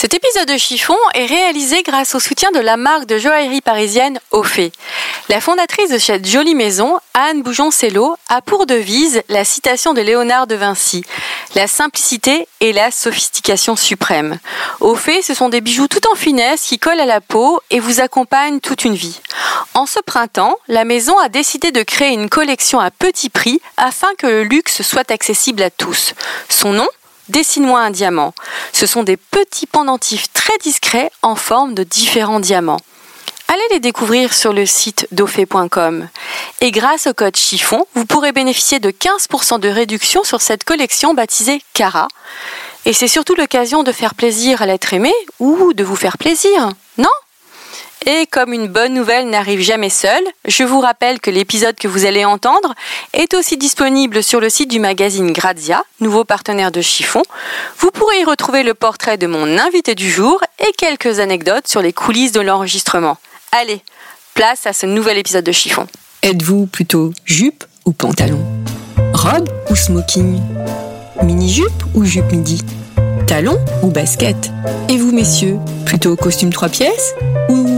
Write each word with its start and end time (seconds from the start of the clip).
Cet 0.00 0.14
épisode 0.14 0.46
de 0.46 0.56
Chiffon 0.56 0.96
est 1.14 1.26
réalisé 1.26 1.82
grâce 1.82 2.14
au 2.14 2.20
soutien 2.20 2.52
de 2.52 2.60
la 2.60 2.76
marque 2.76 3.06
de 3.06 3.18
joaillerie 3.18 3.62
parisienne 3.62 4.20
Ophé. 4.30 4.70
La 5.28 5.40
fondatrice 5.40 5.90
de 5.90 5.98
cette 5.98 6.24
jolie 6.24 6.54
maison, 6.54 7.00
Anne 7.14 7.42
Boujon-Cello, 7.42 8.14
a 8.28 8.40
pour 8.40 8.66
devise 8.66 9.22
la 9.28 9.44
citation 9.44 9.94
de 9.94 10.00
Léonard 10.00 10.46
de 10.46 10.54
Vinci 10.54 11.02
La 11.56 11.66
simplicité 11.66 12.46
et 12.60 12.72
la 12.72 12.92
sophistication 12.92 13.74
suprême. 13.74 14.38
Ophé, 14.78 15.20
ce 15.20 15.34
sont 15.34 15.48
des 15.48 15.60
bijoux 15.60 15.88
tout 15.88 16.08
en 16.12 16.14
finesse 16.14 16.62
qui 16.62 16.78
collent 16.78 17.00
à 17.00 17.04
la 17.04 17.20
peau 17.20 17.60
et 17.70 17.80
vous 17.80 17.98
accompagnent 17.98 18.60
toute 18.60 18.84
une 18.84 18.94
vie. 18.94 19.20
En 19.74 19.86
ce 19.86 19.98
printemps, 19.98 20.54
la 20.68 20.84
maison 20.84 21.18
a 21.18 21.28
décidé 21.28 21.72
de 21.72 21.82
créer 21.82 22.12
une 22.12 22.28
collection 22.28 22.78
à 22.78 22.92
petit 22.92 23.30
prix 23.30 23.60
afin 23.76 24.14
que 24.16 24.28
le 24.28 24.44
luxe 24.44 24.82
soit 24.82 25.10
accessible 25.10 25.60
à 25.60 25.70
tous. 25.70 26.14
Son 26.48 26.72
nom? 26.72 26.86
Dessine-moi 27.28 27.80
un 27.80 27.90
diamant. 27.90 28.34
Ce 28.72 28.86
sont 28.86 29.02
des 29.02 29.16
petits 29.16 29.66
pendentifs 29.66 30.32
très 30.32 30.56
discrets 30.58 31.10
en 31.22 31.34
forme 31.34 31.74
de 31.74 31.84
différents 31.84 32.40
diamants. 32.40 32.80
Allez 33.48 33.62
les 33.70 33.80
découvrir 33.80 34.34
sur 34.34 34.52
le 34.52 34.66
site 34.66 35.08
dofé.com. 35.10 36.08
Et 36.60 36.70
grâce 36.70 37.06
au 37.06 37.14
code 37.14 37.36
chiffon, 37.36 37.86
vous 37.94 38.04
pourrez 38.04 38.32
bénéficier 38.32 38.78
de 38.78 38.90
15% 38.90 39.58
de 39.58 39.68
réduction 39.68 40.22
sur 40.22 40.42
cette 40.42 40.64
collection 40.64 41.14
baptisée 41.14 41.62
Cara. 41.72 42.08
Et 42.84 42.92
c'est 42.92 43.08
surtout 43.08 43.34
l'occasion 43.34 43.82
de 43.82 43.92
faire 43.92 44.14
plaisir 44.14 44.60
à 44.60 44.66
l'être 44.66 44.92
aimé 44.92 45.12
ou 45.38 45.72
de 45.72 45.84
vous 45.84 45.96
faire 45.96 46.18
plaisir, 46.18 46.70
non? 46.98 47.08
Et 48.06 48.26
comme 48.26 48.52
une 48.52 48.68
bonne 48.68 48.94
nouvelle 48.94 49.28
n'arrive 49.28 49.60
jamais 49.60 49.90
seule, 49.90 50.24
je 50.46 50.62
vous 50.62 50.80
rappelle 50.80 51.20
que 51.20 51.30
l'épisode 51.30 51.76
que 51.76 51.88
vous 51.88 52.06
allez 52.06 52.24
entendre 52.24 52.74
est 53.12 53.34
aussi 53.34 53.56
disponible 53.56 54.22
sur 54.22 54.40
le 54.40 54.48
site 54.48 54.70
du 54.70 54.80
magazine 54.80 55.32
Grazia, 55.32 55.84
nouveau 56.00 56.24
partenaire 56.24 56.72
de 56.72 56.80
Chiffon. 56.80 57.22
Vous 57.78 57.90
pourrez 57.90 58.20
y 58.20 58.24
retrouver 58.24 58.62
le 58.62 58.74
portrait 58.74 59.18
de 59.18 59.26
mon 59.26 59.58
invité 59.58 59.94
du 59.94 60.10
jour 60.10 60.40
et 60.58 60.72
quelques 60.72 61.18
anecdotes 61.18 61.68
sur 61.68 61.82
les 61.82 61.92
coulisses 61.92 62.32
de 62.32 62.40
l'enregistrement. 62.40 63.18
Allez, 63.52 63.82
place 64.34 64.66
à 64.66 64.72
ce 64.72 64.86
nouvel 64.86 65.18
épisode 65.18 65.44
de 65.44 65.52
Chiffon. 65.52 65.86
Êtes-vous 66.22 66.66
plutôt 66.66 67.12
jupe 67.24 67.64
ou 67.84 67.92
pantalon? 67.92 68.44
Robe 69.12 69.48
ou 69.70 69.76
smoking? 69.76 70.40
Mini-jupe 71.22 71.84
ou 71.94 72.04
jupe 72.04 72.30
midi? 72.32 72.62
Talon 73.26 73.58
ou 73.82 73.88
basket? 73.88 74.50
Et 74.88 74.96
vous, 74.96 75.12
messieurs, 75.12 75.58
plutôt 75.84 76.16
costume 76.16 76.52
trois 76.52 76.68
pièces 76.68 77.14
ou 77.48 77.77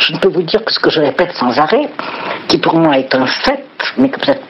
je 0.00 0.12
ne 0.12 0.18
peux 0.18 0.28
vous 0.28 0.42
dire 0.42 0.64
que 0.64 0.72
ce 0.72 0.78
que 0.78 0.90
je 0.90 1.00
répète 1.00 1.32
sans 1.34 1.58
arrêt, 1.58 1.88
qui 2.48 2.58
pour 2.58 2.76
moi 2.76 2.98
est 2.98 3.14
un 3.14 3.26
fait, 3.26 3.64
mais 3.98 4.08
que 4.08 4.20
peut-être 4.20 4.42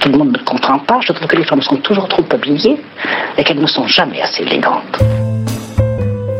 tout 0.00 0.08
le 0.08 0.18
monde 0.18 0.32
ne 0.32 0.44
comprend 0.44 0.78
pas, 0.78 0.98
je 1.00 1.12
trouve 1.12 1.28
que 1.28 1.36
les 1.36 1.44
femmes 1.44 1.62
sont 1.62 1.76
toujours 1.76 2.08
trop 2.08 2.24
habillées 2.30 2.80
et 3.36 3.44
qu'elles 3.44 3.60
ne 3.60 3.66
sont 3.66 3.86
jamais 3.86 4.20
assez 4.22 4.42
élégantes. 4.42 4.98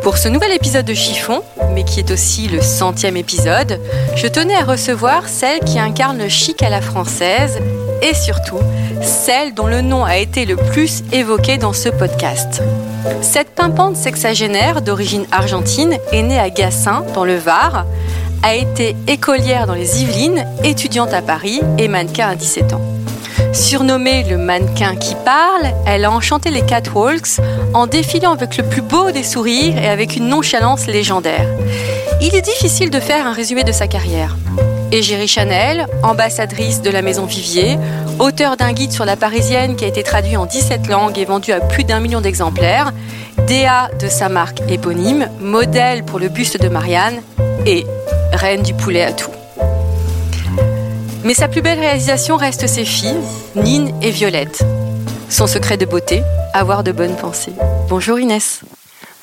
Pour 0.03 0.17
ce 0.17 0.29
nouvel 0.29 0.53
épisode 0.53 0.87
de 0.87 0.95
Chiffon, 0.95 1.43
mais 1.75 1.85
qui 1.85 2.01
est 2.01 2.11
aussi 2.11 2.49
le 2.49 2.63
centième 2.63 3.19
épisode, 3.19 3.79
je 4.17 4.27
tenais 4.27 4.57
à 4.57 4.65
recevoir 4.65 5.29
celle 5.29 5.61
qui 5.61 5.79
incarne 5.79 6.19
le 6.19 6.29
chic 6.29 6.63
à 6.63 6.71
la 6.71 6.81
française 6.81 7.61
et 8.03 8.15
surtout 8.15 8.59
celle 9.03 9.55
dont 9.55 9.67
le 9.67 9.81
nom 9.81 10.05
a 10.05 10.19
été 10.19 10.45
le 10.45 10.57
plus 10.57 11.03
évoqué 11.13 11.59
dans 11.59 11.73
ce 11.73 11.89
podcast. 11.89 12.63
Cette 13.23 13.51
pimpante 13.51 13.97
sexagénaire 13.97 14.83
d'origine 14.83 15.27
argentine 15.33 15.97
est 16.13 16.23
née 16.23 16.39
à 16.39 16.51
Gassin, 16.51 17.05
dans 17.15 17.25
le 17.25 17.37
Var, 17.37 17.87
a 18.43 18.55
été 18.55 18.97
écolière 19.07 19.67
dans 19.67 19.75
les 19.75 20.03
Yvelines, 20.03 20.47
étudiante 20.65 21.13
à 21.13 21.23
Paris 21.23 21.61
et 21.79 21.89
mannequin 21.89 22.29
à 22.29 22.35
17 22.35 22.73
ans. 22.73 22.83
Surnommée 23.53 24.23
le 24.25 24.39
mannequin 24.39 24.97
qui 24.97 25.15
parle, 25.25 25.73
elle 25.87 26.05
a 26.05 26.11
enchanté 26.11 26.51
les 26.51 26.63
catwalks 26.63 27.41
en 27.75 27.87
défilant 27.87 28.33
avec 28.33 28.57
le 28.57 28.65
plus 28.65 28.83
beau 28.83 29.11
des 29.11 29.25
sourires 29.25 29.77
et 29.77 29.89
avec 29.89 30.17
une 30.17 30.29
nonchalance 30.29 30.87
légendaire. 30.87 31.49
Il 32.21 32.35
est 32.35 32.43
difficile 32.43 32.91
de 32.91 33.01
faire 33.01 33.27
un 33.27 33.33
résumé 33.33 33.65
de 33.65 33.73
sa 33.73 33.89
carrière. 33.89 34.37
Égérie 34.93 35.29
Chanel, 35.29 35.87
ambassadrice 36.03 36.83
de 36.83 36.91
la 36.91 37.01
maison 37.01 37.25
Vivier, 37.25 37.79
auteur 38.19 38.57
d'un 38.57 38.73
guide 38.73 38.91
sur 38.91 39.05
la 39.05 39.17
parisienne 39.17 39.77
qui 39.77 39.85
a 39.85 39.89
été 39.89 40.03
traduit 40.03 40.37
en 40.37 40.47
17 40.47 40.89
langues 40.89 41.17
et 41.17 41.25
vendu 41.25 41.53
à 41.53 41.61
plus 41.61 41.85
d'un 41.85 42.01
million 42.01 42.21
d'exemplaires, 42.21 42.93
DA 43.47 43.89
de 44.01 44.09
sa 44.09 44.29
marque 44.29 44.61
éponyme, 44.69 45.29
modèle 45.39 46.05
pour 46.05 46.19
le 46.19 46.29
buste 46.29 46.61
de 46.61 46.69
Marianne 46.69 47.23
et 47.67 47.87
reine 48.33 48.63
du 48.63 48.75
poulet 48.75 49.05
à 49.05 49.13
tout. 49.13 49.31
Mais 51.23 51.35
sa 51.35 51.47
plus 51.47 51.63
belle 51.63 51.79
réalisation 51.79 52.37
reste 52.37 52.67
ses 52.67 52.85
filles, 52.85 53.21
Nine 53.55 53.95
et 54.03 54.11
Violette. 54.11 54.65
Son 55.29 55.47
secret 55.47 55.77
de 55.77 55.87
beauté, 55.87 56.23
avoir 56.53 56.83
de 56.83 56.91
bonnes 56.91 57.17
pensées. 57.17 57.53
Bonjour 57.89 58.19
Inès. 58.19 58.63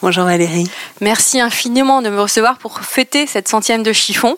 Bonjour 0.01 0.23
Valérie. 0.23 0.69
Merci 1.01 1.41
infiniment 1.41 2.01
de 2.01 2.09
me 2.09 2.22
recevoir 2.22 2.57
pour 2.57 2.79
fêter 2.79 3.28
cette 3.28 3.49
centième 3.49 3.84
de 3.84 3.91
chiffon. 3.91 4.38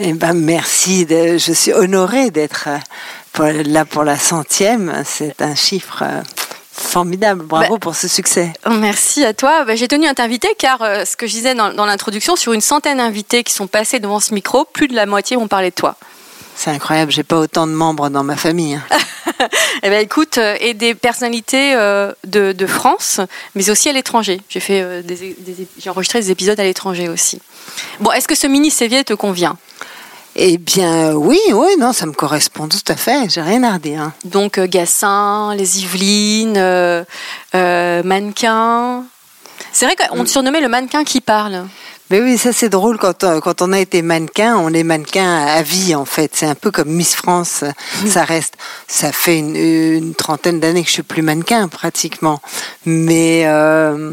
Eh 0.00 0.12
ben 0.14 0.32
merci, 0.32 1.06
de, 1.06 1.38
je 1.38 1.52
suis 1.52 1.72
honorée 1.72 2.30
d'être 2.30 2.68
euh, 3.40 3.62
là 3.64 3.84
pour 3.84 4.04
la 4.04 4.16
centième. 4.18 5.02
C'est 5.04 5.40
un 5.42 5.54
chiffre 5.54 6.02
euh, 6.02 6.22
formidable. 6.72 7.44
Bravo 7.44 7.74
Bah, 7.74 7.78
pour 7.80 7.94
ce 7.94 8.08
succès. 8.08 8.52
Merci 8.70 9.24
à 9.24 9.34
toi. 9.34 9.64
Bah, 9.64 9.76
J'ai 9.76 9.88
tenu 9.88 10.06
à 10.06 10.14
t'inviter 10.14 10.48
car 10.58 10.82
euh, 10.82 11.04
ce 11.04 11.16
que 11.16 11.26
je 11.26 11.32
disais 11.32 11.54
dans, 11.54 11.72
dans 11.72 11.86
l'introduction, 11.86 12.36
sur 12.36 12.52
une 12.52 12.60
centaine 12.60 12.98
d'invités 12.98 13.44
qui 13.44 13.52
sont 13.52 13.66
passés 13.66 14.00
devant 14.00 14.18
ce 14.20 14.34
micro, 14.34 14.64
plus 14.64 14.88
de 14.88 14.94
la 14.94 15.06
moitié 15.06 15.36
ont 15.36 15.48
parlé 15.48 15.70
de 15.70 15.74
toi. 15.74 15.96
C'est 16.54 16.70
incroyable, 16.70 17.10
j'ai 17.12 17.22
pas 17.22 17.38
autant 17.38 17.66
de 17.66 17.72
membres 17.72 18.08
dans 18.10 18.24
ma 18.24 18.36
famille. 18.36 18.74
hein. 18.74 18.82
Eh 19.84 19.90
ben 19.90 20.00
écoute, 20.00 20.38
euh, 20.38 20.56
et 20.60 20.74
des 20.74 20.94
personnalités 20.94 21.74
euh, 21.74 22.12
de, 22.24 22.52
de 22.52 22.66
France, 22.66 23.20
mais 23.56 23.68
aussi 23.70 23.88
à 23.88 23.92
l'étranger. 23.92 24.40
J'ai 24.48 24.60
fait 24.60 24.80
euh, 24.82 25.02
des, 25.02 25.16
des- 25.38 25.66
j'ai 25.78 25.90
enregistré 25.90 26.20
des 26.20 26.30
épisodes 26.30 26.58
à 26.60 26.62
l'étranger 26.62 27.08
aussi. 27.08 27.40
Bon, 27.98 28.12
est-ce 28.12 28.28
que 28.28 28.36
ce 28.36 28.46
mini 28.46 28.70
CV 28.70 29.02
te 29.02 29.14
convient? 29.14 29.56
Eh 30.34 30.56
bien 30.56 31.12
oui, 31.14 31.38
oui, 31.52 31.68
non, 31.78 31.92
ça 31.92 32.06
me 32.06 32.12
correspond 32.12 32.66
tout 32.66 32.78
à 32.88 32.96
fait. 32.96 33.28
J'ai 33.28 33.42
rien 33.42 33.62
à 33.64 33.74
redire. 33.74 34.00
hein. 34.00 34.12
Donc 34.24 34.58
euh, 34.58 34.66
Gassin, 34.66 35.54
les 35.54 35.80
Yvelines, 35.82 36.56
euh, 36.56 37.04
euh, 37.54 38.02
mannequin. 38.02 39.04
C'est 39.72 39.84
vrai 39.86 39.94
qu'on 39.96 40.24
te 40.24 40.28
surnommait 40.30 40.60
le 40.60 40.68
mannequin 40.68 41.04
qui 41.04 41.20
parle. 41.20 41.66
Mais 42.12 42.20
oui, 42.20 42.36
ça 42.36 42.52
c'est 42.52 42.68
drôle 42.68 42.98
quand 42.98 43.24
on, 43.24 43.40
quand 43.40 43.62
on 43.62 43.72
a 43.72 43.78
été 43.78 44.02
mannequin, 44.02 44.58
on 44.58 44.74
est 44.74 44.82
mannequin 44.82 45.46
à 45.46 45.62
vie 45.62 45.94
en 45.94 46.04
fait. 46.04 46.32
C'est 46.34 46.44
un 46.44 46.54
peu 46.54 46.70
comme 46.70 46.90
Miss 46.90 47.14
France, 47.14 47.64
ça 48.06 48.24
reste. 48.24 48.58
Ça 48.86 49.12
fait 49.12 49.38
une, 49.38 49.56
une 49.56 50.14
trentaine 50.14 50.60
d'années 50.60 50.82
que 50.82 50.88
je 50.88 50.92
suis 50.92 51.02
plus 51.02 51.22
mannequin 51.22 51.68
pratiquement, 51.68 52.42
mais 52.84 53.44
euh, 53.46 54.10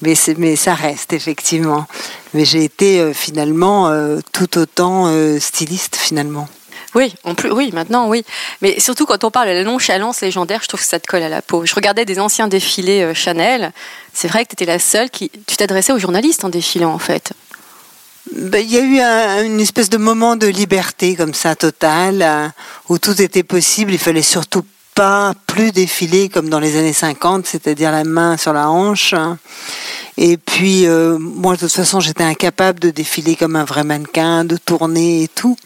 mais 0.00 0.56
ça 0.56 0.72
reste 0.72 1.12
effectivement. 1.12 1.84
Mais 2.32 2.46
j'ai 2.46 2.64
été 2.64 3.00
euh, 3.00 3.12
finalement 3.12 3.88
euh, 3.88 4.20
tout 4.32 4.56
autant 4.56 5.08
euh, 5.08 5.38
styliste 5.38 5.96
finalement. 5.96 6.48
Oui, 6.94 7.14
en 7.24 7.34
plus, 7.34 7.50
oui, 7.50 7.70
maintenant, 7.72 8.08
oui. 8.08 8.22
Mais 8.60 8.78
surtout 8.78 9.06
quand 9.06 9.24
on 9.24 9.30
parle 9.30 9.48
de 9.48 9.54
la 9.54 9.64
nonchalance 9.64 10.20
légendaire, 10.20 10.60
je 10.62 10.68
trouve 10.68 10.80
que 10.80 10.86
ça 10.86 11.00
te 11.00 11.06
colle 11.06 11.22
à 11.22 11.30
la 11.30 11.40
peau. 11.40 11.64
Je 11.64 11.74
regardais 11.74 12.04
des 12.04 12.20
anciens 12.20 12.48
défilés 12.48 13.02
euh, 13.02 13.14
Chanel. 13.14 13.72
C'est 14.12 14.28
vrai 14.28 14.44
que 14.44 14.50
tu 14.50 14.54
étais 14.54 14.70
la 14.70 14.78
seule 14.78 15.08
qui. 15.08 15.30
Tu 15.46 15.56
t'adressais 15.56 15.92
aux 15.92 15.98
journalistes 15.98 16.44
en 16.44 16.50
défilant, 16.50 16.92
en 16.92 16.98
fait. 16.98 17.32
Ben, 18.34 18.64
Il 18.64 18.70
y 18.72 18.78
a 18.78 18.82
eu 18.82 18.98
un- 19.00 19.44
une 19.44 19.60
espèce 19.60 19.90
de 19.90 19.98
moment 19.98 20.36
de 20.36 20.46
liberté 20.46 21.16
comme 21.16 21.34
ça 21.34 21.54
totale, 21.54 22.22
euh, 22.22 22.48
où 22.88 22.98
tout 22.98 23.20
était 23.20 23.42
possible. 23.42 23.92
Il 23.92 23.98
fallait 23.98 24.22
surtout 24.22 24.62
pas 24.94 25.32
plus 25.46 25.72
défiler 25.72 26.28
comme 26.28 26.48
dans 26.50 26.60
les 26.60 26.76
années 26.78 26.92
50, 26.92 27.46
c'est-à-dire 27.46 27.90
la 27.90 28.04
main 28.04 28.36
sur 28.36 28.52
la 28.52 28.68
hanche. 28.70 29.14
Et 30.18 30.36
puis, 30.36 30.86
euh, 30.86 31.16
moi, 31.18 31.54
de 31.54 31.60
toute 31.60 31.72
façon, 31.72 31.98
j'étais 32.00 32.24
incapable 32.24 32.78
de 32.78 32.90
défiler 32.90 33.34
comme 33.34 33.56
un 33.56 33.64
vrai 33.64 33.84
mannequin, 33.84 34.44
de 34.44 34.56
tourner 34.58 35.22
et 35.24 35.28
tout. 35.28 35.56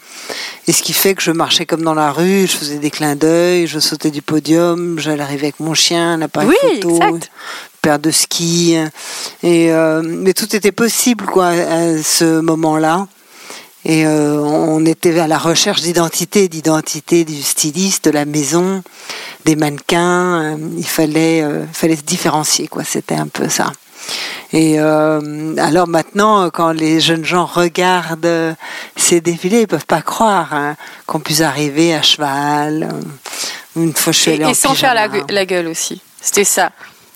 Et 0.67 0.71
ce 0.71 0.81
qui 0.81 0.93
fait 0.93 1.13
que 1.15 1.21
je 1.21 1.31
marchais 1.31 1.65
comme 1.65 1.81
dans 1.83 1.93
la 1.93 2.11
rue, 2.11 2.47
je 2.47 2.55
faisais 2.57 2.77
des 2.79 2.89
clins 2.89 3.15
d'œil, 3.17 3.67
je 3.67 3.79
sautais 3.79 4.11
du 4.11 4.21
podium, 4.21 4.97
j'allais 4.99 5.21
arriver 5.23 5.47
avec 5.47 5.59
mon 5.59 5.73
chien, 5.73 6.13
un 6.13 6.21
appareil 6.21 6.49
oui, 6.49 6.81
photo, 6.81 6.95
exact. 6.95 7.29
Paire 7.87 7.99
de 7.99 8.11
skis. 8.11 8.75
Et, 9.43 9.71
euh, 9.71 10.01
mais 10.03 10.33
tout 10.33 10.53
était 10.55 10.73
possible, 10.73 11.25
quoi, 11.25 11.47
à 11.47 12.03
ce 12.03 12.41
moment-là. 12.41 13.07
Et 13.85 14.05
euh, 14.05 14.39
on 14.41 14.85
était 14.85 15.17
à 15.19 15.27
la 15.27 15.37
recherche 15.37 15.81
d'identité, 15.81 16.49
d'identité 16.49 17.23
du 17.23 17.41
styliste, 17.41 18.03
de 18.05 18.11
la 18.11 18.25
maison, 18.25 18.83
des 19.45 19.55
mannequins. 19.55 20.41
Euh, 20.41 20.57
il 20.77 20.85
fallait, 20.85 21.41
euh, 21.43 21.63
fallait 21.71 21.95
se 21.95 22.01
différencier, 22.01 22.67
quoi. 22.67 22.83
C'était 22.83 23.15
un 23.15 23.27
peu 23.27 23.47
ça. 23.47 23.71
Et 24.51 24.75
euh, 24.79 25.55
alors 25.57 25.87
maintenant, 25.87 26.49
quand 26.49 26.71
les 26.71 26.99
jeunes 26.99 27.23
gens 27.25 27.45
regardent 27.45 28.55
ces 28.97 29.21
défilés, 29.21 29.61
ils 29.61 29.67
peuvent 29.67 29.85
pas 29.85 30.01
croire 30.01 30.53
hein, 30.53 30.75
qu'on 31.05 31.19
puisse 31.21 31.41
arriver 31.41 31.93
à 31.95 32.01
cheval. 32.01 32.89
Une 33.77 33.93
fois, 33.93 34.11
je 34.11 34.19
suis 34.19 34.31
Et, 34.31 34.45
en 34.45 34.49
et 34.49 34.53
sans 34.53 34.73
faire 34.75 34.93
pyjama. 34.93 35.07
gue- 35.19 35.31
la 35.33 35.45
gueule 35.45 35.67
aussi. 35.67 36.01
C'était 36.21 36.43
ça. 36.57 36.71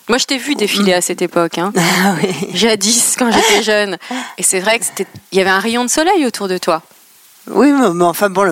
Moi, 0.08 0.18
je 0.18 0.24
t'ai 0.24 0.38
vu 0.38 0.54
défiler 0.54 0.94
à 0.94 1.00
cette 1.00 1.22
époque. 1.22 1.58
Hein. 1.58 1.72
Ah 1.76 2.14
oui. 2.22 2.34
Jadis, 2.54 3.14
quand 3.18 3.30
j'étais 3.30 3.62
jeune. 3.62 3.98
Et 4.38 4.42
c'est 4.42 4.60
vrai 4.60 4.78
que 4.78 4.84
c'était, 4.84 5.06
il 5.30 5.38
y 5.38 5.40
avait 5.40 5.50
un 5.50 5.60
rayon 5.60 5.84
de 5.84 5.90
soleil 5.90 6.26
autour 6.26 6.48
de 6.48 6.58
toi. 6.58 6.82
Oui, 7.50 7.72
mais 7.72 8.04
enfin 8.04 8.30
bon, 8.30 8.42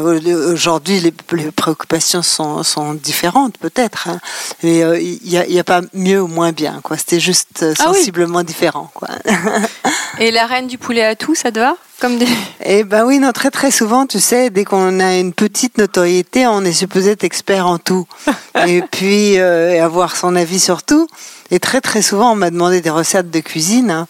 aujourd'hui 0.53 0.99
les, 0.99 1.15
les 1.33 1.51
préoccupations 1.53 2.23
sont, 2.23 2.63
sont 2.65 2.95
différentes 2.95 3.57
peut-être, 3.59 4.09
hein. 4.09 4.19
mais 4.65 4.83
euh, 4.83 4.99
il 5.01 5.21
n'y 5.25 5.39
a, 5.39 5.47
il 5.47 5.53
y 5.53 5.61
a 5.61 5.65
pas 5.65 5.81
mieux 5.95 6.21
ou 6.21 6.27
moins 6.27 6.51
bien, 6.51 6.81
quoi. 6.83 6.97
C'était 6.97 7.21
juste 7.21 7.63
euh, 7.63 7.73
Ah 7.79 7.85
oui. 7.91 7.99
sensiblement 7.99 8.43
différent, 8.43 8.91
quoi. 8.93 9.09
Et 10.19 10.33
la 10.33 10.47
reine 10.47 10.67
du 10.67 10.77
poulet 10.77 11.05
à 11.05 11.15
tout, 11.15 11.35
ça 11.37 11.53
te 11.53 11.61
va? 11.61 11.77
Comme 12.01 12.19
des... 12.19 12.27
Eh 12.65 12.83
ben 12.83 13.05
oui, 13.07 13.21
non, 13.21 13.31
très 13.31 13.51
très 13.51 13.71
souvent, 13.71 14.07
tu 14.07 14.19
sais, 14.19 14.51
dès 14.51 14.65
qu'on 14.65 14.99
a 14.99 15.17
une 15.19 15.33
petite 15.33 15.79
notoriété, 15.79 16.47
on 16.49 16.65
est 16.65 16.73
supposé 16.73 17.13
être 17.13 17.25
expert 17.25 17.67
en 17.69 17.79
tout. 17.79 18.07
et 18.67 18.83
puis 18.83 19.39
euh, 19.39 19.83
avoir 19.85 20.17
son 20.17 20.35
avis 20.35 20.59
sur 20.61 20.83
tout. 20.83 21.07
Et 21.53 21.61
très 21.61 21.81
très 21.81 22.03
souvent, 22.03 22.33
on 22.33 22.37
m'a 22.37 22.51
demandé 22.51 22.81
des 22.81 22.91
recettes 22.91 23.31
de 23.31 23.41
cuisine. 23.41 23.91
hein. 23.91 24.09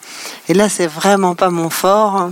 Et 0.48 0.54
là, 0.54 0.68
c'est 0.70 0.86
vraiment 0.86 1.34
pas 1.34 1.50
mon 1.50 1.68
fort. 1.70 2.30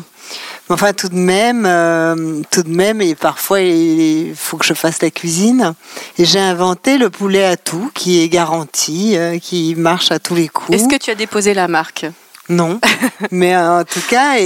Enfin, 0.71 0.93
tout 0.93 1.09
de 1.09 1.17
même, 1.17 1.65
euh, 1.67 2.43
tout 2.51 2.63
de 2.63 2.69
même, 2.69 3.01
et 3.01 3.15
parfois 3.15 3.61
il 3.61 4.35
faut 4.37 4.59
que 4.59 4.67
je 4.67 4.75
fasse 4.75 5.01
la 5.01 5.11
cuisine. 5.11 5.75
Et 6.19 6.27
j'ai 6.27 6.41
inventé 6.41 6.99
le 6.99 7.09
poulet 7.09 7.45
à 7.45 7.57
tout, 7.57 7.91
qui 7.95 8.23
est 8.23 8.29
garanti, 8.29 9.17
euh, 9.17 9.39
qui 9.39 9.75
marche 9.77 10.13
à 10.13 10.19
tous 10.19 10.35
les 10.35 10.49
coups. 10.49 10.77
Est-ce 10.77 10.89
que 10.89 10.97
tu 10.97 11.11
as 11.11 11.15
déposé 11.15 11.55
la 11.55 11.69
marque? 11.69 12.07
Non, 12.51 12.81
mais 13.31 13.55
euh, 13.55 13.81
en 13.81 13.85
tout 13.85 14.03
cas, 14.09 14.37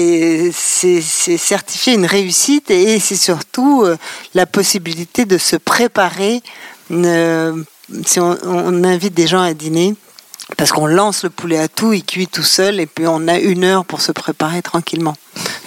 c'est 0.52 1.00
certifié 1.00 1.94
une 1.94 2.06
réussite 2.06 2.70
et 2.70 3.00
c'est 3.00 3.16
surtout 3.16 3.84
la 4.34 4.46
possibilité 4.46 5.25
de 5.25 5.38
se 5.38 5.56
préparer. 5.56 6.40
si 6.88 8.20
on, 8.20 8.38
on 8.44 8.84
invite 8.84 9.14
des 9.14 9.26
gens 9.26 9.42
à 9.42 9.54
dîner, 9.54 9.96
parce 10.56 10.72
qu'on 10.72 10.87
lance 10.87 11.22
le 11.25 11.31
poulet 11.31 11.58
à 11.58 11.69
tout, 11.69 11.93
il 11.93 12.04
cuit 12.04 12.26
tout 12.26 12.43
seul 12.43 12.81
et 12.81 12.87
puis 12.87 13.06
on 13.06 13.28
a 13.28 13.38
une 13.38 13.64
heure 13.64 13.84
pour 13.84 14.00
se 14.00 14.12
préparer 14.12 14.62
tranquillement, 14.62 15.14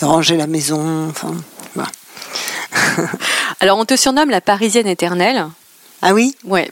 ranger 0.02 0.38
la 0.38 0.48
maison. 0.48 1.10
Enfin, 1.10 1.34
voilà. 1.74 1.90
Alors, 3.60 3.78
on 3.78 3.86
te 3.86 3.96
surnomme 3.96 4.30
la 4.30 4.42
Parisienne 4.42 4.88
éternelle. 4.88 5.46
Ah 6.02 6.14
oui, 6.14 6.36
Ouais, 6.44 6.70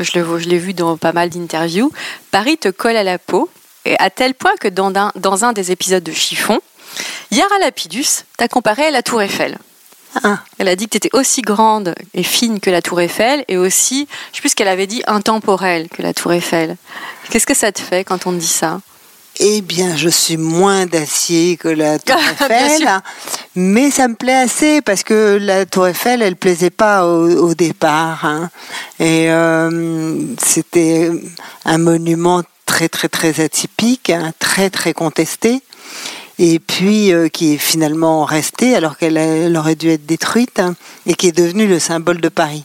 je 0.00 0.48
l'ai 0.48 0.58
vu 0.58 0.74
dans 0.74 0.96
pas 0.96 1.12
mal 1.12 1.30
d'interviews. 1.30 1.92
Paris 2.30 2.58
te 2.58 2.68
colle 2.68 2.96
à 2.96 3.04
la 3.04 3.18
peau, 3.18 3.48
et 3.84 3.96
à 3.98 4.10
tel 4.10 4.34
point 4.34 4.54
que 4.60 4.68
dans 4.68 4.92
un, 4.94 5.12
dans 5.16 5.44
un 5.44 5.52
des 5.52 5.70
épisodes 5.70 6.02
de 6.02 6.12
Chiffon, 6.12 6.60
Yara 7.30 7.58
Lapidus 7.60 8.24
t'a 8.36 8.48
comparé 8.48 8.86
à 8.86 8.90
la 8.90 9.02
Tour 9.02 9.22
Eiffel. 9.22 9.58
Ah. 10.22 10.40
Elle 10.58 10.68
a 10.68 10.76
dit 10.76 10.84
que 10.86 10.90
tu 10.90 10.96
étais 10.98 11.16
aussi 11.16 11.42
grande 11.42 11.94
et 12.14 12.22
fine 12.22 12.60
que 12.60 12.70
la 12.70 12.82
Tour 12.82 13.00
Eiffel, 13.00 13.44
et 13.48 13.56
aussi, 13.56 14.06
je 14.30 14.36
sais 14.36 14.40
plus 14.40 14.50
ce 14.50 14.56
qu'elle 14.56 14.68
avait 14.68 14.86
dit, 14.86 15.02
intemporelle 15.06 15.88
que 15.88 16.02
la 16.02 16.14
Tour 16.14 16.32
Eiffel. 16.32 16.76
Qu'est-ce 17.30 17.46
que 17.46 17.54
ça 17.54 17.72
te 17.72 17.80
fait 17.80 18.04
quand 18.04 18.26
on 18.26 18.32
te 18.32 18.38
dit 18.38 18.46
ça? 18.46 18.80
Eh 19.40 19.62
bien, 19.62 19.96
je 19.96 20.08
suis 20.08 20.36
moins 20.36 20.86
d'acier 20.86 21.56
que 21.56 21.66
la 21.66 21.98
Tour 22.00 22.16
Eiffel, 22.16 22.88
mais 23.56 23.90
ça 23.90 24.06
me 24.06 24.14
plaît 24.14 24.32
assez 24.32 24.80
parce 24.80 25.02
que 25.02 25.38
la 25.40 25.66
Tour 25.66 25.88
Eiffel, 25.88 26.22
elle 26.22 26.36
plaisait 26.36 26.70
pas 26.70 27.04
au, 27.06 27.48
au 27.48 27.54
départ, 27.54 28.24
hein. 28.24 28.50
et 29.00 29.30
euh, 29.30 30.16
c'était 30.38 31.10
un 31.64 31.78
monument 31.78 32.42
très 32.64 32.88
très 32.88 33.08
très 33.08 33.40
atypique, 33.40 34.10
hein, 34.10 34.32
très 34.38 34.70
très 34.70 34.92
contesté, 34.92 35.62
et 36.38 36.58
puis 36.58 37.12
euh, 37.12 37.28
qui 37.28 37.54
est 37.54 37.58
finalement 37.58 38.24
resté 38.24 38.74
alors 38.74 38.96
qu'elle 38.96 39.56
aurait 39.56 39.76
dû 39.76 39.90
être 39.90 40.06
détruite 40.06 40.58
hein, 40.58 40.74
et 41.06 41.14
qui 41.14 41.28
est 41.28 41.36
devenue 41.36 41.66
le 41.66 41.78
symbole 41.78 42.20
de 42.20 42.28
Paris. 42.28 42.62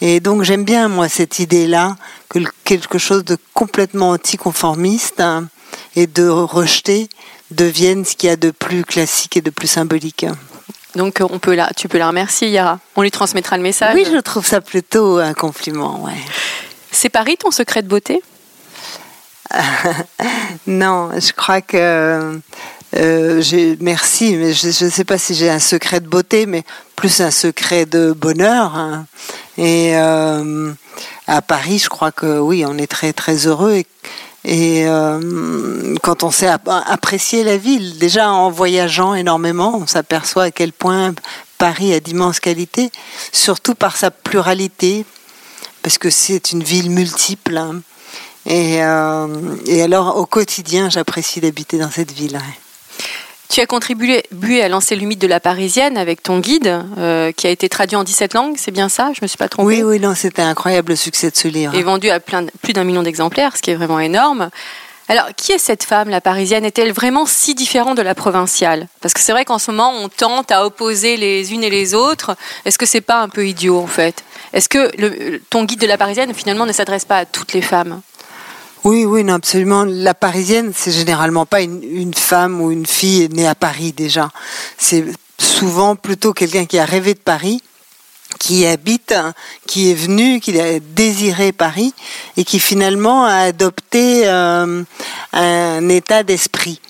Et 0.00 0.20
donc 0.20 0.42
j'aime 0.42 0.64
bien 0.64 0.88
moi 0.88 1.08
cette 1.08 1.38
idée-là 1.38 1.96
que 2.28 2.40
quelque 2.64 2.98
chose 2.98 3.24
de 3.24 3.36
complètement 3.54 4.10
anticonformiste 4.10 5.20
hein, 5.20 5.48
et 5.94 6.06
de 6.06 6.28
rejeter 6.28 7.08
devienne 7.50 8.04
ce 8.04 8.16
qu'il 8.16 8.28
y 8.28 8.32
a 8.32 8.36
de 8.36 8.50
plus 8.50 8.84
classique 8.84 9.36
et 9.36 9.40
de 9.40 9.50
plus 9.50 9.68
symbolique. 9.68 10.26
Donc, 10.96 11.20
on 11.20 11.38
peut 11.38 11.54
la, 11.54 11.70
tu 11.76 11.88
peux 11.88 11.98
la 11.98 12.08
remercier, 12.08 12.48
Yara. 12.48 12.80
On 12.96 13.02
lui 13.02 13.10
transmettra 13.10 13.56
le 13.58 13.62
message. 13.62 13.94
Oui, 13.94 14.06
je 14.10 14.16
trouve 14.18 14.46
ça 14.46 14.62
plutôt 14.62 15.18
un 15.18 15.34
compliment. 15.34 16.02
Ouais. 16.02 16.16
C'est 16.90 17.10
Paris 17.10 17.36
ton 17.36 17.50
secret 17.50 17.82
de 17.82 17.88
beauté? 17.88 18.22
Non, 20.66 21.10
je 21.14 21.32
crois 21.32 21.60
que 21.60 22.40
euh, 22.94 23.42
merci, 23.80 24.36
mais 24.36 24.52
je 24.52 24.84
ne 24.84 24.90
sais 24.90 25.04
pas 25.04 25.18
si 25.18 25.34
j'ai 25.34 25.50
un 25.50 25.58
secret 25.58 26.00
de 26.00 26.08
beauté, 26.08 26.46
mais 26.46 26.62
plus 26.94 27.20
un 27.20 27.30
secret 27.30 27.84
de 27.86 28.12
bonheur. 28.12 28.74
hein. 28.76 29.06
Et 29.58 29.96
euh, 29.96 30.72
à 31.26 31.42
Paris, 31.42 31.78
je 31.78 31.88
crois 31.88 32.12
que 32.12 32.38
oui, 32.38 32.64
on 32.66 32.78
est 32.78 32.86
très 32.86 33.12
très 33.12 33.46
heureux. 33.46 33.82
Et, 34.44 34.86
euh, 34.86 35.94
quand 36.02 36.22
on 36.22 36.30
sait 36.30 36.46
app- 36.46 36.68
apprécier 36.86 37.42
la 37.42 37.56
ville, 37.56 37.98
déjà 37.98 38.30
en 38.30 38.50
voyageant 38.50 39.14
énormément, 39.14 39.76
on 39.82 39.86
s'aperçoit 39.86 40.44
à 40.44 40.50
quel 40.52 40.72
point 40.72 41.14
Paris 41.58 41.92
a 41.92 42.00
d'immenses 42.00 42.38
qualités, 42.38 42.92
surtout 43.32 43.74
par 43.74 43.96
sa 43.96 44.10
pluralité, 44.12 45.04
parce 45.82 45.98
que 45.98 46.10
c'est 46.10 46.52
une 46.52 46.62
ville 46.62 46.90
multiple. 46.90 47.56
hein. 47.56 47.80
Et, 48.48 48.80
alors, 48.80 50.16
au 50.16 50.26
quotidien, 50.26 50.88
j'apprécie 50.90 51.40
d'habiter 51.40 51.78
dans 51.78 51.90
cette 51.90 52.12
ville. 52.12 52.38
Tu 53.48 53.60
as 53.60 53.66
contribué 53.66 54.24
bué 54.32 54.60
à 54.62 54.68
lancer 54.68 54.96
le 54.96 55.06
mythe 55.06 55.20
de 55.20 55.28
la 55.28 55.38
Parisienne 55.38 55.96
avec 55.96 56.20
ton 56.22 56.40
guide, 56.40 56.82
euh, 56.98 57.30
qui 57.30 57.46
a 57.46 57.50
été 57.50 57.68
traduit 57.68 57.96
en 57.96 58.02
17 58.02 58.34
langues, 58.34 58.56
c'est 58.58 58.72
bien 58.72 58.88
ça 58.88 59.12
Je 59.14 59.20
me 59.22 59.28
suis 59.28 59.38
pas 59.38 59.48
trompée? 59.48 59.66
Oui, 59.66 59.82
oui, 59.84 60.00
non, 60.00 60.14
c'était 60.16 60.42
un 60.42 60.48
incroyable 60.50 60.96
succès 60.96 61.30
de 61.30 61.36
ce 61.36 61.46
livre. 61.46 61.72
Et 61.74 61.82
vendu 61.84 62.10
à 62.10 62.18
plein 62.18 62.44
plus 62.62 62.72
d'un 62.72 62.82
million 62.82 63.04
d'exemplaires, 63.04 63.56
ce 63.56 63.62
qui 63.62 63.70
est 63.70 63.76
vraiment 63.76 64.00
énorme. 64.00 64.50
Alors, 65.08 65.26
qui 65.36 65.52
est 65.52 65.58
cette 65.58 65.84
femme, 65.84 66.08
la 66.08 66.20
Parisienne? 66.20 66.64
Est-elle 66.64 66.90
vraiment 66.92 67.24
si 67.26 67.54
différente 67.54 67.96
de 67.96 68.02
la 68.02 68.16
provinciale? 68.16 68.88
Parce 69.00 69.14
que 69.14 69.20
c'est 69.20 69.30
vrai 69.30 69.44
qu'en 69.44 69.60
ce 69.60 69.70
moment, 69.70 69.92
on 69.94 70.08
tente 70.08 70.50
à 70.50 70.66
opposer 70.66 71.16
les 71.16 71.52
unes 71.52 71.62
et 71.62 71.70
les 71.70 71.94
autres. 71.94 72.36
Est-ce 72.64 72.76
que 72.76 72.86
c'est 72.86 73.00
pas 73.00 73.20
un 73.20 73.28
peu 73.28 73.46
idiot, 73.46 73.78
en 73.78 73.86
fait? 73.86 74.24
Est-ce 74.52 74.68
que 74.68 74.90
le- 74.98 75.40
ton 75.48 75.62
guide 75.62 75.80
de 75.80 75.86
la 75.86 75.96
Parisienne, 75.96 76.34
finalement, 76.34 76.66
ne 76.66 76.72
s'adresse 76.72 77.04
pas 77.04 77.18
à 77.18 77.24
toutes 77.24 77.52
les 77.52 77.62
femmes? 77.62 78.00
Oui, 78.86 79.04
oui, 79.04 79.24
non, 79.24 79.34
absolument. 79.34 79.82
La 79.84 80.14
parisienne, 80.14 80.70
c'est 80.72 80.92
généralement 80.92 81.44
pas 81.44 81.60
une, 81.60 82.14
femme 82.14 82.60
ou 82.60 82.70
une 82.70 82.86
fille 82.86 83.28
née 83.30 83.48
à 83.48 83.56
Paris 83.56 83.92
déjà. 83.92 84.30
C'est 84.78 85.06
souvent 85.40 85.96
plutôt 85.96 86.32
quelqu'un 86.32 86.66
qui 86.66 86.78
a 86.78 86.84
rêvé 86.84 87.14
de 87.14 87.18
Paris, 87.18 87.60
qui 88.38 88.60
y 88.60 88.66
habite, 88.66 89.12
qui 89.66 89.90
est 89.90 89.94
venu, 89.94 90.38
qui 90.38 90.56
a 90.60 90.78
désiré 90.78 91.50
Paris 91.50 91.94
et 92.36 92.44
qui 92.44 92.60
finalement 92.60 93.24
a 93.24 93.38
adopté 93.38 94.22
euh, 94.28 94.84
un 95.32 95.88
état 95.88 96.22
d'esprit. 96.22 96.80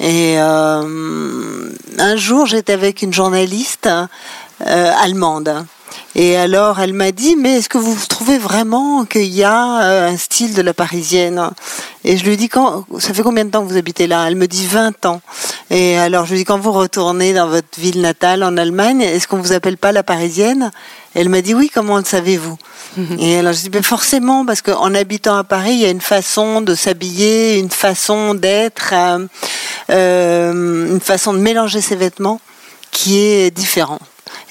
Et 0.00 0.34
euh, 0.36 1.70
un 1.98 2.16
jour, 2.16 2.44
j'étais 2.44 2.74
avec 2.74 3.00
une 3.00 3.14
journaliste 3.14 3.86
euh, 3.86 4.92
allemande. 5.00 5.64
Et 6.14 6.36
alors, 6.36 6.80
elle 6.80 6.94
m'a 6.94 7.12
dit, 7.12 7.36
mais 7.36 7.58
est-ce 7.58 7.68
que 7.68 7.78
vous 7.78 7.96
trouvez 8.08 8.38
vraiment 8.38 9.04
qu'il 9.04 9.26
y 9.26 9.44
a 9.44 9.82
euh, 9.82 10.08
un 10.08 10.16
style 10.16 10.54
de 10.54 10.62
la 10.62 10.74
parisienne? 10.74 11.50
Et 12.04 12.16
je 12.16 12.24
lui 12.24 12.36
dis, 12.36 12.48
quand, 12.48 12.86
ça 12.98 13.12
fait 13.12 13.22
combien 13.22 13.44
de 13.44 13.50
temps 13.50 13.62
que 13.62 13.70
vous 13.70 13.76
habitez 13.76 14.06
là? 14.06 14.26
Elle 14.26 14.36
me 14.36 14.46
dit 14.46 14.66
20 14.66 15.06
ans. 15.06 15.20
Et 15.70 15.98
alors, 15.98 16.24
je 16.24 16.32
lui 16.32 16.38
dis, 16.38 16.44
quand 16.44 16.58
vous 16.58 16.72
retournez 16.72 17.34
dans 17.34 17.48
votre 17.48 17.78
ville 17.78 18.00
natale 18.00 18.42
en 18.42 18.56
Allemagne, 18.56 19.02
est-ce 19.02 19.28
qu'on 19.28 19.36
vous 19.36 19.52
appelle 19.52 19.76
pas 19.76 19.92
la 19.92 20.02
parisienne? 20.02 20.70
Elle 21.14 21.28
m'a 21.28 21.42
dit, 21.42 21.54
oui, 21.54 21.70
comment 21.72 21.98
le 21.98 22.04
savez-vous? 22.04 22.56
Et 23.18 23.38
alors, 23.38 23.52
je 23.52 23.60
dis, 23.60 23.70
ben 23.70 23.82
forcément, 23.82 24.44
parce 24.44 24.60
qu'en 24.60 24.94
habitant 24.94 25.36
à 25.36 25.44
Paris, 25.44 25.72
il 25.72 25.80
y 25.80 25.84
a 25.84 25.90
une 25.90 26.00
façon 26.00 26.62
de 26.62 26.74
s'habiller, 26.74 27.58
une 27.58 27.70
façon 27.70 28.34
d'être, 28.34 28.92
euh, 28.92 29.26
euh, 29.90 30.88
une 30.88 31.00
façon 31.00 31.32
de 31.32 31.38
mélanger 31.38 31.80
ses 31.80 31.94
vêtements 31.94 32.40
qui 32.90 33.18
est 33.18 33.50
différente. 33.50 34.00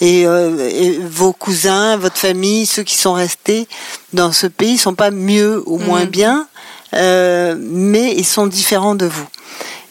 Et, 0.01 0.27
euh, 0.27 0.69
et 0.69 0.99
vos 0.99 1.33
cousins, 1.33 1.97
votre 1.97 2.17
famille, 2.17 2.65
ceux 2.65 2.83
qui 2.83 2.95
sont 2.95 3.13
restés 3.13 3.67
dans 4.13 4.31
ce 4.31 4.47
pays 4.47 4.77
sont 4.77 4.93
pas 4.95 5.11
mieux 5.11 5.63
ou 5.65 5.77
moins 5.79 6.03
Mhm. 6.05 6.09
bien, 6.09 6.47
euh, 6.93 7.55
mais 7.59 8.13
ils 8.15 8.25
sont 8.25 8.47
différents 8.47 8.95
de 8.95 9.05
vous. 9.07 9.27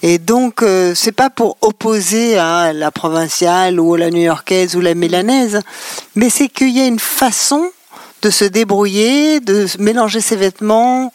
Et 0.03 0.19
donc, 0.19 0.63
euh, 0.63 0.93
c'est 0.95 1.11
pas 1.13 1.31
pour 1.31 1.57
opposer 1.63 2.39
à 2.39 2.73
la 2.73 2.91
provinciale 2.91 3.81
ou 3.81 3.97
la 3.97 4.11
new-yorkaise 4.11 4.77
ou 4.77 4.81
la 4.81 4.95
mélanaise, 4.95 5.61
mais 6.15 6.31
c'est 6.31 6.49
qu'il 6.49 6.71
y 6.71 6.81
a 6.81 6.87
une 6.87 7.01
façon 7.01 7.71
de 8.23 8.31
se 8.31 8.45
débrouiller, 8.45 9.41
de 9.41 9.67
mélanger 9.79 10.21
ses 10.21 10.37
vêtements, 10.37 11.13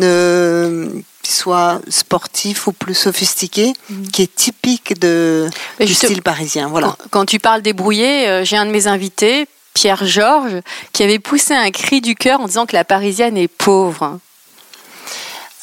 euh, 0.00 0.88
qui 1.22 1.32
soient 1.32 1.80
sportifs 1.88 2.66
ou 2.66 2.72
plus 2.72 2.94
sophistiqués, 2.94 3.72
qui 4.12 4.22
est 4.22 4.34
typique 4.34 4.98
de, 5.00 5.48
du 5.78 5.94
style 5.94 6.22
parisien. 6.22 6.68
Voilà. 6.68 6.88
Quand, 6.88 7.08
quand 7.10 7.24
tu 7.26 7.38
parles 7.38 7.62
débrouillé, 7.62 8.28
euh, 8.28 8.44
j'ai 8.44 8.56
un 8.56 8.66
de 8.66 8.70
mes 8.70 8.86
invités, 8.86 9.46
Pierre 9.74 10.04
Georges, 10.06 10.60
qui 10.92 11.02
avait 11.02 11.18
poussé 11.18 11.54
un 11.54 11.70
cri 11.70 12.00
du 12.00 12.14
cœur 12.14 12.40
en 12.40 12.46
disant 12.46 12.66
que 12.66 12.74
la 12.74 12.84
Parisienne 12.84 13.36
est 13.36 13.48
pauvre. 13.48 14.18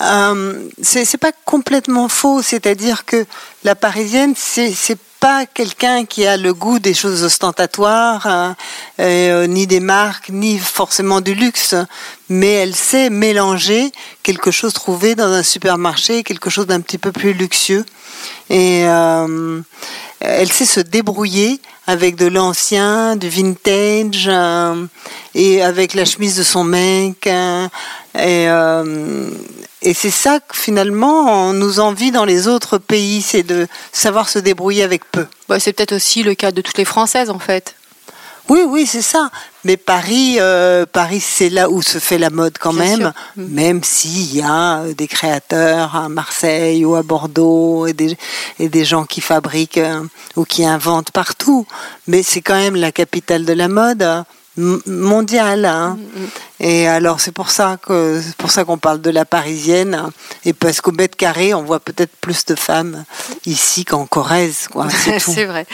Euh, 0.01 0.69
c'est 0.81 1.17
pas 1.17 1.31
complètement 1.45 2.07
faux, 2.07 2.41
c'est-à-dire 2.41 3.05
que 3.05 3.25
la 3.63 3.75
parisienne, 3.75 4.33
c'est 4.35 4.97
pas 5.19 5.45
quelqu'un 5.45 6.05
qui 6.05 6.25
a 6.25 6.38
le 6.38 6.53
goût 6.53 6.79
des 6.79 6.93
choses 6.93 7.24
ostentatoires, 7.24 8.25
hein, 8.27 8.55
euh, 9.00 9.47
ni 9.47 9.67
des 9.67 9.79
marques, 9.79 10.29
ni 10.29 10.59
forcément 10.59 11.21
du 11.21 11.33
luxe, 11.33 11.75
mais 12.29 12.51
elle 12.51 12.75
sait 12.75 13.09
mélanger 13.09 13.91
quelque 14.24 14.51
chose 14.51 14.74
trouvé 14.74 15.15
dans 15.15 15.31
un 15.31 15.43
supermarché, 15.43 16.24
quelque 16.24 16.50
chose 16.50 16.67
d'un 16.67 16.81
petit 16.81 16.97
peu 16.97 17.12
plus 17.12 17.33
luxueux, 17.33 17.86
et 18.50 18.83
euh, 18.86 19.62
elle 20.19 20.51
sait 20.51 20.65
se 20.65 20.79
débrouiller 20.79 21.59
avec 21.88 22.15
de 22.15 22.27
l'ancien, 22.27 23.15
du 23.15 23.29
vintage, 23.29 24.27
euh, 24.27 24.86
et 25.36 25.62
avec 25.63 25.93
la 25.93 26.05
chemise 26.05 26.38
de 26.38 26.43
son 26.43 26.63
mec. 26.63 27.27
euh, 27.27 27.67
et 28.15 28.50
euh, 28.50 29.29
et 29.81 29.93
c'est 29.93 30.12
ça 30.12 30.39
que 30.39 30.55
finalement 30.55 31.50
on 31.50 31.53
nous 31.53 31.79
envie 31.79 32.12
dans 32.12 32.25
les 32.25 32.48
autres 32.48 32.77
pays, 32.77 33.22
c'est 33.22 33.43
de 33.43 33.67
savoir 33.91 34.29
se 34.29 34.39
débrouiller 34.39 34.84
avec 34.84 35.10
peu. 35.12 35.27
Bah, 35.48 35.60
c'est 35.60 35.74
peut-être 35.74 35.96
aussi 35.96 36.24
le 36.24 36.34
cas 36.34 36.51
de 36.51 36.62
toutes 36.62 36.77
les 36.77 36.86
Françaises, 36.86 37.29
en 37.29 37.39
fait. 37.39 37.75
Oui, 38.50 38.62
oui, 38.65 38.86
c'est 38.86 39.01
ça. 39.01 39.29
Mais 39.65 39.75
Paris, 39.75 40.38
euh, 40.39 40.86
Paris, 40.86 41.19
c'est 41.19 41.50
là 41.50 41.69
où 41.69 41.81
se 41.81 42.00
fait 42.00 42.17
la 42.17 42.29
mode 42.29 42.57
quand 42.57 42.74
Bien 42.74 42.84
même, 42.84 43.00
sûr. 43.00 43.13
Même 43.36 43.84
s'il 43.84 44.34
y 44.36 44.41
a 44.41 44.79
euh, 44.79 44.93
des 44.93 45.07
créateurs 45.07 45.96
à 45.96 46.07
Marseille 46.07 46.86
ou 46.86 46.96
à 46.96 47.03
Bordeaux 47.03 47.88
et 47.88 47.93
des, 47.93 48.17
et 48.60 48.69
des 48.69 48.86
gens 48.86 49.03
qui 49.03 49.19
fabriquent 49.19 49.79
euh, 49.79 50.01
ou 50.38 50.46
qui 50.46 50.65
inventent 50.65 51.12
partout. 51.12 51.67
Mais 52.07 52.24
c'est 52.24 52.41
quand 52.41 52.55
même 52.55 52.77
la 52.77 52.93
capitale 52.93 53.43
de 53.43 53.53
la 53.53 53.67
mode 53.67 54.24
mondiale. 54.57 55.65
hein. 55.65 55.97
Et 56.59 56.87
alors 56.87 57.19
c'est 57.19 57.31
pour 57.31 57.51
ça 57.51 57.77
que 57.85 58.19
c'est 58.23 58.35
pour 58.35 58.49
ça 58.51 58.65
qu'on 58.65 58.77
parle 58.77 58.99
de 59.01 59.09
la 59.11 59.25
parisienne 59.25 59.93
hein. 59.93 60.11
et 60.43 60.53
parce 60.53 60.81
qu'au 60.81 60.91
mètre 60.91 61.15
carré 61.15 61.53
on 61.53 61.61
voit 61.63 61.79
peut-être 61.79 62.11
plus 62.19 62.45
de 62.45 62.55
femmes 62.55 63.05
ici 63.45 63.85
qu'en 63.85 64.05
Corrèze 64.05 64.67
quoi. 64.71 64.87
C'est 64.89 65.19
tout. 65.23 65.31
c'est 65.33 65.45
vrai. 65.45 65.65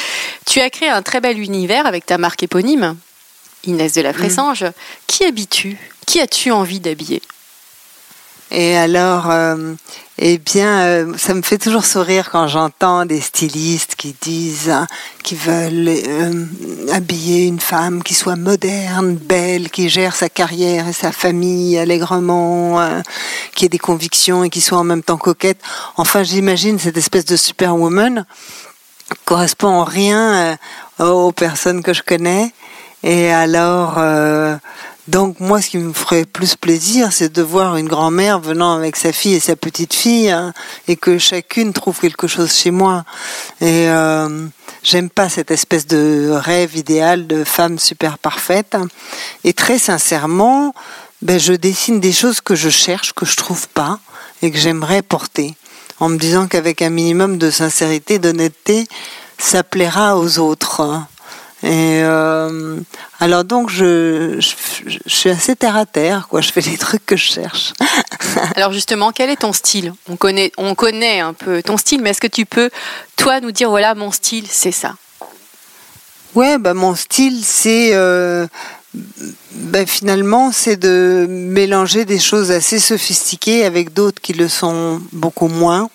Tu 0.46 0.60
as 0.60 0.70
créé 0.70 0.90
un 0.90 1.02
très 1.02 1.22
bel 1.22 1.40
univers 1.40 1.86
avec 1.88 2.06
ta 2.06 2.18
marque 2.18 2.44
éponyme, 2.44 2.96
Inès 3.66 3.94
de 3.94 4.02
la 4.02 4.12
Fressange. 4.14 4.66
Qui 5.08 5.24
habites-tu? 5.24 5.78
Qui 6.06 6.20
as-tu 6.20 6.52
envie 6.52 6.82
d'habiller? 6.82 7.22
Et 8.56 8.78
alors, 8.78 9.32
euh, 9.32 9.74
eh 10.20 10.38
bien, 10.38 10.82
euh, 10.82 11.14
ça 11.18 11.34
me 11.34 11.42
fait 11.42 11.58
toujours 11.58 11.86
sourire 11.86 12.30
quand 12.32 12.48
j'entends 12.48 13.04
des 13.04 13.20
stylistes 13.20 13.96
qui 13.96 14.16
disent 14.22 14.70
hein, 14.70 14.86
qu'ils 15.24 15.40
veulent 15.40 15.88
euh, 15.88 16.46
habiller 16.92 17.48
une 17.48 17.60
femme 17.60 18.04
qui 18.04 18.14
soit 18.14 18.36
moderne, 18.36 19.16
belle, 19.16 19.72
qui 19.72 19.90
gère 19.90 20.16
sa 20.16 20.30
carrière 20.30 20.88
et 20.88 20.94
sa 20.94 21.12
famille 21.12 21.80
allègrement, 21.80 22.80
qui 23.56 23.66
ait 23.66 23.70
des 23.70 23.80
convictions 23.80 24.44
et 24.44 24.52
qui 24.52 24.62
soit 24.62 24.78
en 24.78 24.84
même 24.84 25.02
temps 25.02 25.18
coquette. 25.18 25.60
Enfin, 25.98 26.22
j'imagine 26.22 26.78
cette 26.78 26.98
espèce 26.98 27.26
de 27.26 27.36
superwoman 27.36 28.28
correspond 29.26 29.70
en 29.70 29.84
rien 29.84 30.60
aux 31.00 31.32
personnes 31.32 31.82
que 31.82 31.94
je 31.94 32.04
connais. 32.04 32.54
Et 33.02 33.32
alors, 33.32 34.00
donc 35.08 35.42
moi, 35.42 35.62
ce 35.62 35.70
qui 35.70 35.78
me 35.78 35.92
ferait 35.92 36.24
plus 36.24 36.56
plaisir, 36.56 37.12
c'est 37.12 37.32
de 37.32 37.42
voir 37.42 37.76
une 37.76 37.90
grand-mère 37.90 38.40
venant 38.40 38.74
avec 38.74 38.96
sa 38.96 39.12
fille 39.12 39.34
et 39.34 39.40
sa 39.42 39.58
petite 39.58 39.94
fille, 39.94 40.32
hein, 40.32 40.54
et 40.88 40.96
que 40.96 41.18
chacune 41.18 41.74
trouve 41.74 42.00
quelque 42.00 42.28
chose 42.28 42.54
chez 42.54 42.72
moi. 42.72 43.04
Et 43.60 43.90
euh, 43.90 44.48
j'aime 44.82 45.10
pas 45.10 45.28
cette 45.28 45.52
espèce 45.52 45.88
de 45.88 46.30
rêve 46.32 46.78
idéal 46.78 47.28
de 47.28 47.44
femme 47.44 47.80
super 47.80 48.18
parfaite. 48.18 48.78
Et 49.44 49.52
très 49.52 49.78
sincèrement, 49.78 50.74
ben, 51.22 51.38
je 51.38 51.54
dessine 51.54 52.00
des 52.00 52.14
choses 52.14 52.40
que 52.40 52.56
je 52.56 52.70
cherche, 52.70 53.12
que 53.14 53.26
je 53.26 53.36
trouve 53.36 53.68
pas, 53.68 54.00
et 54.42 54.52
que 54.52 54.58
j'aimerais 54.58 55.02
porter, 55.02 55.56
en 56.00 56.08
me 56.08 56.18
disant 56.18 56.48
qu'avec 56.48 56.82
un 56.82 56.90
minimum 56.90 57.38
de 57.38 57.52
sincérité, 57.52 58.20
d'honnêteté, 58.20 58.88
ça 59.38 59.64
plaira 59.64 60.18
aux 60.18 60.40
autres. 60.40 61.02
Et 61.64 62.02
euh, 62.04 62.78
alors 63.22 63.46
donc 63.46 63.70
je, 63.70 64.36
je, 64.40 64.98
je 65.06 65.16
suis 65.16 65.30
assez 65.30 65.56
terre 65.56 65.78
à 65.78 65.86
terre, 65.86 66.28
quoi. 66.30 66.42
Je 66.42 66.52
fais 66.52 66.60
les 66.60 66.78
trucs 66.78 67.06
que 67.06 67.16
je 67.16 67.24
cherche. 67.24 67.72
Alors 68.56 68.74
justement, 68.74 69.12
quel 69.12 69.30
est 69.30 69.38
ton 69.38 69.54
style? 69.54 69.94
On 70.10 70.18
connaît, 70.18 70.52
on 70.58 70.76
connaît 70.76 71.22
un 71.22 71.32
peu 71.32 71.64
ton 71.64 71.78
style, 71.78 72.02
mais 72.02 72.10
est-ce 72.10 72.20
que 72.20 72.28
tu 72.28 72.46
peux, 72.46 72.70
toi, 73.16 73.40
nous 73.40 73.52
dire, 73.52 73.70
voilà, 73.70 73.96
mon 73.96 74.12
style, 74.12 74.46
c'est 74.50 74.74
ça? 74.74 74.96
Ouais, 76.36 76.58
bah 76.58 76.74
mon 76.74 76.96
style, 76.96 77.42
c'est 77.44 77.92
euh, 77.94 78.46
bah, 79.52 79.86
finalement, 79.86 80.52
c'est 80.52 80.78
de 80.78 81.28
mélanger 81.30 82.06
des 82.06 82.20
choses 82.20 82.52
assez 82.52 82.80
sophistiquées 82.80 83.64
avec 83.66 83.94
d'autres 83.94 84.22
qui 84.22 84.34
le 84.34 84.50
sont 84.50 85.02
beaucoup 85.12 85.48
moins. 85.48 85.90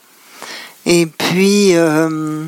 Et 0.87 1.07
puis 1.07 1.77
euh, 1.77 2.45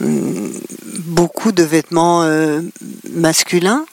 beaucoup 0.00 1.52
de 1.52 1.62
vêtements 1.62 2.22
euh, 2.22 2.60
masculins. 3.10 3.84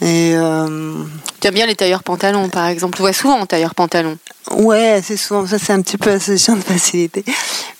Et 0.00 0.32
euh, 0.34 1.04
Tu 1.40 1.46
aimes 1.46 1.54
bien 1.54 1.66
les 1.66 1.76
tailleurs 1.76 2.02
pantalons, 2.02 2.48
par 2.48 2.66
exemple. 2.66 2.96
Tu 2.96 3.02
vois 3.02 3.12
souvent 3.12 3.38
en 3.38 3.46
tailleur 3.46 3.74
pantalon. 3.74 4.18
Ouais, 4.50 5.00
c'est 5.04 5.16
souvent 5.16 5.46
ça, 5.46 5.58
c'est 5.58 5.72
un 5.72 5.80
petit 5.80 5.96
peu 5.96 6.10
la 6.10 6.18
solution 6.18 6.56
de 6.56 6.60
facilité. 6.62 7.24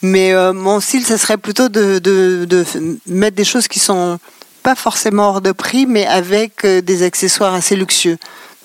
Mais 0.03 0.33
euh, 0.33 0.53
mon 0.53 0.79
style, 0.79 1.05
ça 1.05 1.19
serait 1.19 1.37
plutôt 1.37 1.69
de, 1.69 1.99
de, 1.99 2.65
mettre 3.07 3.37
des 3.37 3.45
choses 3.45 3.67
qui 3.67 3.81
sont 3.81 4.19
pas 4.63 4.77
forcément 4.77 5.31
hors 5.31 5.41
de 5.41 5.51
prix, 5.51 5.87
mais 5.87 6.07
avec 6.07 6.65
euh, 6.65 6.81
des 6.81 7.03
accessoires 7.03 7.55
assez 7.55 7.75
luxueux. 7.75 8.19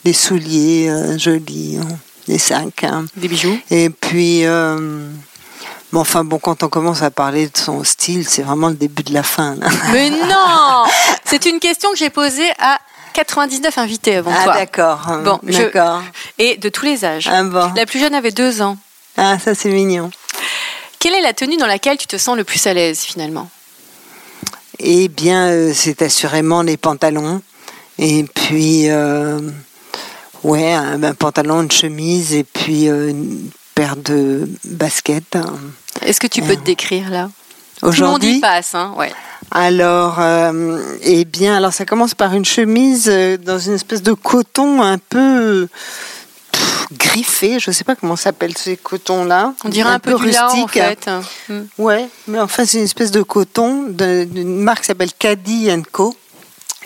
Des 0.06 0.13
souliers 0.13 0.89
euh, 0.89 1.18
jolis, 1.18 1.80
des 2.27 2.38
sacs. 2.38 2.84
hein. 2.84 3.06
Des 3.16 3.27
bijoux 3.27 3.58
Et 3.72 3.89
puis, 3.89 4.44
bon, 5.91 6.00
enfin, 6.01 6.24
bon, 6.24 6.39
quand 6.39 6.63
on 6.63 6.70
commence 6.70 7.01
à 7.01 7.12
parler 7.12 7.48
de 7.48 7.58
son 7.58 7.84
style, 7.84 8.27
c'est 8.27 8.41
vraiment 8.44 8.70
le 8.70 8.75
début 8.75 9.03
de 9.03 9.13
la 9.13 9.24
fin. 9.24 9.56
là. 9.56 9.67
Mais 9.91 10.10
non 10.10 10.84
C'est 11.25 11.46
une 11.46 11.60
question 11.60 11.89
que 11.91 11.98
j'ai 11.98 12.10
posée 12.10 12.50
à 12.60 12.79
99 13.13 13.77
invités 13.77 14.15
avant 14.17 14.32
Ah, 14.38 14.44
toi. 14.44 14.53
d'accord. 14.53 15.00
Bon, 15.24 15.39
je- 15.44 15.58
d'accord. 15.58 16.01
Et 16.38 16.58
de 16.58 16.70
tous 16.70 16.86
les 16.86 17.03
âges. 17.06 17.27
Ah, 17.32 17.44
bon. 17.44 17.72
La 17.75 17.86
plus 17.86 18.00
jeune 18.00 18.13
avait 18.15 18.32
deux 18.32 18.62
ans. 18.62 18.77
Ah, 19.17 19.39
ça, 19.39 19.56
c'est 19.56 19.70
mignon. 19.70 20.12
Quelle 21.00 21.13
est 21.15 21.22
la 21.22 21.34
tenue 21.34 21.58
dans 21.58 21.67
laquelle 21.67 21.98
tu 21.98 22.08
te 22.08 22.17
sens 22.17 22.36
le 22.38 22.44
plus 22.44 22.65
à 22.67 22.74
l'aise 22.74 23.00
finalement? 23.01 23.50
Eh 24.79 25.08
bien, 25.08 25.48
euh, 25.48 25.72
c'est 25.74 26.01
assurément 26.03 26.62
les 26.62 26.77
pantalons. 26.77 27.41
Et 27.98 28.24
puis, 28.24 28.89
euh, 28.89 29.39
ouais, 30.44 30.74
un, 30.74 31.01
un 31.01 31.13
pantalon, 31.15 31.63
une 31.63 31.72
chemise 31.72 32.34
et 32.34 32.44
puis 32.44 32.88
euh, 32.89 33.12
paire 33.77 33.96
de 33.96 34.50
baskets. 34.63 35.38
Est-ce 36.01 36.19
que 36.19 36.25
tu 36.25 36.41
peux 36.41 36.55
te 36.55 36.63
décrire 36.65 37.12
là? 37.12 37.29
Tout 37.79 37.86
le 37.86 37.91
monde 37.91 37.93
y 37.93 38.01
Aujourd'hui, 38.01 38.39
passe, 38.39 38.74
hein 38.74 38.91
ouais. 38.98 39.13
alors, 39.51 40.19
euh, 40.19 40.81
eh 41.03 41.25
bien, 41.25 41.55
alors 41.57 41.72
ça 41.72 41.86
commence 41.86 42.15
par 42.15 42.34
une 42.34 42.43
chemise 42.43 43.07
euh, 43.07 43.38
dans 43.38 43.60
une 43.60 43.74
espèce 43.74 44.01
de 44.01 44.13
coton 44.13 44.81
un 44.81 44.98
peu 44.98 45.67
pff, 46.51 46.88
griffé. 46.91 47.60
Je 47.60 47.69
sais 47.69 47.84
pas 47.84 47.96
comment 47.96 48.15
s'appelle 48.15 48.57
ces 48.57 48.77
cotons-là. 48.77 49.53
On 49.63 49.69
dirait 49.69 49.91
un, 49.91 50.00
peu, 50.00 50.15
du 50.15 50.31
lin, 50.31 50.48
en 50.48 50.65
rustique. 50.65 50.72
fait. 50.72 51.07
Ouais, 51.77 52.07
mais 52.27 52.39
en 52.39 52.48
fait, 52.48 52.65
c'est 52.65 52.79
une 52.79 52.86
espèce 52.86 53.12
de 53.12 53.22
coton 53.22 53.84
d'une 53.89 54.60
marque 54.60 54.81
qui 54.81 54.88
s'appelle 54.88 55.13
Caddy 55.13 55.69
Co. 55.91 56.15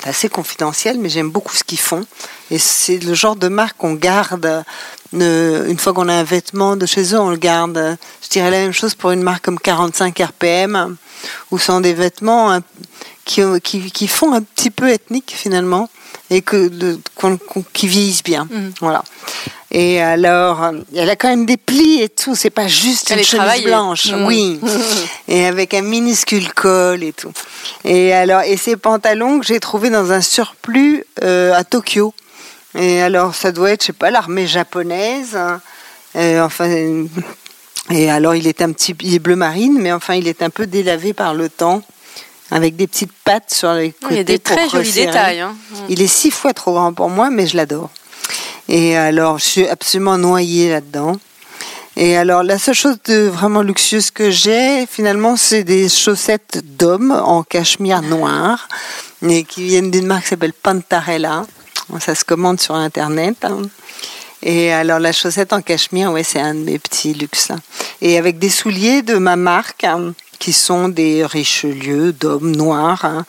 Assez 0.04 0.30
confidentiel, 0.30 0.98
mais 1.00 1.10
j'aime 1.10 1.30
beaucoup 1.30 1.56
ce 1.56 1.64
qu'ils 1.64 1.80
font. 1.80 2.06
Et 2.50 2.58
c'est 2.58 2.98
le 2.98 3.14
genre 3.14 3.36
de 3.36 3.48
marque 3.48 3.78
qu'on 3.78 3.94
garde. 3.94 4.64
une 5.14 5.78
fois 5.78 5.94
qu'on 5.94 6.10
a 6.10 6.14
un 6.14 6.24
vêtement 6.24 6.76
de 6.76 6.86
chez 6.86 7.14
eux, 7.14 7.20
on 7.20 7.30
le 7.30 7.38
garde. 7.38 7.98
Je 8.24 8.30
dirais 8.30 8.50
la 8.50 8.58
même 8.58 8.74
chose 8.74 8.96
pour 8.96 9.12
une 9.12 9.22
marque 9.22 9.46
comme 9.46 9.60
45 9.60 10.18
RPM, 10.20 10.96
où 11.52 11.60
sont 11.60 11.82
des 11.82 11.94
vêtements 11.94 12.60
qui, 13.26 13.42
qui, 13.62 13.92
qui 13.92 14.08
font 14.08 14.34
un 14.34 14.42
petit 14.42 14.72
peu 14.72 14.90
ethnique 14.90 15.34
finalement. 15.36 15.90
Et 16.32 16.42
que 16.42 16.68
de- 16.70 17.00
qu'on- 17.16 17.38
qu'on- 17.38 17.64
qui 17.74 17.88
vieillissent 17.88 18.24
bien. 18.24 18.48
Mhm. 18.50 18.72
Voilà. 18.82 19.04
Et 19.74 20.02
alors, 20.02 20.72
elle 20.96 21.10
a 21.10 21.16
quand 21.16 21.30
même 21.30 21.46
des 21.46 21.58
plis 21.58 22.02
et 22.02 22.10
tout. 22.10 22.36
C'est 22.36 22.50
pas 22.50 22.68
juste 22.68 23.12
Elle 23.12 23.20
une 23.20 23.24
chemise 23.24 23.64
blanche, 23.64 24.08
Mhm. 24.12 24.26
oui. 24.26 24.60
et 25.28 25.46
avec 25.46 25.74
un 25.74 25.82
minuscule 25.82 26.52
col 26.54 27.04
et 27.04 27.14
tout. 27.14 27.32
Et 27.86 28.12
alors, 28.14 28.42
et 28.42 28.58
ces 28.58 28.76
pantalons 28.78 29.40
que 29.40 29.46
j'ai 29.46 29.60
trouvés 29.60 29.90
dans 29.90 30.12
un 30.12 30.22
surplus 30.22 31.04
euh, 31.24 31.54
à 31.54 31.64
Tokyo. 31.64 32.14
Et 32.76 33.02
alors, 33.02 33.36
ça 33.36 33.52
doit 33.52 33.72
être, 33.72 33.82
je 33.82 33.88
sais 33.88 33.94
pas, 33.94 34.10
l'armée 34.12 34.48
japonaise. 34.48 35.36
hein. 35.36 35.62
Euh, 36.18 36.42
enfin, 36.44 36.68
et 37.90 38.10
alors, 38.10 38.36
il 38.36 38.48
est 38.48 38.62
un 38.62 38.72
petit, 38.72 38.96
il 39.02 39.16
est 39.16 39.20
bleu 39.20 39.36
marine, 39.36 39.78
mais 39.80 39.92
enfin, 39.92 40.16
il 40.16 40.28
est 40.28 40.42
un 40.42 40.50
peu 40.50 40.68
délavé 40.68 41.14
par 41.14 41.34
le 41.34 41.50
temps, 41.50 41.82
avec 42.52 42.76
des 42.76 42.86
petites 42.88 43.12
pattes 43.26 43.54
sur 43.54 43.74
les 43.74 43.92
côtés. 43.92 44.14
Il 44.16 44.18
y 44.18 44.20
a 44.20 44.24
des 44.24 44.40
très 44.40 44.70
jolis 44.70 44.92
détails. 44.92 45.40
hein. 45.40 45.56
Il 45.90 46.02
est 46.02 46.08
six 46.08 46.32
fois 46.32 46.54
trop 46.54 46.74
grand 46.74 46.94
pour 46.94 47.10
moi, 47.10 47.30
mais 47.30 47.48
je 47.48 47.56
l'adore. 47.58 47.90
Et 48.68 48.96
alors, 48.98 49.40
je 49.40 49.46
suis 49.46 49.68
absolument 49.68 50.18
noyée 50.18 50.70
là-dedans. 50.70 51.18
Et 51.98 52.16
alors, 52.16 52.44
la 52.44 52.58
seule 52.58 52.76
chose 52.76 52.98
de 53.06 53.28
vraiment 53.28 53.62
luxueuse 53.62 54.12
que 54.12 54.32
j'ai, 54.32 54.86
finalement, 54.86 55.36
c'est 55.36 55.64
des 55.64 55.90
chaussettes 55.90 56.62
d'homme 56.78 57.12
en 57.12 57.44
cachemire 57.44 58.02
noir, 58.02 58.68
et 59.28 59.44
qui 59.44 59.64
viennent 59.66 59.92
d'une 59.92 60.06
marque 60.06 60.24
qui 60.24 60.30
s'appelle 60.30 60.54
Pantarella. 60.54 61.46
Ça 62.00 62.16
se 62.16 62.24
commande 62.24 62.62
sur 62.62 62.76
Internet. 62.76 63.36
hein. 63.44 63.64
Et 64.44 64.72
alors, 64.72 65.00
la 65.00 65.12
chaussette 65.12 65.52
en 65.54 65.62
cachemire, 65.62 66.12
ouais, 66.12 66.24
c'est 66.24 66.40
un 66.40 66.56
de 66.56 66.60
mes 66.62 66.80
petits 66.80 67.14
luxes. 67.14 67.52
Et 68.02 68.18
avec 68.18 68.40
des 68.40 68.50
souliers 68.50 69.02
de 69.02 69.16
ma 69.16 69.36
marque, 69.36 69.84
hein, 69.84 70.14
qui 70.42 70.54
sont 70.54 70.90
des 70.90 71.24
Richelieu 71.24 72.12
d'hommes 72.14 72.52
noirs. 72.56 73.06
hein. 73.06 73.26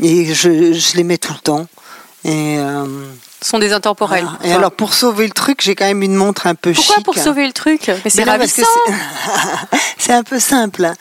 Et 0.00 0.32
je, 0.32 0.72
je 0.72 0.96
les 0.96 1.02
mets 1.04 1.18
tout 1.18 1.32
le 1.32 1.40
temps. 1.40 1.66
Et, 2.24 2.56
euh, 2.58 2.86
Ce 3.42 3.50
sont 3.50 3.58
des 3.58 3.72
intemporels. 3.72 4.26
Et 4.44 4.52
alors, 4.52 4.70
pour 4.70 4.94
sauver 4.94 5.26
le 5.26 5.32
truc, 5.32 5.60
j'ai 5.62 5.74
quand 5.74 5.84
même 5.84 6.02
une 6.02 6.14
montre 6.14 6.46
un 6.46 6.54
peu 6.54 6.72
Pourquoi 6.72 6.94
chic. 6.96 7.04
pour 7.04 7.18
sauver 7.18 7.46
le 7.46 7.52
truc 7.52 7.90
Mais 8.04 8.08
c'est 8.10 8.22
que 8.22 8.28
ravissant. 8.30 8.62
c'est- 9.98 10.12
un 10.12 10.22
peu 10.22 10.38
simple. 10.38 10.84
hein. 10.84 10.94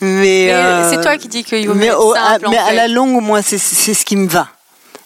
Mais, 0.00 0.46
Mais 0.48 0.52
euh, 0.54 0.90
c'est 0.90 1.00
toi 1.02 1.16
qui 1.18 1.28
dis 1.28 1.44
qu'il 1.44 1.68
vaut 1.68 1.74
mieux 1.74 1.84
être 1.86 2.16
à, 2.16 2.36
en 2.46 2.50
mais 2.50 2.56
à 2.58 2.66
fait. 2.66 2.74
la 2.74 2.88
longue, 2.88 3.20
moi, 3.22 3.42
c'est 3.42 3.58
c'est 3.58 3.94
ce 3.94 4.04
qui 4.04 4.16
me 4.16 4.26
va. 4.28 4.48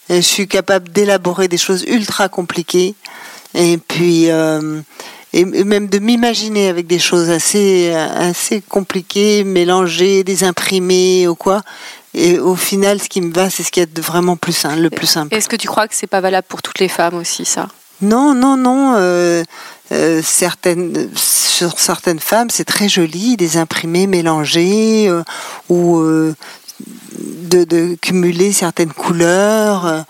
Et 0.09 0.16
je 0.16 0.26
suis 0.26 0.47
capable 0.49 0.88
d'élaborer 0.90 1.49
des 1.49 1.59
choses 1.59 1.85
ultra 1.87 2.28
compliquées. 2.28 2.94
Et 3.54 3.76
puis, 3.76 4.30
euh, 4.30 4.80
et 5.32 5.44
même 5.44 5.87
de 5.88 5.99
m'imaginer 5.99 6.68
avec 6.68 6.87
des 6.87 6.99
choses 6.99 7.30
assez, 7.30 7.92
assez 7.94 8.60
compliquées, 8.60 9.44
mélangées, 9.44 10.25
des 10.25 10.44
imprimés 10.44 11.28
ou 11.28 11.34
quoi. 11.34 11.62
Et 12.14 12.38
au 12.38 12.56
final, 12.56 13.00
ce 13.00 13.08
qui 13.08 13.20
me 13.20 13.32
va, 13.32 13.50
c'est 13.50 13.62
ce 13.62 13.70
qui 13.70 13.80
est 13.80 13.99
vraiment 14.00 14.37
plus 14.37 14.52
simple, 14.52 14.80
le 14.80 14.90
plus 14.90 15.06
simple. 15.06 15.32
Est-ce 15.34 15.49
que 15.49 15.56
tu 15.56 15.68
crois 15.68 15.87
que 15.87 15.94
c'est 15.94 16.08
pas 16.08 16.20
valable 16.20 16.46
pour 16.49 16.62
toutes 16.62 16.80
les 16.80 16.88
femmes 16.88 17.14
aussi, 17.14 17.44
ça? 17.44 17.68
Non, 18.02 18.34
non, 18.34 18.56
non. 18.56 18.94
euh, 18.96 19.44
euh, 19.92 20.20
certaines, 20.25 21.10
sur 21.14 21.78
certaines 21.78 22.18
femmes, 22.18 22.49
c'est 22.50 22.64
très 22.64 22.88
joli, 22.88 23.37
des 23.37 23.56
imprimés 23.56 24.06
mélangés 24.06 25.08
euh, 25.08 25.22
ou 25.68 26.00
de, 26.00 27.64
de 27.64 27.96
cumuler 28.00 28.52
certaines 28.52 28.92
couleurs 28.92 30.04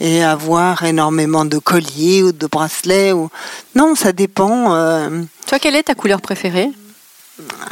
et 0.00 0.22
avoir 0.22 0.84
énormément 0.84 1.44
de 1.44 1.58
colliers 1.58 2.22
ou 2.22 2.32
de 2.32 2.46
bracelets. 2.46 3.12
Ou... 3.12 3.30
Non, 3.74 3.94
ça 3.94 4.12
dépend. 4.12 4.74
euh. 4.74 5.22
Toi, 5.46 5.58
quelle 5.58 5.76
est 5.76 5.84
ta 5.84 5.94
couleur 5.94 6.20
préférée? 6.20 6.70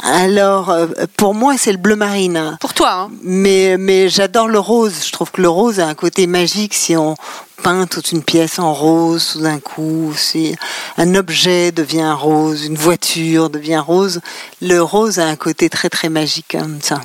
Alors, 0.02 0.68
euh, 0.70 0.86
pour 1.16 1.34
moi, 1.34 1.54
c'est 1.56 1.72
le 1.72 1.78
bleu 1.78 1.96
marine. 1.96 2.58
Pour 2.60 2.74
toi, 2.74 2.92
hein 2.92 3.10
Mais, 3.22 3.76
mais 3.78 4.10
j'adore 4.10 4.48
le 4.48 4.58
rose. 4.58 5.06
Je 5.06 5.12
trouve 5.12 5.30
que 5.30 5.40
le 5.40 5.48
rose 5.48 5.80
a 5.80 5.86
un 5.86 5.94
côté 5.94 6.26
magique 6.26 6.74
si 6.74 6.96
on 6.96 7.16
peint 7.62 7.86
toute 7.86 8.12
une 8.12 8.22
pièce 8.22 8.58
en 8.58 8.74
rose 8.74 9.30
tout 9.32 9.40
d'un 9.40 9.60
coup. 9.60 10.12
Si 10.16 10.54
un 10.98 11.14
objet 11.14 11.72
devient 11.72 12.14
rose, 12.14 12.66
une 12.66 12.76
voiture 12.76 13.48
devient 13.48 13.78
rose, 13.84 14.20
le 14.60 14.82
rose 14.82 15.18
a 15.18 15.26
un 15.26 15.36
côté 15.36 15.70
très 15.70 15.88
très 15.88 16.10
magique 16.10 16.48
comme 16.50 16.80
ça. 16.82 17.00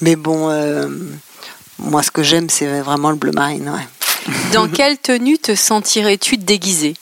Mais 0.00 0.16
bon, 0.16 0.50
euh, 0.50 0.88
moi 1.78 2.02
ce 2.02 2.10
que 2.10 2.24
j'aime 2.24 2.50
c'est 2.50 2.80
vraiment 2.80 3.10
le 3.10 3.16
bleu 3.16 3.30
marine. 3.30 3.68
ouais. 3.68 3.86
Dans 4.52 4.68
quelle 4.68 4.98
tenue 4.98 5.38
te 5.38 5.54
sentirais-tu 5.54 6.36
déguisée? 6.36 6.94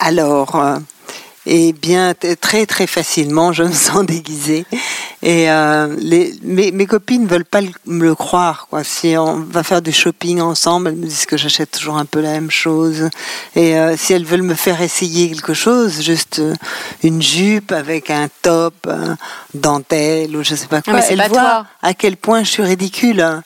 Alors, 0.00 0.54
euh, 0.56 0.78
eh 1.46 1.72
bien, 1.72 2.14
très 2.40 2.66
très 2.66 2.86
facilement, 2.86 3.52
je 3.52 3.62
me 3.64 3.72
sens 3.72 4.04
déguisée. 4.06 4.64
Et 5.22 5.50
euh, 5.50 5.96
les, 5.98 6.32
mes, 6.42 6.70
mes 6.70 6.86
copines 6.86 7.26
veulent 7.26 7.44
pas 7.44 7.60
le- 7.60 7.70
me 7.86 8.04
le 8.04 8.14
croire. 8.14 8.68
Quoi. 8.70 8.84
Si 8.84 9.16
on 9.18 9.40
va 9.40 9.64
faire 9.64 9.82
du 9.82 9.90
shopping 9.92 10.40
ensemble, 10.40 10.88
elles 10.90 10.96
me 10.96 11.06
disent 11.06 11.26
que 11.26 11.36
j'achète 11.36 11.72
toujours 11.72 11.96
un 11.98 12.04
peu 12.04 12.20
la 12.20 12.30
même 12.32 12.50
chose. 12.50 13.08
Et 13.56 13.76
euh, 13.76 13.96
si 13.96 14.12
elles 14.12 14.24
veulent 14.24 14.42
me 14.42 14.54
faire 14.54 14.80
essayer 14.80 15.28
quelque 15.30 15.54
chose, 15.54 16.00
juste 16.02 16.38
euh, 16.38 16.54
une 17.02 17.20
jupe 17.20 17.72
avec 17.72 18.10
un 18.10 18.28
top, 18.42 18.88
dentelle 19.54 20.36
ou 20.36 20.44
je 20.44 20.54
sais 20.54 20.68
pas 20.68 20.82
quoi, 20.82 20.92
mais 20.94 21.02
c'est 21.02 21.14
elles 21.14 21.18
pas 21.18 21.28
voient 21.28 21.40
toi. 21.40 21.66
à 21.82 21.94
quel 21.94 22.16
point 22.16 22.44
je 22.44 22.50
suis 22.50 22.62
ridicule. 22.62 23.42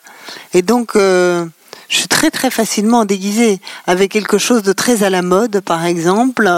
Et 0.53 0.61
donc, 0.61 0.95
euh, 0.95 1.45
je 1.89 1.97
suis 1.97 2.07
très 2.07 2.31
très 2.31 2.49
facilement 2.49 3.05
déguisée 3.05 3.59
avec 3.87 4.11
quelque 4.11 4.37
chose 4.37 4.63
de 4.63 4.73
très 4.73 5.03
à 5.03 5.09
la 5.09 5.21
mode, 5.21 5.61
par 5.61 5.85
exemple, 5.85 6.49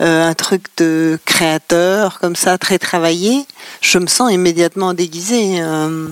euh, 0.00 0.28
un 0.28 0.34
truc 0.34 0.64
de 0.78 1.18
créateur 1.24 2.18
comme 2.18 2.34
ça, 2.34 2.58
très 2.58 2.78
travaillé. 2.78 3.46
Je 3.80 3.98
me 3.98 4.06
sens 4.06 4.32
immédiatement 4.32 4.94
déguisée. 4.94 5.60
Euh, 5.60 6.08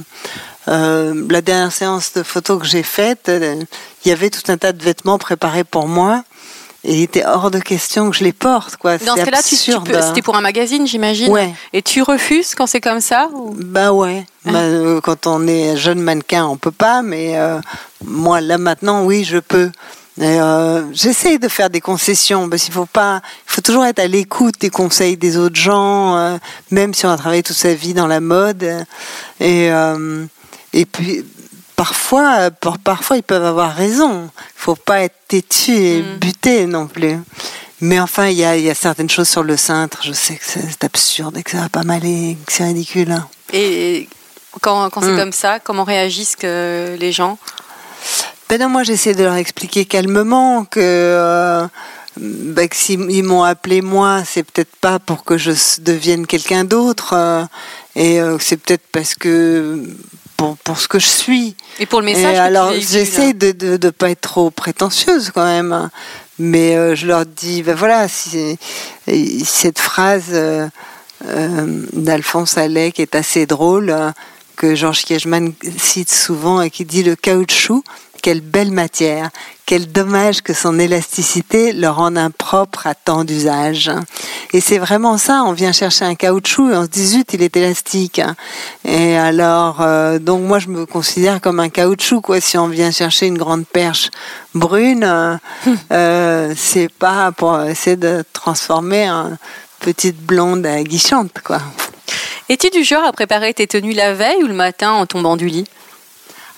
euh, 0.68 1.26
la 1.28 1.40
dernière 1.40 1.72
séance 1.72 2.12
de 2.12 2.22
photos 2.22 2.60
que 2.60 2.66
j'ai 2.66 2.82
faite, 2.82 3.30
il 3.30 4.08
y 4.08 4.12
avait 4.12 4.30
tout 4.30 4.52
un 4.52 4.58
tas 4.58 4.72
de 4.72 4.82
vêtements 4.82 5.18
préparés 5.18 5.64
pour 5.64 5.88
moi. 5.88 6.22
Et 6.82 6.94
il 6.94 7.02
était 7.02 7.24
hors 7.26 7.50
de 7.50 7.58
question 7.58 8.10
que 8.10 8.16
je 8.16 8.24
les 8.24 8.32
porte, 8.32 8.76
quoi. 8.76 8.96
Dans 8.98 9.14
ce 9.14 9.22
cas-là, 9.24 9.42
c'était 9.42 10.22
pour 10.22 10.34
un 10.36 10.40
magazine, 10.40 10.86
j'imagine. 10.86 11.30
Ouais. 11.30 11.52
Et 11.74 11.82
tu 11.82 12.00
refuses 12.02 12.54
quand 12.54 12.66
c'est 12.66 12.80
comme 12.80 13.00
ça 13.02 13.28
ou- 13.34 13.54
Bah 13.58 13.92
ouais. 13.92 14.24
Bah, 14.46 14.60
euh, 14.60 15.00
quand 15.02 15.26
on 15.26 15.46
est 15.46 15.76
jeune 15.76 16.00
mannequin, 16.00 16.46
on 16.46 16.56
peut 16.56 16.70
pas, 16.70 17.02
mais 17.02 17.36
euh, 17.38 17.60
moi 18.04 18.40
là 18.40 18.56
maintenant, 18.56 19.04
oui, 19.04 19.24
je 19.24 19.36
peux. 19.38 19.70
Euh, 20.22 20.84
J'essaie 20.92 21.38
de 21.38 21.48
faire 21.48 21.68
des 21.70 21.80
concessions 21.82 22.48
parce 22.48 22.64
qu'il 22.64 22.72
faut 22.74 22.86
pas, 22.86 23.20
il 23.46 23.52
faut 23.52 23.60
toujours 23.60 23.84
être 23.84 23.98
à 23.98 24.06
l'écoute 24.06 24.54
des 24.60 24.70
conseils 24.70 25.16
des 25.18 25.36
autres 25.36 25.56
gens, 25.60 26.16
euh, 26.16 26.38
même 26.70 26.94
si 26.94 27.04
on 27.04 27.10
a 27.10 27.16
travaillé 27.18 27.42
toute 27.42 27.56
sa 27.56 27.74
vie 27.74 27.92
dans 27.94 28.06
la 28.06 28.20
mode. 28.20 28.86
Et 29.38 29.68
et 30.72 30.84
puis 30.86 31.24
parfois, 31.84 32.28
euh, 32.40 32.50
par- 32.50 32.78
parfois 32.78 33.16
ils 33.16 33.22
peuvent 33.22 33.44
avoir 33.54 33.74
raison. 33.74 34.28
Il 34.34 34.60
faut 34.66 34.74
pas 34.76 35.00
être 35.06 35.14
têtu 35.28 35.72
et 35.72 36.02
Mm. 36.02 36.16
buté 36.18 36.66
non 36.66 36.86
plus. 36.86 37.16
Mais 37.80 37.98
enfin, 37.98 38.26
il 38.26 38.36
y 38.36 38.40
y 38.42 38.70
a 38.70 38.74
certaines 38.74 39.08
choses 39.08 39.30
sur 39.30 39.42
le 39.42 39.56
cintre. 39.56 39.98
Je 40.02 40.12
sais 40.12 40.36
que 40.36 40.44
c'est 40.44 40.84
absurde 40.84 41.38
et 41.38 41.42
que 41.42 41.52
ça 41.52 41.60
va 41.62 41.68
pas 41.70 41.82
m'aller, 41.82 42.36
que 42.44 42.52
c'est 42.52 42.64
ridicule. 42.64 43.14
Et 43.54 44.08
quand, 44.60 44.90
quand 44.90 45.00
c'est 45.00 45.14
Mm. 45.14 45.22
comme 45.22 45.32
ça, 45.32 45.58
comment 45.58 45.84
réagissent 45.84 46.36
que 46.36 46.96
les 47.00 47.12
gens? 47.12 47.38
Ben 48.50 48.60
non, 48.60 48.68
moi 48.68 48.82
j'essaie 48.82 49.14
de 49.14 49.24
leur 49.24 49.36
expliquer 49.36 49.86
calmement 49.86 50.66
que, 50.66 50.80
euh, 50.82 51.66
ben, 52.18 52.68
que 52.68 52.76
s'ils 52.76 53.24
m'ont 53.24 53.42
appelé 53.44 53.80
moi, 53.80 54.22
c'est 54.30 54.42
peut-être 54.42 54.76
pas 54.82 54.98
pour 54.98 55.24
que 55.24 55.38
je 55.38 55.52
devienne 55.78 56.26
quelqu'un 56.26 56.64
d'autre, 56.64 57.14
euh, 57.14 57.44
et 57.96 58.20
euh, 58.20 58.36
c'est 58.38 58.58
peut-être 58.58 58.86
parce 58.92 59.14
que 59.14 59.82
pour, 60.40 60.56
pour 60.56 60.80
ce 60.80 60.88
que 60.88 60.98
je 60.98 61.06
suis. 61.06 61.54
Et 61.78 61.86
pour 61.86 62.00
le 62.00 62.06
message 62.06 62.32
Et 62.32 62.36
que 62.36 62.40
alors 62.40 62.72
j'essaie 62.72 63.34
de, 63.34 63.52
de 63.52 63.76
de 63.76 63.90
pas 63.90 64.10
être 64.10 64.22
trop 64.22 64.50
prétentieuse 64.50 65.30
quand 65.34 65.44
même, 65.44 65.90
mais 66.38 66.76
euh, 66.76 66.94
je 66.94 67.06
leur 67.06 67.26
dis 67.26 67.62
ben 67.62 67.74
voilà 67.74 68.08
si 68.08 68.56
et 69.06 69.44
cette 69.44 69.78
phrase 69.78 70.30
euh, 70.32 70.66
euh, 71.26 71.82
d'Alphonse 71.92 72.56
Allais 72.56 72.90
qui 72.90 73.02
est 73.02 73.14
assez 73.14 73.44
drôle 73.44 73.94
que 74.56 74.74
Georges 74.74 75.04
Kiechman 75.04 75.52
cite 75.76 76.10
souvent 76.10 76.62
et 76.62 76.70
qui 76.70 76.86
dit 76.86 77.02
le 77.02 77.16
caoutchouc 77.16 77.84
quelle 78.20 78.40
belle 78.40 78.70
matière, 78.70 79.30
quel 79.66 79.90
dommage 79.90 80.42
que 80.42 80.52
son 80.52 80.78
élasticité 80.78 81.72
le 81.72 81.88
rende 81.88 82.18
impropre 82.18 82.86
à 82.86 82.94
tant 82.94 83.24
d'usages. 83.24 83.90
Et 84.52 84.60
c'est 84.60 84.78
vraiment 84.78 85.16
ça, 85.18 85.42
on 85.44 85.52
vient 85.52 85.72
chercher 85.72 86.04
un 86.04 86.14
caoutchouc 86.14 86.70
et 86.70 86.76
on 86.76 86.84
se 86.84 86.88
dit 86.88 87.06
zut, 87.06 87.32
il 87.34 87.42
est 87.42 87.56
élastique. 87.56 88.20
Et 88.84 89.16
alors, 89.16 89.80
euh, 89.80 90.18
donc 90.18 90.42
moi 90.42 90.58
je 90.58 90.68
me 90.68 90.86
considère 90.86 91.40
comme 91.40 91.60
un 91.60 91.68
caoutchouc, 91.68 92.20
quoi. 92.20 92.40
Si 92.40 92.58
on 92.58 92.68
vient 92.68 92.90
chercher 92.90 93.26
une 93.26 93.38
grande 93.38 93.66
perche 93.66 94.10
brune, 94.54 95.38
euh, 95.92 96.54
c'est 96.56 96.92
pas 96.92 97.32
pour 97.32 97.60
essayer 97.62 97.96
de 97.96 98.24
transformer 98.32 99.10
en 99.10 99.36
petite 99.80 100.20
blonde 100.20 100.66
aguichante, 100.66 101.40
quoi. 101.44 101.60
Es-tu 102.48 102.70
du 102.70 102.82
genre 102.82 103.04
à 103.04 103.12
préparer 103.12 103.54
tes 103.54 103.68
tenues 103.68 103.92
la 103.92 104.14
veille 104.14 104.42
ou 104.42 104.48
le 104.48 104.54
matin 104.54 104.90
en 104.90 105.06
tombant 105.06 105.36
du 105.36 105.46
lit? 105.46 105.66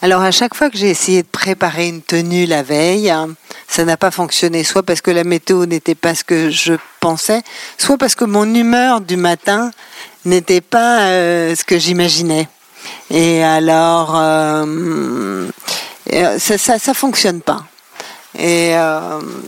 Alors 0.04 0.22
à 0.22 0.32
chaque 0.32 0.56
fois 0.56 0.68
que 0.68 0.76
j'ai 0.76 0.90
essayé 0.90 1.22
de 1.22 1.28
préparer 1.28 1.86
une 1.86 2.02
tenue 2.02 2.44
la 2.46 2.64
veille, 2.64 3.08
hein, 3.08 3.28
ça 3.68 3.84
n'a 3.84 3.96
pas 3.96 4.10
fonctionné, 4.10 4.64
soit 4.64 4.82
parce 4.82 5.00
que 5.00 5.12
la 5.12 5.22
météo 5.22 5.64
n'était 5.64 5.94
pas 5.94 6.16
ce 6.16 6.24
que 6.24 6.50
je 6.50 6.74
pensais, 6.98 7.40
soit 7.78 7.96
parce 7.96 8.16
que 8.16 8.24
mon 8.24 8.52
humeur 8.52 9.00
du 9.00 9.16
matin 9.16 9.70
n'était 10.24 10.60
pas 10.60 11.02
euh, 11.02 11.54
ce 11.54 11.62
que 11.62 11.78
j'imaginais. 11.78 12.48
Et 13.10 13.44
alors, 13.44 14.14
euh, 14.16 15.46
euh, 16.12 16.36
ça, 16.36 16.58
ça, 16.58 16.94
fonctionne 16.94 17.40
pas. 17.40 17.62
Et 18.36 18.74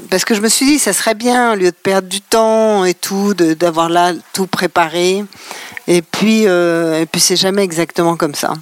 parce 0.09 0.25
que 0.25 0.37
je 0.37 0.41
me 0.41 0.49
suis 0.49 0.67
dit, 0.67 0.79
ça 0.79 0.93
serait 0.93 1.15
bien, 1.15 1.55
au 1.55 1.57
lieu 1.57 1.71
de 1.71 1.77
perdre 1.77 2.07
du 2.07 2.21
temps 2.21 2.85
et 2.85 2.95
tout, 2.95 3.35
d'avoir 3.35 3.89
là 3.89 4.13
tout 4.33 4.47
préparé. 4.47 5.25
Et 5.87 6.03
puis, 6.03 6.47
euh, 6.47 7.01
et 7.03 7.07
puis 7.07 7.21
c'est 7.21 7.37
jamais 7.37 7.63
exactement 7.63 8.17
comme 8.17 8.35
ça. 8.35 8.55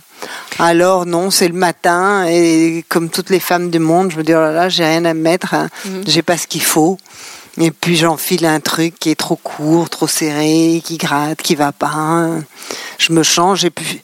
Alors 0.59 1.07
non, 1.07 1.31
c'est 1.31 1.49
le 1.49 1.55
matin 1.55 2.25
et 2.29 2.85
comme 2.89 3.09
toutes 3.11 3.31
les 3.31 3.41
femmes 3.41 3.71
du 3.71 3.79
monde, 3.79 4.11
je 4.13 4.19
me 4.19 4.23
dis 4.23 4.33
oh 4.35 4.41
là 4.41 4.53
là, 4.53 4.69
j'ai 4.69 4.85
rien 4.85 5.05
à 5.05 5.15
me 5.15 5.21
mettre, 5.21 5.55
hein. 5.55 5.69
j'ai 6.07 6.23
pas 6.23 6.37
ce 6.37 6.47
qu'il 6.47 6.63
faut. 6.63 6.99
Et 7.61 7.71
puis 7.71 7.97
j'enfile 7.97 8.47
un 8.47 8.61
truc 8.61 8.95
qui 8.99 9.11
est 9.11 9.15
trop 9.19 9.37
court, 9.37 9.91
trop 9.91 10.07
serré, 10.07 10.81
qui 10.85 10.97
gratte, 10.97 11.43
qui 11.43 11.55
va 11.55 11.71
pas. 11.73 11.91
hein. 11.93 12.45
Je 12.99 13.13
me 13.13 13.23
change 13.23 13.65
et 13.65 13.71
puis 13.71 14.01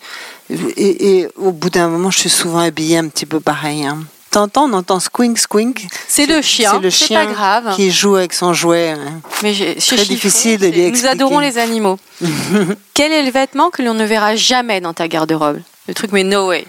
et, 0.50 1.18
et 1.20 1.28
au 1.37 1.52
bout 1.52 1.70
d'un 1.70 1.88
moment, 1.88 2.11
je 2.11 2.18
suis 2.20 2.31
souvent 2.31 2.59
habillée 2.61 2.98
un 2.98 3.09
petit 3.09 3.26
peu 3.26 3.38
pareil. 3.40 3.85
Hein. 3.85 4.00
T'entends, 4.31 4.69
on 4.69 4.73
entend 4.75 5.01
squink 5.01 5.38
squink. 5.38 5.87
C'est 6.07 6.27
le 6.27 6.43
chien, 6.43 6.79
C'est 6.83 6.91
chien 6.91 7.25
pas 7.25 7.33
grave. 7.33 7.75
qui 7.77 7.91
joue 7.91 8.17
avec 8.17 8.35
son 8.35 8.53
jouet. 8.53 8.91
hein. 8.91 9.21
Mais 9.43 9.55
Très 9.55 10.05
difficile 10.05 10.59
de 10.59 10.67
lui 10.67 10.75
c'est- 10.75 10.81
Nous 10.83 10.87
expliquer. 10.88 11.09
adorons 11.09 11.38
les 11.38 11.57
animaux. 11.59 11.99
Quel 12.95 13.12
est 13.12 13.23
le 13.23 13.31
vêtement 13.31 13.71
que 13.71 13.81
l'on 13.83 13.95
ne 13.95 14.05
verra 14.05 14.37
jamais 14.37 14.81
dans 14.83 14.93
ta 14.93 15.09
garde-robe? 15.09 15.61
Le 15.87 15.95
truc, 15.95 16.12
mais 16.12 16.25
no 16.25 16.49
way. 16.49 16.67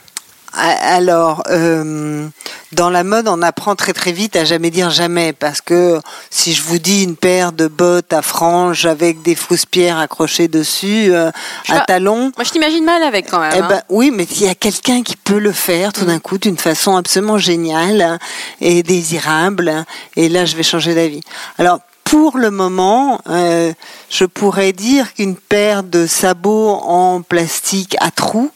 Alors, 0.54 1.44
euh, 1.50 2.28
dans 2.72 2.90
la 2.90 3.04
mode, 3.04 3.28
on 3.28 3.42
apprend 3.42 3.76
très 3.76 3.94
très 3.94 4.12
vite 4.12 4.36
à 4.36 4.46
jamais 4.46 4.72
dire 4.72 4.90
jamais, 4.90 5.34
parce 5.34 5.62
que 5.62 6.00
si 6.30 6.54
je 6.54 6.64
vous 6.64 6.80
dis 6.80 7.04
une 7.04 7.16
paire 7.16 7.52
de 7.52 7.68
bottes 7.68 8.14
à 8.14 8.22
franges 8.22 8.86
avec 8.86 9.22
des 9.22 9.36
frousse-pierres 9.36 9.98
accrochées 9.98 10.48
dessus, 10.48 11.14
euh, 11.14 11.32
pas. 11.68 11.82
talons, 11.82 12.32
Moi, 12.36 12.44
je 12.44 12.52
t'imagine 12.52 12.84
mal 12.84 13.04
avec 13.04 13.30
quand 13.30 13.40
même. 13.40 13.52
eh 13.56 13.60
hein. 13.60 13.68
ben, 13.70 13.82
oui, 13.90 14.12
mais 14.12 14.24
il 14.24 14.44
y 14.46 14.50
a 14.50 14.56
quelqu'un 14.56 15.04
qui 15.04 15.16
peut 15.16 15.40
le 15.40 15.52
faire 15.52 15.94
tout 15.94 16.06
d'un 16.06 16.20
coup 16.20 16.38
d'une 16.38 16.58
façon 16.58 16.96
absolument 16.96 17.38
géniale 17.38 18.18
et 18.60 18.84
désirable. 18.84 19.86
Et 20.16 20.30
là, 20.30 20.46
je 20.46 20.56
vais 20.56 20.64
changer 20.64 20.96
d'avis. 20.96 21.22
Alors, 21.58 21.80
pour 22.10 22.40
le 22.40 22.50
moment, 22.50 23.22
euh, 23.30 23.72
je 24.10 24.26
pourrais 24.26 24.74
dire 24.74 25.14
qu'une 25.14 25.36
paire 25.36 25.84
de 25.84 26.08
sabots 26.08 26.72
en 26.72 27.22
plastique 27.22 27.96
à 28.00 28.10
trous, 28.10 28.50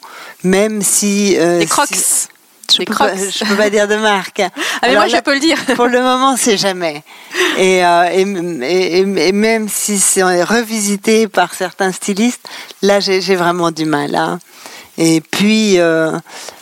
même 0.43 0.82
si... 0.82 1.36
euh, 1.38 1.60
Des 1.60 1.65
crocs. 1.65 1.88
si- 1.91 2.27
je 2.71 2.77
Des 2.77 2.86
peux 2.86 2.95
pas, 2.95 3.10
peux 3.58 3.69
dire 3.69 3.88
de 3.88 3.97
marque. 3.97 4.39
Ah, 4.39 4.49
mais 4.84 4.89
Alors 4.89 5.03
moi, 5.06 5.08
je 5.15 5.21
peux 5.21 5.34
le 5.34 5.39
dire. 5.39 5.58
pour 5.75 5.88
le 5.88 5.99
moment, 6.01 6.36
c'est 6.38 6.58
jamais. 6.58 7.03
Et, 7.58 7.86
euh, 7.86 8.10
et, 8.12 8.21
et- 8.21 9.27
et- 9.27 9.32
même 9.34 9.67
si 9.69 9.99
c'est 9.99 10.23
revisité 10.43 11.27
par 11.27 11.53
certains 11.53 11.91
stylistes, 11.91 12.47
là, 12.82 12.99
j'ai 12.99 13.36
vraiment 13.36 13.69
du 13.71 13.86
mal. 13.86 14.15
hein. 14.15 14.39
Et 14.97 15.21
puis, 15.21 15.79
euh, 15.79 16.12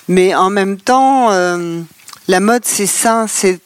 mais 0.07 0.33
en 0.35 0.49
même 0.49 0.77
temps, 0.79 1.31
euh, 1.31 1.81
la 2.27 2.39
mode, 2.39 2.63
c'est 2.65 2.87
ça, 2.87 3.25
c'est 3.29 3.59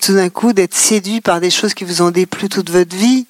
tout 0.00 0.14
d'un 0.14 0.30
coup 0.30 0.52
d'être 0.52 0.74
séduit 0.76 1.20
par 1.20 1.40
des 1.40 1.50
choses 1.50 1.74
qui 1.74 1.84
vous 1.84 2.02
ont 2.02 2.10
déplu 2.10 2.48
toute 2.48 2.70
votre 2.70 2.94
vie. 2.96 3.26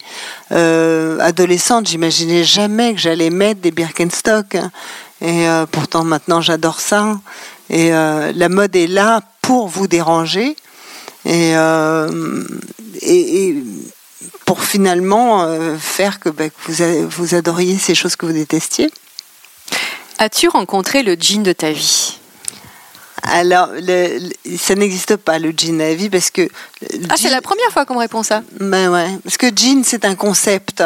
Adolescente, 1.21 1.89
j'imaginais 1.89 2.45
jamais 2.45 2.95
que 2.95 3.01
j'allais 3.01 3.31
mettre 3.31 3.61
des 3.61 3.71
Birkenstock. 3.71 4.55
hein. 4.55 4.71
Et 5.21 5.49
euh, 5.49 5.67
pourtant, 5.67 6.05
maintenant, 6.05 6.41
j'adore 6.41 6.81
ça. 6.81 7.19
Et 7.71 7.93
euh, 7.93 8.33
la 8.35 8.49
mode 8.49 8.77
est 8.77 8.87
là 8.87 9.23
pour 9.43 9.69
vous 9.69 9.87
déranger. 9.87 10.57
Et, 11.25 11.57
euh, 11.57 12.45
et, 13.03 13.57
pour 14.45 14.63
finalement 14.63 15.45
faire 15.77 16.21
que, 16.21 16.29
bah, 16.29 16.45
vous, 16.67 17.09
vous 17.09 17.35
adoriez 17.35 17.79
ces 17.79 17.97
choses 17.97 18.15
que 18.15 18.27
vous 18.27 18.33
détestiez. 18.33 18.89
As-tu 20.19 20.49
rencontré 20.49 21.03
le 21.03 21.17
jean 21.19 21.43
de 21.43 21.53
ta 21.53 21.73
vie? 21.73 22.19
Alors, 23.23 23.69
le- 23.73 24.19
le- 24.19 24.57
ça 24.59 24.75
n'existe 24.75 25.17
pas 25.17 25.39
le 25.39 25.53
jean 25.57 25.81
à 25.81 25.95
vie 25.95 26.11
parce 26.11 26.31
que. 26.31 26.49
Ah, 27.09 27.15
c'est 27.17 27.31
la 27.31 27.41
première 27.41 27.71
fois 27.73 27.85
qu'on 27.87 27.95
me 27.95 28.01
répond 28.01 28.23
ça. 28.23 28.43
Ben 28.61 28.91
ouais, 28.93 29.09
parce 29.25 29.37
que 29.37 29.47
jean 29.55 29.83
c'est 29.85 30.05
un 30.05 30.15
concept 30.15 30.83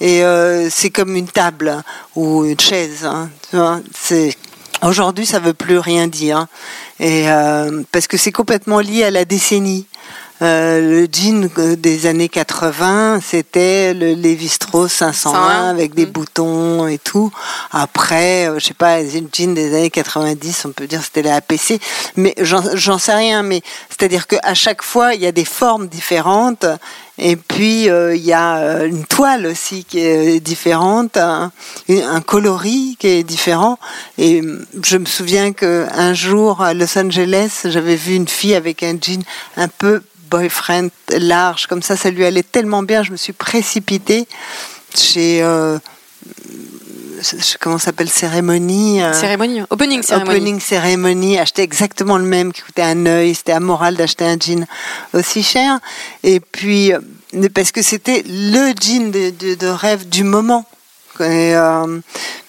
et 0.00 0.24
euh, 0.24 0.68
c'est 0.70 0.90
comme 0.90 1.14
une 1.16 1.28
table 1.28 1.82
ou 2.16 2.44
une 2.44 2.58
chaise. 2.60 3.04
hein, 3.04 3.30
tu 3.50 3.56
vois, 3.56 3.80
c'est 3.96 4.36
aujourd'hui 4.82 5.24
ça 5.24 5.38
veut 5.38 5.54
plus 5.54 5.78
rien 5.78 6.08
dire 6.08 6.46
et 6.98 7.30
euh, 7.30 7.82
parce 7.92 8.06
que 8.08 8.16
c'est 8.16 8.32
complètement 8.32 8.80
lié 8.80 9.04
à 9.04 9.10
la 9.10 9.24
décennie. 9.24 9.86
Euh, 10.42 10.80
le 10.80 11.08
jean 11.10 11.48
euh, 11.58 11.76
des 11.76 12.06
années 12.06 12.28
80, 12.28 13.20
c'était 13.24 13.94
le 13.94 14.14
Lévi-Strauss 14.14 14.90
501 14.92 15.12
101, 15.12 15.70
avec 15.70 15.94
des 15.94 16.06
mm. 16.06 16.10
boutons 16.10 16.86
et 16.88 16.98
tout. 16.98 17.30
Après, 17.70 18.48
euh, 18.48 18.58
je 18.58 18.66
sais 18.66 18.74
pas, 18.74 19.00
les 19.00 19.24
jeans 19.32 19.54
des 19.54 19.74
années 19.76 19.90
90, 19.90 20.64
on 20.66 20.72
peut 20.72 20.88
dire 20.88 21.00
c'était 21.02 21.22
la 21.22 21.36
APC, 21.36 21.80
mais 22.16 22.34
j'en 22.40 22.98
sais 22.98 23.14
rien. 23.14 23.44
Mais 23.44 23.62
c'est-à-dire 23.88 24.26
qu'à 24.26 24.54
chaque 24.54 24.82
fois, 24.82 25.14
il 25.14 25.20
y 25.20 25.26
a 25.26 25.32
des 25.32 25.44
formes 25.44 25.86
différentes. 25.86 26.66
Et 27.18 27.36
puis 27.36 27.90
euh, 27.90 28.16
il 28.16 28.24
y 28.24 28.32
a 28.32 28.84
une 28.84 29.04
toile 29.04 29.46
aussi 29.46 29.84
qui 29.84 30.00
est 30.00 30.40
différente, 30.40 31.18
un, 31.18 31.52
un 31.88 32.20
coloris 32.20 32.96
qui 32.98 33.06
est 33.06 33.22
différent. 33.22 33.78
Et 34.16 34.40
hum, 34.40 34.64
je 34.82 34.96
me 34.96 35.04
souviens 35.04 35.52
que 35.52 35.86
un 35.94 36.14
jour 36.14 36.62
à 36.62 36.72
Los 36.72 36.98
Angeles, 36.98 37.60
j'avais 37.66 37.96
vu 37.96 38.14
une 38.14 38.28
fille 38.28 38.54
avec 38.54 38.82
un 38.82 38.96
jean 39.00 39.22
un 39.56 39.68
peu 39.68 40.02
boyfriend 40.36 40.88
large, 41.10 41.66
comme 41.66 41.82
ça, 41.82 41.96
ça 41.96 42.10
lui 42.10 42.24
allait 42.24 42.42
tellement 42.42 42.82
bien. 42.82 43.02
Je 43.02 43.12
me 43.12 43.16
suis 43.16 43.32
précipitée 43.34 44.26
chez 44.96 45.42
euh, 45.42 45.78
comment 47.60 47.78
ça 47.78 47.86
s'appelle 47.86 48.08
cérémonie. 48.10 49.02
euh, 49.02 49.12
Cérémonie, 49.12 49.62
opening 49.70 50.02
cérémonie. 50.02 50.36
Opening 50.38 50.60
Ceremony, 50.60 51.38
acheter 51.38 51.62
exactement 51.62 52.18
le 52.18 52.24
même 52.24 52.52
qui 52.52 52.62
coûtait 52.62 52.82
un 52.82 53.06
œil. 53.06 53.34
C'était 53.34 53.52
amoral 53.52 53.94
d'acheter 53.96 54.24
un 54.24 54.36
jean 54.38 54.66
aussi 55.14 55.42
cher. 55.42 55.78
Et 56.22 56.40
puis, 56.40 56.92
euh, 56.92 57.00
parce 57.54 57.70
que 57.72 57.82
c'était 57.82 58.24
le 58.26 58.72
jean 58.80 59.10
de, 59.10 59.30
de- 59.30 59.54
de 59.54 59.66
rêve 59.66 60.08
du 60.08 60.24
moment. 60.24 60.64
Et, 61.20 61.54
euh, 61.54 62.00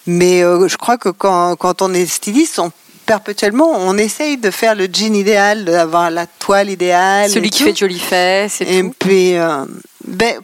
mais 0.07 0.41
euh, 0.43 0.67
je 0.67 0.77
crois 0.77 0.97
que 0.97 1.09
quand, 1.09 1.55
quand 1.57 1.81
on 1.81 1.93
est 1.93 2.05
styliste, 2.05 2.59
on, 2.59 2.71
perpétuellement, 3.05 3.69
on 3.71 3.97
essaye 3.97 4.37
de 4.37 4.51
faire 4.51 4.75
le 4.75 4.87
jean 4.91 5.15
idéal, 5.15 5.65
d'avoir 5.65 6.09
la 6.11 6.25
toile 6.27 6.69
idéale. 6.69 7.29
Celui 7.29 7.49
qui 7.49 7.59
tout. 7.59 7.65
fait 7.65 7.71
de 7.73 7.77
jolies 7.77 7.99
fesses 7.99 8.61
et, 8.61 8.77
Et 8.79 8.81
tout. 8.83 8.93
puis, 8.99 9.35
euh, 9.37 9.65
ben, 10.05 10.39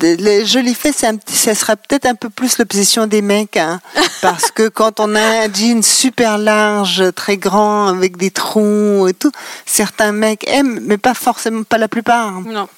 les 0.00 0.44
jolies 0.46 0.74
fesses, 0.74 0.96
c'est 0.98 1.06
un 1.06 1.16
petit- 1.16 1.34
ça 1.34 1.54
sera 1.54 1.74
peut-être 1.76 2.06
un 2.06 2.14
peu 2.14 2.28
plus 2.30 2.58
l'obsession 2.58 3.06
des 3.06 3.22
mecs, 3.22 3.56
hein, 3.56 3.80
parce 4.22 4.50
que 4.50 4.68
quand 4.68 5.00
on 5.00 5.14
a 5.14 5.20
un 5.44 5.52
jean 5.52 5.82
super 5.82 6.38
large, 6.38 7.02
très 7.14 7.36
grand, 7.36 7.88
avec 7.88 8.16
des 8.16 8.30
trous 8.30 9.08
et 9.08 9.14
tout, 9.14 9.32
certains 9.66 10.12
mecs 10.12 10.46
aiment, 10.48 10.80
mais 10.82 10.98
pas 10.98 11.14
forcément, 11.14 11.62
pas 11.62 11.78
la 11.78 11.88
plupart. 11.88 12.32
Non. 12.42 12.68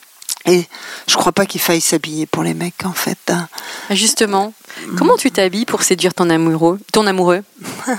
Et 0.47 0.65
je 1.07 1.17
crois 1.17 1.33
pas 1.33 1.45
qu'il 1.45 1.61
faille 1.61 1.83
s'habiller 1.83 2.25
pour 2.27 2.43
les 2.43 2.55
mecs, 2.55 2.87
en 2.87 2.93
fait. 2.95 3.19
hein. 3.29 3.47
Justement, 3.91 4.55
comment 4.97 5.17
tu 5.19 5.31
t'habilles 5.31 5.67
pour 5.67 5.83
séduire 5.83 6.15
ton 6.15 6.31
amoureux, 6.31 6.79
ton 6.93 7.07
amoureux? 7.07 7.43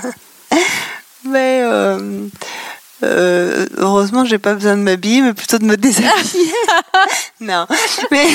Mais 1.24 1.60
euh, 1.62 2.26
euh, 3.04 3.66
heureusement, 3.78 4.24
j'ai 4.24 4.38
pas 4.38 4.54
besoin 4.54 4.76
de 4.76 4.82
m'habiller, 4.82 5.22
mais 5.22 5.32
plutôt 5.34 5.58
de 5.58 5.64
me 5.64 5.76
déshabiller. 5.76 6.52
non, 7.40 7.66
mais 8.10 8.26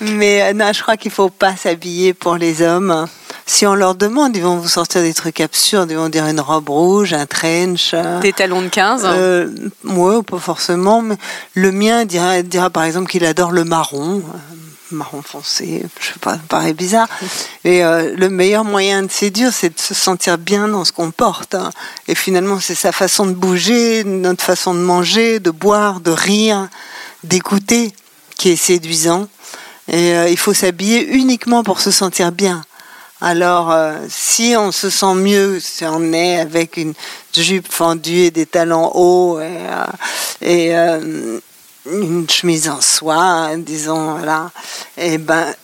mais 0.00 0.42
euh, 0.42 0.52
non, 0.52 0.72
je 0.72 0.82
crois 0.82 0.96
qu'il 0.96 1.10
faut 1.10 1.28
pas 1.30 1.54
s'habiller 1.56 2.12
pour 2.14 2.36
les 2.36 2.60
hommes. 2.62 3.06
Si 3.46 3.66
on 3.66 3.74
leur 3.74 3.94
demande, 3.96 4.36
ils 4.36 4.42
vont 4.42 4.56
vous 4.56 4.68
sortir 4.68 5.02
des 5.02 5.14
trucs 5.14 5.40
absurdes. 5.40 5.90
Ils 5.90 5.96
vont 5.96 6.08
dire 6.08 6.26
une 6.26 6.40
robe 6.40 6.68
rouge, 6.68 7.12
un 7.12 7.26
trench. 7.26 7.90
euh, 7.92 8.20
Des 8.20 8.32
talons 8.32 8.62
de 8.62 8.68
15 8.68 9.02
euh, 9.04 9.48
ouais, 9.84 10.22
pas 10.22 10.38
forcément, 10.38 11.02
mais 11.02 11.16
le 11.54 11.72
mien 11.72 12.04
dira, 12.04 12.42
dira 12.42 12.70
par 12.70 12.84
exemple 12.84 13.10
qu'il 13.10 13.24
adore 13.24 13.50
le 13.52 13.64
marron, 13.64 14.18
euh, 14.18 14.38
marron 14.94 15.22
foncé, 15.22 15.84
je 16.00 16.06
sais 16.06 16.18
pas, 16.20 16.34
ça 16.34 16.40
paraît 16.48 16.72
bizarre. 16.72 17.08
Et 17.64 17.84
euh, 17.84 18.14
le 18.16 18.28
meilleur 18.28 18.64
moyen 18.64 19.02
de 19.02 19.10
séduire, 19.10 19.52
c'est 19.52 19.74
de 19.74 19.80
se 19.80 19.94
sentir 19.94 20.38
bien 20.38 20.68
dans 20.68 20.84
ce 20.84 20.92
qu'on 20.92 21.10
porte. 21.10 21.54
hein. 21.54 21.70
Et 22.08 22.14
finalement, 22.14 22.60
c'est 22.60 22.74
sa 22.74 22.92
façon 22.92 23.26
de 23.26 23.32
bouger, 23.32 24.04
notre 24.04 24.44
façon 24.44 24.74
de 24.74 24.80
manger, 24.80 25.40
de 25.40 25.50
boire, 25.50 26.00
de 26.00 26.10
rire, 26.10 26.68
d'écouter, 27.24 27.92
qui 28.36 28.50
est 28.50 28.56
séduisant. 28.56 29.28
Et 29.88 30.14
euh, 30.14 30.28
il 30.28 30.38
faut 30.38 30.54
s'habiller 30.54 31.06
uniquement 31.14 31.62
pour 31.62 31.80
se 31.80 31.90
sentir 31.90 32.32
bien. 32.32 32.62
Alors, 33.20 33.70
euh, 33.70 33.94
si 34.08 34.54
on 34.58 34.72
se 34.72 34.90
sent 34.90 35.14
mieux, 35.14 35.60
si 35.60 35.84
on 35.84 36.12
est 36.12 36.40
avec 36.40 36.76
une 36.76 36.94
jupe 37.32 37.70
fendue 37.72 38.18
et 38.18 38.30
des 38.32 38.46
talons 38.46 38.90
hauts 38.94 39.40
et, 40.40 40.74
une 41.86 42.28
chemise 42.28 42.68
en 42.68 42.80
soie, 42.80 43.50
disons, 43.56 44.12
voilà, 44.16 44.50
et 44.96 45.18
ben, 45.18 45.54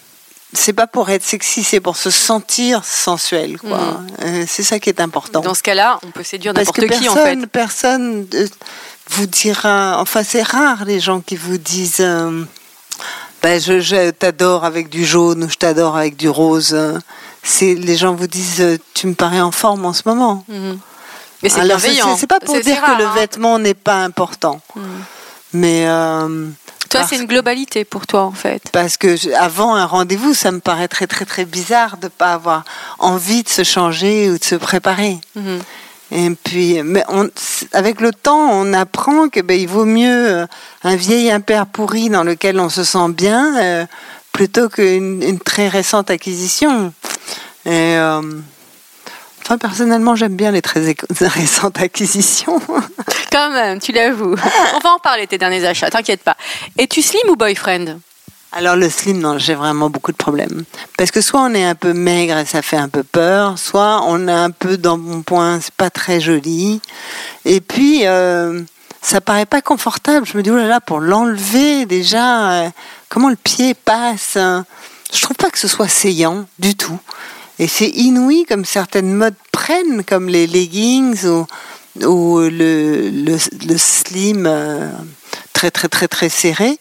c'est 0.53 0.73
pas 0.73 0.87
pour 0.87 1.11
être 1.11 1.23
sexy, 1.23 1.63
c'est 1.63 1.81
pour 1.81 1.97
se 1.97 2.11
sentir 2.11 2.85
sensuel, 2.85 3.59
quoi. 3.59 3.79
Mm. 3.79 4.07
Euh, 4.25 4.45
c'est 4.49 4.63
ça 4.63 4.81
qui 4.81 4.89
est 4.89 5.01
important. 5.01 5.41
Dans 5.41 5.55
ce 5.55 5.63
cas-là, 5.63 5.99
on 6.03 6.11
peut 6.11 6.23
séduire 6.23 6.55
n'importe 6.55 6.87
qui 6.87 7.09
en 7.09 7.15
personne, 7.15 7.41
fait. 7.41 7.47
personne 7.47 8.27
euh, 8.35 8.47
vous 9.11 9.27
dira. 9.27 10.01
Enfin, 10.01 10.23
c'est 10.25 10.43
rare 10.43 10.85
les 10.85 11.01
gens 11.01 11.21
qui 11.21 11.37
vous 11.37 11.59
disent. 11.59 11.97
euh, 12.01 12.45
ben, 13.43 13.61
je, 13.61 13.79
je 13.79 14.11
t'adore 14.11 14.65
avec 14.65 14.89
du 14.89 15.05
jaune 15.05 15.45
ou 15.45 15.49
je 15.49 15.57
t'adore 15.57 15.97
avec 15.97 16.17
du 16.17 16.29
rose. 16.29 16.77
C'est 17.43 17.75
les 17.75 17.97
gens 17.97 18.15
vous 18.15 18.27
disent 18.27 18.81
tu 18.95 19.07
me 19.07 19.15
parais 19.15 19.41
en 19.41 19.53
forme 19.53 19.85
en 19.85 19.93
ce 19.93 20.03
moment. 20.07 20.45
Mhm. 20.49 20.79
Mais 21.43 21.49
c'est 21.49 21.63
bienveillant. 21.63 22.17
pas 22.29 22.41
pour 22.41 22.59
dire 22.59 22.83
que 22.83 22.99
le 22.99 23.07
hein. 23.07 23.13
vêtement 23.15 23.59
n'est 23.61 23.75
pas 23.75 24.03
important. 24.03 24.61
Hmm. 24.75 24.81
Mais 25.53 25.87
euh, 25.89 26.47
Toi, 26.91 27.05
c'est 27.09 27.17
une 27.17 27.27
globalité 27.27 27.85
pour 27.85 28.07
toi, 28.07 28.23
en 28.23 28.33
fait. 28.33 28.63
parce 28.73 28.97
que 28.97 29.17
je- 29.17 29.31
avant 29.31 29.75
un 29.75 29.87
rendez-vous, 29.87 30.35
ça 30.35 30.51
me 30.53 30.61
paraît 30.61 30.89
très 30.89 31.07
très 31.07 31.25
très 31.25 31.45
bizarre 31.45 31.97
de 31.97 32.09
pas 32.09 32.35
avoir 32.35 32.65
envie 32.99 33.43
de 33.43 33.49
se 33.49 33.63
changer 33.65 34.31
ou 34.31 34.39
de 34.39 34.45
se 34.45 34.55
préparer. 34.55 35.19
Mhm. 35.35 35.59
Et 36.11 36.31
puis, 36.43 36.83
mais 36.83 37.05
on, 37.09 37.29
avec 37.75 38.01
le 38.01 38.13
temps, 38.13 38.49
on 38.51 38.73
apprend 38.73 39.29
que 39.29 39.41
ben, 39.41 39.59
il 39.61 39.69
vaut 39.69 39.85
mieux 39.85 40.31
euh, 40.31 40.47
un 40.83 40.97
vieil 40.97 41.31
impair 41.31 41.67
pourri 41.67 42.09
dans 42.09 42.25
lequel 42.25 42.59
on 42.61 42.71
se 42.71 42.83
sent 42.83 43.11
bien 43.11 43.57
euh, 43.63 43.87
plutôt 44.33 44.71
qu'une 44.71 45.23
une 45.23 45.39
très 45.39 45.69
récente 45.69 46.11
acquisition. 46.11 46.95
Et 47.67 47.97
euh, 47.99 48.23
enfin, 49.43 49.59
personnellement, 49.59 50.17
j'aime 50.17 50.35
bien 50.37 50.51
les 50.51 50.63
très 50.63 50.81
récentes 51.21 51.79
acquisitions. 51.79 52.59
Quand 53.31 53.51
même, 53.51 53.79
tu 53.81 53.93
l'avoues. 53.93 54.37
On 54.75 54.79
va 54.79 54.91
en 54.91 54.99
parler, 54.99 55.27
tes 55.27 55.39
derniers 55.39 55.65
achats, 55.65 55.91
t'inquiète 55.91 56.23
pas. 56.23 56.37
Es-tu 56.77 57.03
slim 57.03 57.29
ou 57.29 57.37
boyfriend? 57.37 57.99
Alors 58.53 58.77
le 58.77 58.89
slim, 58.89 59.19
non, 59.19 59.37
j'ai 59.37 59.55
vraiment 59.55 59.91
beaucoup 59.91 60.13
de 60.13 60.17
problèmes. 60.17 60.65
Parce 60.97 61.11
que 61.11 61.21
soit 61.21 61.41
on 61.43 61.53
est 61.53 61.65
un 61.65 61.75
peu 61.75 61.93
maigre 61.93 62.39
et 62.39 62.47
ça 62.47 62.63
fait 62.63 62.79
un 62.79 62.89
peu 62.89 63.03
peur, 63.03 63.59
soit 63.59 64.03
on 64.07 64.27
est 64.27 64.33
un 64.33 64.51
peu 64.51 64.79
dans 64.79 64.97
mon 64.97 65.23
point, 65.23 65.61
c'est 65.61 65.75
pas 65.75 65.91
très 65.91 66.19
joli. 66.19 66.81
Et 67.45 67.61
puis, 67.61 68.07
euh, 68.07 68.63
ça 69.03 69.21
paraît 69.21 69.47
pas 69.47 69.61
confortable. 69.61 70.27
Je 70.27 70.37
me 70.37 70.43
dis, 70.43 70.51
oh 70.51 70.57
là 70.57 70.67
là, 70.67 70.81
pour 70.81 71.01
l'enlever 71.01 71.85
déjà, 71.85 72.53
euh, 72.53 72.71
comment 73.11 73.29
le 73.29 73.37
pied 73.37 73.75
passe 73.75 74.37
hein. 74.37 74.65
Je 75.13 75.23
trouve 75.23 75.37
pas 75.37 75.51
que 75.51 75.59
ce 75.59 75.69
soit 75.69 75.89
saillant 75.89 76.47
du 76.59 76.75
tout. 76.75 76.99
Et 77.59 77.67
c'est 77.67 77.89
inouï 77.89 78.45
comme 78.45 78.65
certaines 78.65 79.13
modes 79.13 79.35
prennent, 79.53 80.05
comme 80.05 80.29
les 80.29 80.47
leggings 80.47 81.25
ou, 81.27 81.47
ou 82.05 82.39
le, 82.41 83.11
le, 83.11 83.37
le 83.67 83.79
slim 83.79 84.45
euh, 84.47 84.89
très 85.53 85.71
très 85.71 85.89
très 85.89 86.09
très 86.09 86.29
serré 86.29 86.79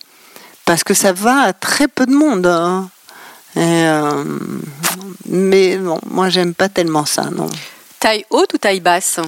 parce 0.66 0.84
que 0.84 0.94
ça 0.94 1.14
va 1.14 1.42
à 1.42 1.54
très 1.54 1.88
peu 1.88 2.06
de 2.06 2.14
monde. 2.14 2.46
hein. 2.48 2.90
Et, 3.56 3.60
euh, 3.62 4.24
mais 5.26 5.78
non, 5.78 6.00
moi 6.10 6.30
j'aime 6.30 6.54
pas 6.54 6.70
tellement 6.70 7.06
ça, 7.06 7.30
non. 7.32 7.48
Taille 8.00 8.26
haute 8.30 8.54
ou 8.54 8.58
taille 8.58 8.80
basse? 8.82 9.20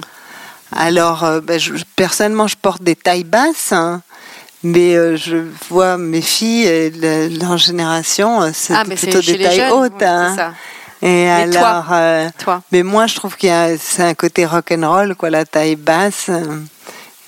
Alors, 0.72 1.24
euh, 1.24 1.40
ben, 1.40 1.58
je- 1.58 1.72
personnellement, 1.96 2.46
je 2.46 2.56
porte 2.56 2.82
des 2.82 2.94
tailles 2.94 3.24
basses, 3.24 3.72
hein, 3.72 4.02
mais 4.62 5.16
je 5.16 5.38
vois 5.68 5.96
mes 5.98 6.20
filles, 6.22 6.66
et 6.66 6.90
le- 6.90 7.28
leur 7.40 7.56
génération, 7.56 8.48
c'est 8.54 8.74
Ah, 8.74 8.84
plutôt 8.84 9.00
c'est 9.00 9.22
chez 9.22 9.32
des 9.32 9.38
les 9.38 9.44
tailles 9.44 9.56
jeunes. 9.56 9.72
hautes. 9.72 9.92
oui, 10.00 10.06
hein. 10.06 10.54
Et 11.02 11.24
Mais 11.26 11.50
toi 11.50 11.68
alors, 11.68 11.86
euh, 11.92 12.28
Toi 12.38 12.62
mais 12.72 12.82
moi, 12.82 13.06
je 13.06 13.14
trouve 13.16 13.36
qu'il 13.36 13.48
y 13.48 13.52
a, 13.52 13.76
c'est 13.78 14.02
un 14.02 14.14
côté 14.14 14.44
rock'n'roll, 14.44 15.14
quoi, 15.16 15.30
la 15.30 15.44
taille 15.44 15.76
basse. 15.76 16.28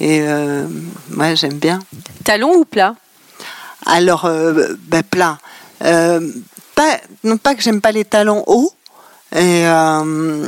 Et 0.01 0.21
euh, 0.23 0.67
moi, 1.11 1.35
j'aime 1.35 1.59
bien. 1.59 1.79
Talon 2.25 2.55
ou 2.57 2.65
plat? 2.65 2.95
Alors, 3.87 4.25
euh, 4.27 4.75
ben, 4.81 5.03
plat. 5.03 5.39
Euh, 5.85 6.21
pas, 6.75 6.99
non 7.25 7.37
pas 7.39 7.55
que 7.55 7.63
j'aime 7.63 7.81
pas 7.81 7.93
les 7.93 8.05
talons 8.05 8.45
hauts, 8.47 8.73
et, 9.35 9.67
euh, 9.67 10.47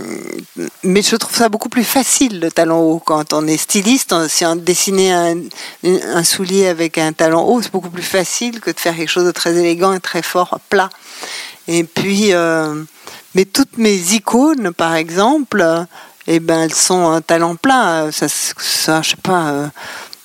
mais 0.83 1.01
je 1.03 1.17
trouve 1.17 1.35
ça 1.35 1.49
beaucoup 1.49 1.69
plus 1.71 1.85
facile 1.85 2.39
le 2.41 2.51
talon 2.51 2.81
haut. 2.81 2.99
Quand 2.99 3.33
on 3.33 3.47
est 3.47 3.57
styliste, 3.57 4.13
on- 4.13 4.29
si 4.29 4.45
on 4.45 4.57
dessinait 4.57 5.11
un, 5.13 5.37
un 5.85 6.23
soulier 6.25 6.67
avec 6.69 6.99
un 6.99 7.13
talon 7.13 7.43
haut, 7.47 7.63
c'est 7.63 7.73
beaucoup 7.73 7.91
plus 7.91 8.03
facile 8.03 8.61
que 8.61 8.71
de 8.71 8.79
faire 8.79 8.95
quelque 8.95 9.09
chose 9.09 9.25
de 9.25 9.31
très 9.33 9.55
élégant 9.57 9.93
et 9.95 10.01
très 10.01 10.23
fort 10.23 10.59
plat. 10.69 10.91
Et 11.69 11.85
puis, 11.85 12.33
euh, 12.33 12.83
mais 13.35 13.45
toutes 13.45 13.79
mes 13.79 13.95
icônes, 14.13 14.73
par 14.73 14.95
exemple, 14.95 15.65
eh 16.27 16.41
ben, 16.41 16.61
elles 16.63 16.75
sont 16.75 17.09
un 17.11 17.21
talon 17.21 17.57
plat. 17.57 18.09
Ça, 18.13 18.27
ça 18.29 19.03
je 19.03 19.11
sais 19.11 19.17
pas. 19.23 19.51
euh, 19.51 19.67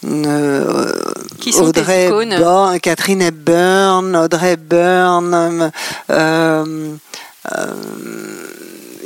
euh, 0.05 0.93
Qui 1.39 1.51
sont 1.53 1.65
Audrey 1.65 2.07
Hepburn, 2.37 2.79
Catherine 2.79 3.21
Hepburn, 3.21 4.15
Audrey 4.15 4.53
Hepburn, 4.53 5.71
euh, 6.09 6.95
euh, 7.51 7.73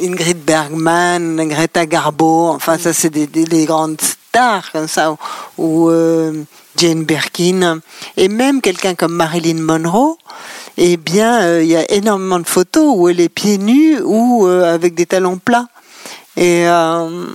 Ingrid 0.02 0.44
Bergman, 0.44 1.48
Greta 1.48 1.86
Garbo, 1.86 2.50
enfin 2.50 2.78
ça 2.78 2.94
c'est 2.94 3.10
des, 3.10 3.26
des- 3.28 3.46
des 3.46 3.66
grandes 3.66 4.02
stars 4.02 4.72
comme 4.72 4.88
ça, 4.88 5.16
ou, 5.58 5.90
Jane 6.76 7.04
Birkin, 7.04 7.80
et 8.18 8.28
même 8.28 8.60
quelqu'un 8.60 8.96
comme 8.96 9.14
Marilyn 9.14 9.62
Monroe, 9.62 10.18
eh 10.78 10.98
bien 10.98 11.42
euh, 11.44 11.64
il 11.64 11.70
y 11.70 11.76
a 11.76 11.92
énormément 11.92 12.40
de 12.40 12.48
photos 12.48 12.94
où 12.96 13.10
elle 13.10 13.20
est 13.20 13.30
pieds 13.30 13.58
nus 13.58 14.00
ou 14.04 14.48
euh, 14.48 14.74
avec 14.74 14.96
des 14.96 15.06
talons 15.06 15.38
plats. 15.38 15.68
Et, 16.36 16.68
euh, 16.68 17.26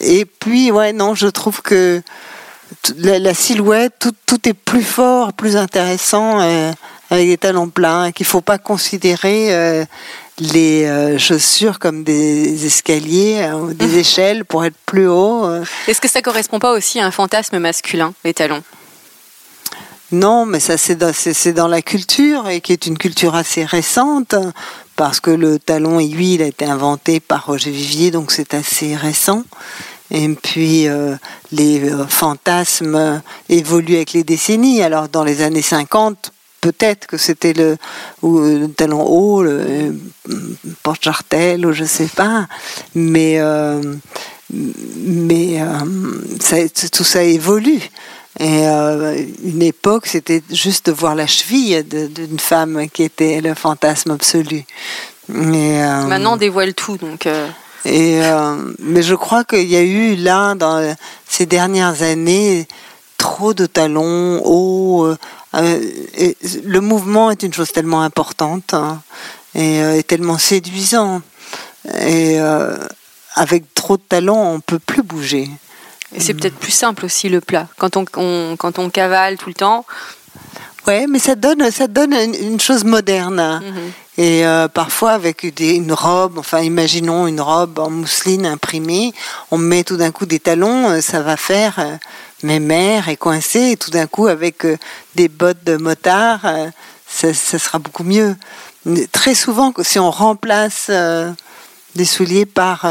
et 0.00 0.24
puis, 0.24 0.70
ouais, 0.70 0.92
non, 0.92 1.14
je 1.14 1.26
trouve 1.26 1.60
que 1.62 2.00
la, 2.96 3.18
la 3.18 3.34
silhouette, 3.34 3.94
tout, 3.98 4.14
tout 4.24 4.48
est 4.48 4.54
plus 4.54 4.82
fort, 4.82 5.32
plus 5.32 5.56
intéressant 5.56 6.40
euh, 6.40 6.72
avec 7.10 7.28
des 7.28 7.36
talons 7.36 7.68
plats, 7.68 8.12
qu'il 8.12 8.26
faut 8.26 8.40
pas 8.40 8.58
considérer 8.58 9.54
euh, 9.54 9.84
les 10.38 10.84
euh, 10.84 11.18
chaussures 11.18 11.78
comme 11.78 12.02
des 12.02 12.66
escaliers 12.66 13.50
ou 13.52 13.74
des 13.74 13.98
échelles 13.98 14.44
pour 14.44 14.64
être 14.64 14.76
plus 14.86 15.08
haut. 15.08 15.46
Est-ce 15.86 16.00
que 16.00 16.08
ça 16.08 16.22
correspond 16.22 16.58
pas 16.58 16.72
aussi 16.72 16.98
à 16.98 17.06
un 17.06 17.10
fantasme 17.10 17.58
masculin, 17.58 18.14
les 18.24 18.32
talons? 18.32 18.62
Non, 20.12 20.46
mais 20.46 20.60
ça 20.60 20.76
c'est 20.76 20.94
dans, 20.94 21.68
la 21.68 21.82
culture 21.82 22.48
et 22.48 22.60
qui 22.60 22.72
est 22.72 22.86
une 22.86 22.96
culture 22.96 23.34
assez 23.34 23.64
récente 23.64 24.36
parce 24.94 25.18
que 25.18 25.32
le 25.32 25.58
talon 25.58 25.98
aiguille 25.98 26.34
il 26.34 26.42
a 26.42 26.46
été 26.46 26.64
inventé 26.64 27.18
par 27.18 27.46
Roger 27.46 27.72
Vivier, 27.72 28.12
donc 28.12 28.30
c'est 28.30 28.54
assez 28.54 28.94
récent. 28.94 29.42
Et 30.12 30.28
puis 30.28 30.86
euh, 30.86 31.16
les 31.50 31.90
euh, 31.90 32.06
fantasmes 32.06 33.20
évoluent 33.48 33.96
avec 33.96 34.12
les 34.12 34.22
décennies. 34.22 34.80
Alors 34.80 35.08
dans 35.08 35.24
les 35.24 35.42
années 35.42 35.60
50, 35.60 36.30
peut-être 36.60 37.08
que 37.08 37.16
c'était 37.16 37.52
le, 37.52 37.76
euh, 38.22 38.68
talon 38.68 39.02
haut, 39.02 39.42
le 39.42 39.92
porte-jartel, 40.84 41.66
ou 41.66 41.72
je 41.72 41.82
sais 41.82 42.08
pas. 42.14 42.46
Mais 42.94 43.40
mais 44.52 45.60
tout 46.92 47.04
ça 47.04 47.24
évolue. 47.24 47.90
Et 48.38 48.68
euh, 48.68 49.24
une 49.42 49.62
époque, 49.62 50.06
c'était 50.06 50.42
juste 50.50 50.86
de 50.86 50.92
voir 50.92 51.14
la 51.14 51.26
cheville 51.26 51.82
d'une 51.84 52.38
femme 52.38 52.88
qui 52.92 53.02
était 53.02 53.40
le 53.40 53.54
fantasme 53.54 54.10
absolu. 54.10 54.58
Et, 54.58 54.64
euh, 55.32 56.02
Maintenant, 56.04 56.34
on 56.34 56.36
dévoile 56.36 56.74
tout, 56.74 56.98
donc. 56.98 57.26
euh, 57.26 57.48
et, 57.84 58.20
mais 58.80 59.02
je 59.02 59.14
crois 59.14 59.44
qu'il 59.44 59.68
y 59.68 59.76
a 59.76 59.82
eu 59.82 60.16
là, 60.16 60.54
dans 60.54 60.94
ces 61.26 61.46
dernières 61.46 62.02
années, 62.02 62.66
trop 63.16 63.54
de 63.54 63.64
talons 63.64 64.42
hauts. 64.44 65.14
et 65.54 66.36
le 66.64 66.80
mouvement 66.80 67.30
est 67.30 67.42
une 67.44 67.54
chose 67.54 67.70
tellement 67.72 68.02
importante 68.02 68.74
hein, 68.74 69.00
et, 69.54 69.78
et 69.98 70.02
tellement 70.02 70.36
séduisant. 70.36 71.22
Et 72.00 72.38
avec 73.36 73.72
trop 73.74 73.96
de 73.96 74.02
talons, 74.02 74.54
on 74.54 74.60
peut 74.60 74.80
plus 74.80 75.04
bouger. 75.04 75.48
Et 76.14 76.20
c'est 76.20 76.34
peut-être 76.34 76.56
plus 76.56 76.72
simple 76.72 77.04
aussi 77.04 77.28
le 77.28 77.40
plat. 77.40 77.68
Quand 77.78 77.96
on, 77.96 78.04
on- 78.16 78.56
quand 78.56 78.78
on 78.78 78.90
cavale 78.90 79.36
tout 79.38 79.48
le 79.48 79.54
temps, 79.54 79.84
Ouais, 80.86 81.06
mais 81.08 81.18
ça 81.18 81.34
donne, 81.34 81.68
ça 81.72 81.88
donne 81.88 82.12
une, 82.12 82.60
chose 82.60 82.84
moderne. 82.84 83.60
Mhm. 83.60 83.92
Et 84.18 84.46
euh, 84.46 84.68
parfois 84.68 85.12
avec 85.14 85.52
des- 85.56 85.74
une 85.74 85.92
robe, 85.92 86.38
enfin 86.38 86.60
imaginons 86.60 87.26
une 87.26 87.40
robe 87.40 87.80
en 87.80 87.90
mousseline 87.90 88.46
imprimée, 88.46 89.12
on 89.50 89.58
met 89.58 89.82
tout 89.82 89.96
d'un 89.96 90.12
coup 90.12 90.26
des 90.26 90.38
talons, 90.38 90.90
euh, 90.90 91.00
ça 91.00 91.22
va 91.22 91.36
faire 91.36 91.74
euh, 91.80 91.96
mémère 92.44 93.08
et 93.08 93.16
coincé, 93.16 93.72
et 93.72 93.76
tout 93.76 93.90
d'un 93.90 94.06
coup 94.06 94.28
avec 94.28 94.64
euh, 94.64 94.76
des 95.16 95.28
bottes 95.28 95.64
de 95.64 95.76
motard, 95.76 96.42
ça, 97.08 97.34
ça 97.34 97.58
sera 97.58 97.80
beaucoup 97.80 98.04
mieux. 98.04 98.36
Mais 98.84 99.08
Très 99.08 99.34
souvent, 99.34 99.74
si 99.82 99.98
on 99.98 100.12
remplace 100.12 100.88
des 101.96 102.04
souliers 102.04 102.46
par, 102.46 102.86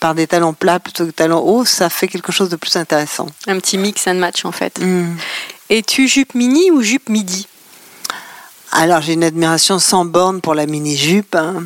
par 0.00 0.14
des 0.14 0.26
talons 0.26 0.54
plats 0.54 0.80
plutôt 0.80 1.06
que 1.06 1.10
talons 1.10 1.42
hauts, 1.42 1.64
ça 1.64 1.90
fait 1.90 2.08
quelque 2.08 2.32
chose 2.32 2.48
de 2.48 2.56
plus 2.56 2.76
intéressant. 2.76 3.26
un 3.46 3.58
petit 3.60 3.78
mix 3.78 4.06
and 4.06 4.14
match 4.14 4.44
en 4.44 4.52
fait. 4.52 4.80
Mm. 4.80 5.16
Es-tu 5.68 6.08
jupe 6.08 6.34
mini 6.34 6.70
ou 6.70 6.82
jupe 6.82 7.08
midi? 7.08 7.46
Alors 8.72 9.00
j'ai 9.02 9.12
une 9.12 9.24
admiration 9.24 9.78
sans 9.78 10.04
borne 10.04 10.40
pour 10.40 10.54
la 10.54 10.66
mini-jupe. 10.66 11.34
hein, 11.34 11.64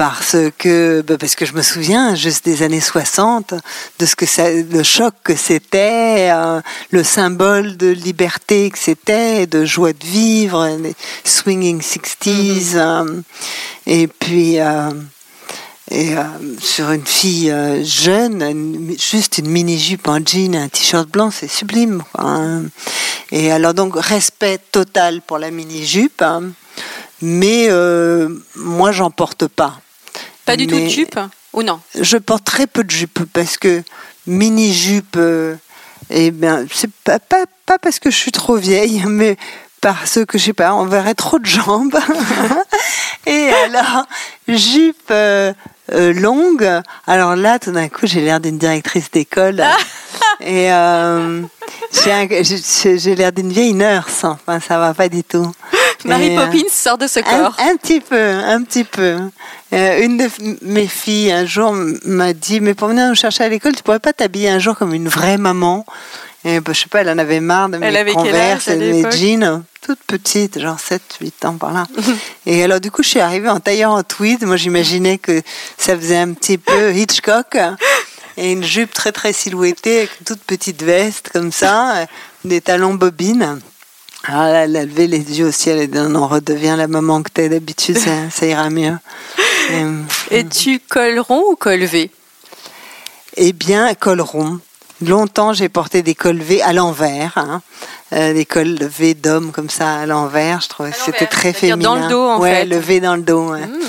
parce 0.00 0.34
que, 0.56 1.02
bah, 1.02 1.18
parce 1.20 1.34
que 1.34 1.44
je 1.44 1.52
me 1.52 1.60
souviens 1.60 2.14
juste 2.14 2.46
des 2.46 2.62
années 2.62 2.80
60, 2.80 3.52
de 3.98 4.06
ce 4.06 4.16
que 4.16 4.24
ça, 4.24 4.50
le 4.50 4.82
choc 4.82 5.12
que 5.22 5.36
c'était, 5.36 6.30
euh, 6.32 6.62
le 6.90 7.04
symbole 7.04 7.76
de 7.76 7.88
liberté 7.88 8.70
que 8.70 8.78
c'était, 8.78 9.46
de 9.46 9.66
joie 9.66 9.92
de 9.92 10.06
vivre, 10.06 10.66
les 10.82 10.94
swinging 11.24 11.82
60s, 11.82 12.76
euh, 12.76 13.20
et 13.86 14.06
puis 14.06 14.58
euh, 14.58 14.88
et 15.90 16.16
euh, 16.16 16.22
sur 16.60 16.90
une 16.92 17.04
fille 17.04 17.50
euh, 17.50 17.82
jeune, 17.84 18.42
une- 18.42 18.96
juste 18.98 19.38
une 19.38 19.48
mini-jupe 19.48 20.06
en 20.08 20.18
jean, 20.24 20.54
un 20.56 20.68
t-shirt 20.68 21.08
blanc, 21.08 21.30
c'est 21.30 21.48
sublime. 21.48 22.02
quoi, 22.12 22.24
hein. 22.24 22.62
Et 23.32 23.50
alors 23.52 23.74
donc 23.74 23.94
respect 23.96 24.58
total 24.72 25.20
pour 25.22 25.38
la 25.38 25.50
mini-jupe, 25.50 26.22
hein, 26.22 26.50
mais 27.22 27.66
euh, 27.68 28.28
moi 28.56 28.92
j'en 28.92 29.10
porte 29.10 29.46
pas. 29.46 29.80
Pas 30.44 30.56
du 30.56 30.66
tout 30.66 30.78
de 30.78 30.88
jupe 30.88 31.18
ou 31.52 31.62
non? 31.62 31.80
Je 32.00 32.16
porte 32.16 32.44
très 32.44 32.66
peu 32.66 32.82
de 32.84 32.90
jupes 32.90 33.24
parce 33.32 33.56
que 33.56 33.82
mini 34.26 34.72
jupe, 34.72 35.16
euh, 35.16 35.54
eh 36.08 36.30
bien, 36.30 36.64
c'est 36.72 36.90
pas, 37.04 37.18
pas, 37.18 37.44
pas 37.66 37.78
parce 37.78 37.98
que 38.00 38.10
je 38.10 38.16
suis 38.16 38.32
trop 38.32 38.56
vieille, 38.56 39.02
mais 39.08 39.36
parce 39.80 40.18
que 40.26 40.38
je 40.38 40.44
sais 40.46 40.52
pas, 40.52 40.74
on 40.74 40.84
verrait 40.86 41.14
trop 41.14 41.38
de 41.38 41.46
jambes. 41.46 41.96
Et 43.26 43.48
alors, 43.50 44.06
jupe 44.48 44.96
euh, 45.10 45.52
euh, 45.92 46.12
longue. 46.12 46.68
Alors 47.06 47.36
là, 47.36 47.58
tout 47.58 47.72
d'un 47.72 47.88
coup, 47.88 48.06
j'ai 48.06 48.20
l'air 48.20 48.40
d'une 48.40 48.58
directrice 48.58 49.10
d'école. 49.10 49.62
Et 50.40 50.72
euh, 50.72 51.42
j'ai 51.92 53.14
l'air 53.14 53.32
d'une 53.32 53.52
vieille 53.52 53.74
nurse. 53.74 54.24
Enfin, 54.24 54.60
ça 54.60 54.78
va 54.78 54.94
pas 54.94 55.08
du 55.08 55.22
tout. 55.22 55.52
Mary 56.04 56.28
Et, 56.28 56.38
euh, 56.38 56.46
Poppins 56.46 56.68
sort 56.70 56.98
de 56.98 57.06
ce 57.06 57.20
corps. 57.20 57.56
un 57.58 57.76
petit 57.76 58.00
peu, 58.00 58.16
un 58.18 58.62
petit 58.62 58.84
peu. 58.84 59.18
Euh, 59.72 60.02
une 60.02 60.16
de 60.16 60.28
mes 60.62 60.86
filles 60.86 61.30
un 61.30 61.46
jour 61.46 61.74
m'a 62.04 62.32
dit 62.32 62.60
mais 62.60 62.74
pour 62.74 62.88
venir 62.88 63.08
nous 63.08 63.14
chercher 63.14 63.44
à 63.44 63.48
l'école, 63.48 63.74
tu 63.76 63.82
pourrais 63.82 64.00
pas 64.00 64.12
t'habiller 64.12 64.48
un 64.48 64.58
jour 64.58 64.76
comme 64.76 64.94
une 64.94 65.08
vraie 65.08 65.38
maman? 65.38 65.84
Et 66.44 66.60
bah, 66.60 66.72
je 66.72 66.80
sais 66.80 66.88
pas, 66.88 67.02
elle 67.02 67.10
en 67.10 67.18
avait 67.18 67.40
marre 67.40 67.68
de 67.68 67.76
Elle 67.76 67.92
mes 67.92 67.98
avait 67.98 68.12
quel 68.12 68.22
converses 68.22 68.68
et 68.68 68.76
de 68.76 68.92
mes 68.92 69.10
jeans, 69.10 69.62
toute 69.82 69.98
petite, 70.06 70.58
genre 70.58 70.80
7, 70.80 71.02
8 71.20 71.44
ans 71.44 71.54
par 71.56 71.72
là. 71.72 71.86
et 72.46 72.64
alors 72.64 72.80
du 72.80 72.90
coup, 72.90 73.02
je 73.02 73.08
suis 73.08 73.20
arrivée 73.20 73.48
en 73.48 73.60
tailleur 73.60 73.92
en 73.92 74.02
tweed. 74.02 74.44
Moi, 74.44 74.56
j'imaginais 74.56 75.18
que 75.18 75.42
ça 75.76 75.96
faisait 75.96 76.16
un 76.16 76.32
petit 76.32 76.56
peu 76.56 76.94
Hitchcock. 76.94 77.58
Et 78.36 78.52
une 78.52 78.64
jupe 78.64 78.94
très 78.94 79.12
très 79.12 79.34
silhouettée 79.34 79.98
avec 79.98 80.10
une 80.20 80.24
toute 80.24 80.40
petite 80.42 80.82
veste 80.82 81.28
comme 81.30 81.52
ça, 81.52 81.96
euh, 81.96 82.06
des 82.44 82.62
talons 82.62 82.94
bobines. 82.94 83.60
Alors 84.24 84.44
là, 84.44 84.64
elle 84.64 84.76
a 84.76 84.84
levé 84.84 85.08
les 85.08 85.38
yeux 85.38 85.46
au 85.48 85.52
ciel 85.52 85.78
et 85.78 85.86
dit 85.86 85.98
non, 85.98 86.26
redevient 86.26 86.74
la 86.78 86.88
maman 86.88 87.22
que 87.22 87.30
t'es 87.30 87.48
d'habitude, 87.50 87.98
ça, 87.98 88.30
ça 88.30 88.46
ira 88.46 88.70
mieux. 88.70 88.96
Et, 90.30 90.38
Es-tu 90.38 90.80
col 90.88 91.18
rond 91.18 91.44
ou 91.50 91.56
col 91.56 91.84
V? 91.84 92.10
Eh 93.36 93.52
bien, 93.52 93.92
col 93.94 94.20
rond. 94.20 94.60
Longtemps, 95.02 95.52
j'ai 95.52 95.68
porté 95.68 96.02
des 96.02 96.14
cols 96.14 96.38
V 96.40 96.60
à 96.62 96.72
l'envers, 96.72 97.32
hein. 97.36 97.62
Euh, 98.12 98.34
des 98.34 98.44
cols 98.44 98.76
V 98.80 99.14
d'homme 99.14 99.52
comme 99.52 99.70
ça 99.70 100.00
à 100.00 100.06
l'envers. 100.06 100.60
Je 100.60 100.68
trouvais 100.68 100.90
que 100.90 100.96
c'était 100.96 101.26
très 101.26 101.52
féminin. 101.52 101.78
dans 101.78 101.94
le 101.94 102.08
dos, 102.08 102.22
en 102.28 102.38
ouais, 102.40 102.54
fait. 102.54 102.64
le 102.66 102.76
V 102.76 103.00
dans 103.00 103.16
le 103.16 103.22
dos. 103.22 103.52
ouais. 103.52 103.64
Hmm. 103.66 103.80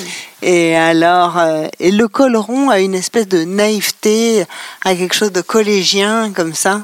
Et 0.43 0.75
alors, 0.75 1.37
euh, 1.37 1.67
et 1.79 1.91
le 1.91 2.07
col 2.07 2.35
rond 2.35 2.69
a 2.69 2.79
une 2.79 2.95
espèce 2.95 3.27
de 3.27 3.43
naïveté, 3.43 4.45
a 4.85 4.95
quelque 4.95 5.13
chose 5.13 5.31
de 5.31 5.41
collégien 5.41 6.31
comme 6.33 6.53
ça 6.53 6.81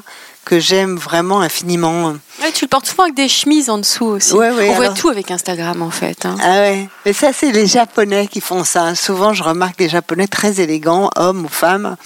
que 0.48 0.58
j'aime 0.58 0.96
vraiment 0.96 1.42
infiniment. 1.42 2.14
Ouais, 2.42 2.52
tu 2.54 2.64
le 2.64 2.68
portes 2.68 2.86
souvent 2.86 3.02
avec 3.02 3.14
des 3.14 3.28
chemises 3.28 3.68
en 3.68 3.76
dessous 3.76 4.06
aussi. 4.06 4.32
Ouais, 4.32 4.50
ouais, 4.50 4.70
On 4.70 4.74
voit 4.74 4.88
tout 4.94 5.10
avec 5.10 5.30
Instagram 5.30 5.82
en 5.82 5.90
fait. 5.90 6.24
hein. 6.24 6.36
Ah 6.42 6.60
ouais, 6.60 6.88
mais 7.04 7.12
ça 7.12 7.32
c'est 7.34 7.52
les 7.52 7.66
Japonais 7.66 8.26
qui 8.28 8.40
font 8.40 8.64
ça. 8.64 8.94
Souvent 8.94 9.34
je 9.34 9.42
remarque 9.42 9.76
des 9.78 9.90
Japonais 9.90 10.26
très 10.26 10.58
élégants, 10.60 11.10
hommes 11.16 11.44
ou 11.44 11.48
femmes, 11.48 11.96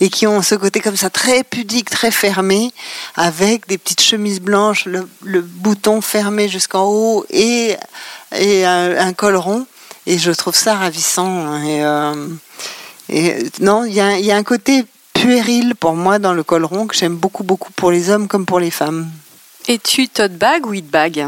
et 0.00 0.10
qui 0.10 0.26
ont 0.26 0.42
ce 0.42 0.56
côté 0.56 0.80
comme 0.80 0.96
ça 0.96 1.10
très 1.10 1.44
pudique, 1.44 1.88
très 1.88 2.10
fermé, 2.10 2.72
avec 3.14 3.68
des 3.68 3.78
petites 3.78 4.00
chemises 4.02 4.40
blanches, 4.40 4.86
le, 4.86 5.08
le 5.22 5.40
bouton 5.40 6.00
fermé 6.00 6.48
jusqu'en 6.48 6.86
haut 6.86 7.24
et, 7.30 7.76
et 8.36 8.64
un, 8.64 8.96
un 8.98 9.12
col 9.12 9.36
rond. 9.36 9.64
Et 10.08 10.18
je 10.18 10.32
trouve 10.32 10.54
ça 10.56 10.74
ravissant. 10.74 11.56
Et, 11.62 11.84
euh, 11.84 12.26
et, 13.08 13.44
non, 13.60 13.84
il 13.84 13.92
y 13.94 14.00
a, 14.00 14.18
il 14.18 14.24
y 14.24 14.32
a 14.32 14.36
un 14.36 14.42
côté 14.44 14.84
puéril 15.26 15.74
pour 15.74 15.94
moi 15.94 16.20
dans 16.20 16.32
le 16.32 16.44
col 16.44 16.64
rond 16.64 16.86
que 16.86 16.94
j'aime 16.94 17.16
beaucoup, 17.16 17.42
beaucoup 17.42 17.72
pour 17.72 17.90
les 17.90 18.10
hommes 18.10 18.28
comme 18.28 18.46
pour 18.46 18.60
les 18.60 18.70
femmes. 18.70 19.10
Es-tu 19.66 20.08
tote 20.08 20.34
bag 20.38 20.64
ou 20.66 20.72
hit 20.72 20.88
bag? 20.88 21.26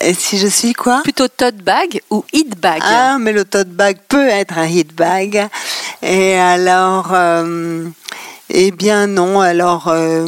Et 0.00 0.14
si 0.14 0.38
je 0.38 0.46
suis 0.46 0.72
quoi? 0.72 1.02
Plutôt 1.02 1.28
tote 1.28 1.58
bag 1.58 2.00
ou 2.10 2.24
hit 2.32 2.58
bag? 2.58 2.80
Ah, 2.82 3.18
mais 3.20 3.32
le 3.32 3.44
tote 3.44 3.68
bag 3.68 3.98
peut 4.08 4.28
être 4.28 4.56
un 4.56 4.66
hit 4.66 4.94
bag. 4.94 5.46
Et 6.00 6.36
alors, 6.38 7.10
euh, 7.12 7.86
eh 8.48 8.70
bien 8.70 9.06
non. 9.06 9.40
Alors, 9.42 9.88
euh, 9.88 10.26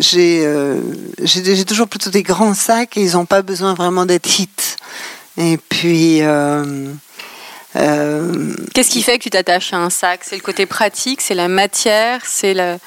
j'ai 0.00 0.44
euh, 0.44 0.80
j'ai 1.22 1.64
toujours 1.64 1.86
plutôt 1.86 2.10
des 2.10 2.24
grands 2.24 2.54
sacs 2.54 2.96
et 2.96 3.02
ils 3.02 3.12
n'ont 3.12 3.24
pas 3.24 3.42
besoin 3.42 3.74
vraiment 3.74 4.04
d'être 4.04 4.40
hit. 4.40 4.76
Et 5.36 5.58
puis. 5.58 6.22
euh, 6.22 6.92
euh, 7.76 8.54
Qu'est-ce 8.74 8.90
qui 8.90 9.02
fait 9.02 9.18
que 9.18 9.24
tu 9.24 9.30
t'attaches 9.30 9.72
à 9.72 9.78
un 9.78 9.90
sac? 9.90 10.20
C'est 10.24 10.36
le 10.36 10.42
côté 10.42 10.66
pratique, 10.66 11.20
c'est 11.20 11.34
la 11.34 11.48
matière, 11.48 12.20
c'est 12.26 12.54
la. 12.54 12.78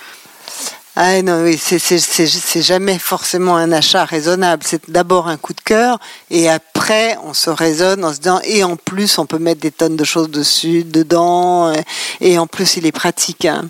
Ah 0.97 1.21
non, 1.21 1.43
oui, 1.43 1.57
c'est- 1.57 2.61
jamais 2.61 2.97
forcément 2.97 3.57
un 3.57 3.73
achat 3.73 4.05
raisonnable. 4.05 4.63
C'est 4.65 4.89
d'abord 4.89 5.27
un 5.27 5.35
coup 5.35 5.51
de 5.53 5.59
cœur 5.59 5.99
et 6.31 6.47
après 6.49 7.17
on 7.25 7.33
se 7.33 7.49
raisonne 7.49 8.05
en 8.05 8.13
se 8.13 8.19
disant 8.19 8.39
et 8.45 8.63
en 8.63 8.77
plus 8.77 9.17
on 9.17 9.25
peut 9.25 9.37
mettre 9.39 9.59
des 9.59 9.71
tonnes 9.71 9.97
de 9.97 10.03
choses 10.05 10.29
dessus, 10.29 10.85
dedans 10.85 11.73
et, 11.73 11.83
et 12.21 12.37
en 12.39 12.47
plus 12.47 12.77
il 12.77 12.85
est 12.85 12.93
pratique. 12.93 13.43
hein. 13.43 13.63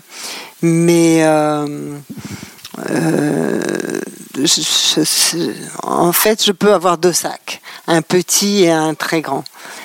Mais 0.62 1.24
euh, 1.24 1.96
euh, 2.90 3.60
je- 4.36 4.44
je- 4.44 5.02
je- 5.04 5.52
en 5.82 6.12
fait 6.12 6.44
je 6.44 6.52
peux 6.52 6.72
avoir 6.72 6.98
deux 6.98 7.12
sacs, 7.12 7.60
un 7.86 8.02
petit 8.02 8.64
et 8.64 8.70
un 8.70 8.94
très 8.94 9.20
grand. 9.20 9.44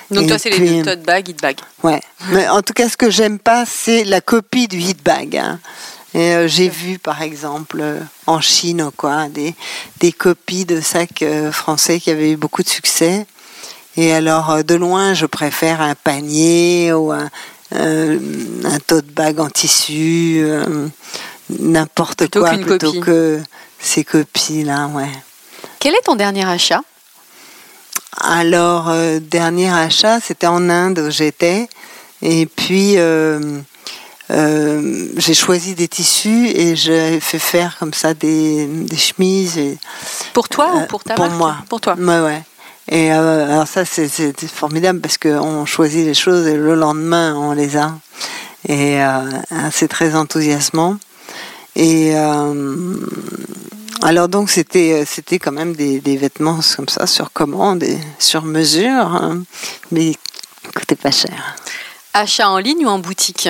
Donc 0.09 0.23
Et 0.23 0.27
toi, 0.27 0.37
c'est 0.37 0.49
les 0.49 0.59
deux 0.59 0.83
tote 0.83 1.03
bag, 1.03 1.29
hit 1.29 1.41
bag. 1.41 1.57
Ouais. 1.83 2.01
Mais 2.31 2.47
en 2.49 2.61
tout 2.61 2.73
cas, 2.73 2.89
ce 2.89 2.97
que 2.97 3.09
j'aime 3.09 3.39
pas, 3.39 3.65
c'est 3.65 4.03
la 4.03 4.19
copie 4.19 4.67
du 4.67 4.77
hit 4.77 5.01
bag. 5.03 5.37
hein. 5.37 5.59
Et 6.13 6.35
euh, 6.35 6.47
j'ai 6.49 6.67
vu, 6.67 6.99
par 6.99 7.21
exemple, 7.21 7.77
euh, 7.79 8.01
en 8.27 8.41
Chine, 8.41 8.81
ou 8.81 8.91
quoi, 8.91 9.29
des, 9.29 9.55
des 10.01 10.11
copies 10.11 10.65
de 10.65 10.81
sacs 10.81 11.21
euh, 11.21 11.53
français 11.53 12.01
qui 12.01 12.11
avaient 12.11 12.31
eu 12.31 12.35
beaucoup 12.35 12.61
de 12.61 12.67
succès. 12.67 13.25
Et 13.95 14.11
alors, 14.11 14.61
de 14.65 14.75
loin, 14.75 15.13
je 15.13 15.25
préfère 15.25 15.79
un 15.79 15.95
panier 15.95 16.91
ou 16.91 17.13
un, 17.13 17.29
un 17.71 18.79
tote 18.85 19.07
bag 19.07 19.39
en 19.39 19.49
tissu, 19.49 20.43
n'importe 21.59 22.29
quoi, 22.31 22.51
plutôt 22.51 22.91
copie. 22.91 22.99
que 23.01 23.39
ces 23.79 24.03
copies-là, 24.03 24.87
ouais. 24.87 25.09
Quel 25.79 25.93
est 25.95 26.01
ton 26.05 26.15
dernier 26.15 26.45
achat? 26.47 26.81
Alors, 28.19 28.89
euh, 28.89 29.19
dernier 29.19 29.69
achat, 29.71 30.19
c'était 30.19 30.47
en 30.47 30.69
Inde 30.69 30.99
où 30.99 31.09
j'étais. 31.09 31.67
Et 32.21 32.45
puis, 32.45 32.97
euh, 32.97 33.39
euh, 34.29 35.07
j'ai 35.17 35.33
choisi 35.33 35.73
des 35.75 35.87
tissus 35.87 36.47
et 36.49 36.75
j'ai 36.75 37.19
fait 37.19 37.39
faire 37.39 37.77
comme 37.79 37.93
ça 37.93 38.13
des, 38.13 38.67
des 38.67 38.97
chemises. 38.97 39.57
Et, 39.57 39.77
Pour 40.33 40.49
toi 40.49 40.69
euh, 40.75 40.83
ou 40.83 40.85
pour 40.87 41.03
ta 41.03 41.15
Pour 41.15 41.25
marque? 41.25 41.37
moi. 41.37 41.57
Pour 41.69 41.81
toi. 41.81 41.95
Ouais, 41.97 42.19
ouais. 42.19 42.43
Et 42.89 43.11
euh, 43.13 43.51
alors 43.53 43.67
ça, 43.67 43.85
c'est 43.85 44.07
c'est 44.07 44.35
formidable 44.47 44.99
parce 44.99 45.17
qu'on 45.17 45.65
choisit 45.65 46.05
les 46.05 46.13
choses 46.13 46.45
et 46.47 46.57
le 46.57 46.75
lendemain, 46.75 47.35
on 47.35 47.53
les 47.53 47.77
a. 47.77 47.93
Et 48.67 49.01
euh, 49.01 49.21
c'est 49.71 49.87
très 49.87 50.13
enthousiasmant. 50.15 50.97
Et 51.75 52.15
euh, 52.15 52.95
alors 54.01 54.27
donc, 54.27 54.49
c'était 54.49 55.03
c'était 55.05 55.39
quand 55.39 55.51
même 55.51 55.75
des, 55.75 55.99
des 55.99 56.17
vêtements 56.17 56.59
comme 56.75 56.89
ça, 56.89 57.07
sur 57.07 57.31
commande 57.31 57.83
et 57.83 57.97
sur 58.19 58.43
mesure, 58.43 58.89
hein, 58.89 59.43
mais 59.91 60.11
qui 60.11 60.71
coûtaient 60.75 60.95
pas 60.95 61.11
cher. 61.11 61.55
Achat 62.13 62.49
en 62.49 62.57
ligne 62.57 62.85
ou 62.85 62.89
en 62.89 62.99
boutique? 62.99 63.49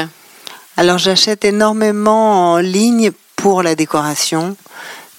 Alors 0.77 0.97
j'achète 0.97 1.43
énormément 1.45 2.53
en 2.53 2.57
ligne 2.57 3.11
pour 3.35 3.63
la 3.63 3.75
décoration, 3.75 4.55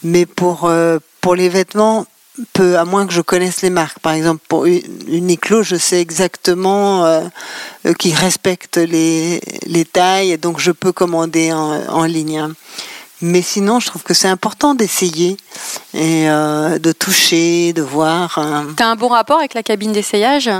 mais 0.02 0.26
pour, 0.26 0.64
euh, 0.64 0.98
pour 1.20 1.34
les 1.34 1.48
vêtements, 1.48 2.06
peu, 2.53 2.79
à 2.79 2.85
moins 2.85 3.07
que 3.07 3.12
je 3.12 3.21
connaisse 3.21 3.62
les 3.62 3.71
marques. 3.71 3.99
Par 3.99 4.12
exemple, 4.12 4.42
pour 4.49 4.64
Uniqlo, 4.66 5.62
je 5.62 5.77
sais 5.77 6.01
exactement 6.01 7.05
euh, 7.05 7.21
euh, 7.87 7.92
qu'ils 7.95 8.14
respectent 8.14 8.79
les, 8.79 9.40
les 9.66 9.85
tailles, 9.85 10.38
donc 10.38 10.59
je 10.59 10.71
peux 10.73 10.92
commander 10.92 11.53
en, 11.53 11.83
en 11.88 12.05
ligne. 12.05 12.38
hein. 12.38 12.53
Mais 13.21 13.42
sinon, 13.42 13.79
je 13.81 13.87
trouve 13.87 14.03
que 14.03 14.14
c'est 14.14 14.29
important 14.29 14.75
d'essayer 14.75 15.37
et 15.95 16.29
euh, 16.29 16.79
de 16.79 16.90
toucher, 16.92 17.73
de 17.73 17.83
voir. 17.83 18.37
hein. 18.38 18.66
T'as 18.77 18.87
un 18.87 18.97
bon 18.97 19.09
rapport 19.09 19.38
avec 19.38 19.55
la 19.55 19.62
cabine 19.62 19.92
d'essayage? 19.92 20.51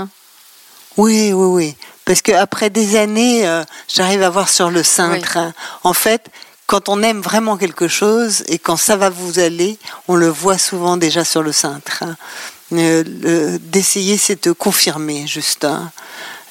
Oui, 0.95 1.33
oui, 1.33 1.45
oui. 1.47 1.75
Parce 2.05 2.21
qu'après 2.21 2.69
des 2.69 2.95
années, 2.95 3.47
euh, 3.47 3.63
j'arrive 3.87 4.21
à 4.23 4.29
voir 4.29 4.47
sur 4.49 4.69
le 4.69 4.83
cintre. 4.83 5.37
hein. 5.37 5.53
En 5.83 5.93
fait, 5.93 6.27
quand 6.67 6.89
on 6.89 7.01
aime 7.03 7.21
vraiment 7.21 7.57
quelque 7.57 7.87
chose 7.87 8.43
et 8.47 8.57
quand 8.59 8.77
ça 8.77 8.95
va 8.95 9.09
vous 9.09 9.39
aller, 9.39 9.77
on 10.07 10.15
le 10.15 10.27
voit 10.27 10.57
souvent 10.57 10.97
déjà 10.97 11.23
sur 11.23 11.43
le 11.43 11.51
cintre. 11.51 12.03
hein. 12.03 12.15
Euh, 12.71 13.03
D'essayer, 13.61 14.17
c'est 14.17 14.45
de 14.47 14.51
confirmer, 14.51 15.27
juste. 15.27 15.65
hein. 15.65 15.91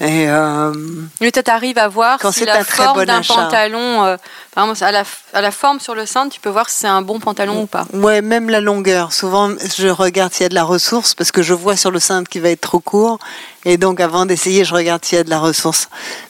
Et, 0.00 0.28
euh, 0.28 0.72
Mais 1.20 1.30
tu 1.30 1.40
arrives 1.48 1.78
à 1.78 1.86
voir 1.88 2.18
Quand 2.20 2.32
si 2.32 2.44
la 2.44 2.58
un 2.58 2.64
forme 2.64 2.98
bon 3.00 3.04
d'un 3.04 3.22
pantalon, 3.22 4.04
euh, 4.04 4.16
par 4.54 4.64
exemple, 4.64 4.84
à 4.84 4.90
la, 4.92 5.04
à 5.32 5.40
la 5.40 5.50
forme 5.52 5.78
sur 5.80 5.94
le 5.94 6.06
cintre, 6.06 6.34
tu 6.34 6.40
peux 6.40 6.48
voir 6.50 6.68
si 6.68 6.78
c'est 6.80 6.88
un 6.88 7.02
bon 7.02 7.20
pantalon 7.20 7.62
ou 7.62 7.66
pas. 7.66 7.86
Ouais, 7.92 8.20
même 8.20 8.50
la 8.50 8.60
longueur. 8.60 9.12
Souvent, 9.12 9.50
je 9.76 9.88
regarde 9.88 10.32
s'il 10.32 10.42
y 10.42 10.46
a 10.46 10.48
de 10.48 10.54
la 10.54 10.64
ressource 10.64 11.14
parce 11.14 11.30
que 11.30 11.42
je 11.42 11.54
vois 11.54 11.76
sur 11.76 11.90
le 11.92 12.00
cintre 12.00 12.28
qu'il 12.28 12.42
va 12.42 12.50
être 12.50 12.60
trop 12.60 12.80
court. 12.80 13.18
Et 13.64 13.76
donc, 13.76 14.00
avant 14.00 14.26
d'essayer, 14.26 14.64
je 14.64 14.74
regarde 14.74 15.04
s'il 15.04 15.18
y 15.18 15.20
a 15.20 15.24
de 15.24 15.30
la 15.30 15.38
ressource. 15.38 15.88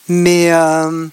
Mais 0.08 0.52
euh, 0.52 1.06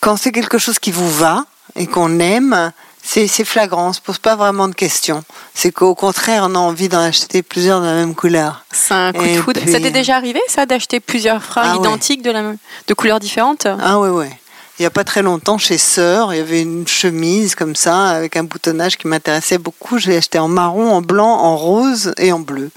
quand 0.00 0.16
c'est 0.16 0.32
quelque 0.32 0.58
chose 0.58 0.78
qui 0.78 0.92
vous 0.92 1.10
va 1.10 1.44
et 1.80 1.86
qu'on 1.86 2.20
aime, 2.20 2.72
c'est 3.02 3.26
flagrant, 3.44 3.88
on 3.88 3.92
se 3.92 4.00
pose 4.00 4.18
pas 4.18 4.36
vraiment 4.36 4.68
de 4.68 4.74
questions. 4.74 5.24
C'est 5.54 5.72
qu'au 5.72 5.94
contraire, 5.94 6.46
on 6.48 6.54
a 6.54 6.58
envie 6.58 6.88
d'en 6.88 7.00
acheter 7.00 7.42
plusieurs 7.42 7.80
de 7.80 7.86
la 7.86 7.94
même 7.94 8.14
couleur. 8.14 8.64
C'est 8.70 8.94
un 8.94 9.12
coup 9.12 9.24
de 9.24 9.40
foudre. 9.40 9.60
Ça 9.66 9.80
t'est 9.80 9.90
déjà 9.90 10.16
arrivé, 10.16 10.40
ça, 10.46 10.66
d'acheter 10.66 11.00
plusieurs 11.00 11.42
fringues 11.42 11.66
Ah 11.68 11.78
ouais. 11.78 11.88
identiques 11.88 12.22
de, 12.22 12.30
la, 12.30 12.42
de 12.86 12.94
couleurs 12.94 13.18
différentes? 13.18 13.66
Ah 13.66 13.98
ouais, 13.98 14.10
ouais. 14.10 14.30
Il 14.78 14.82
n'y 14.82 14.86
a 14.86 14.90
pas 14.90 15.04
très 15.04 15.22
longtemps, 15.22 15.58
chez 15.58 15.76
Sœur, 15.76 16.32
il 16.32 16.38
y 16.38 16.40
avait 16.40 16.62
une 16.62 16.86
chemise 16.86 17.54
comme 17.54 17.76
ça, 17.76 18.10
avec 18.10 18.36
un 18.36 18.44
boutonnage 18.44 18.96
qui 18.96 19.08
m'intéressait 19.08 19.58
beaucoup. 19.58 19.98
J'ai 19.98 20.16
acheté 20.16 20.38
en 20.38 20.48
marron, 20.48 20.92
en 20.92 21.02
blanc, 21.02 21.28
en 21.28 21.56
rose 21.56 22.12
et 22.16 22.32
en 22.32 22.38
bleu. 22.38 22.70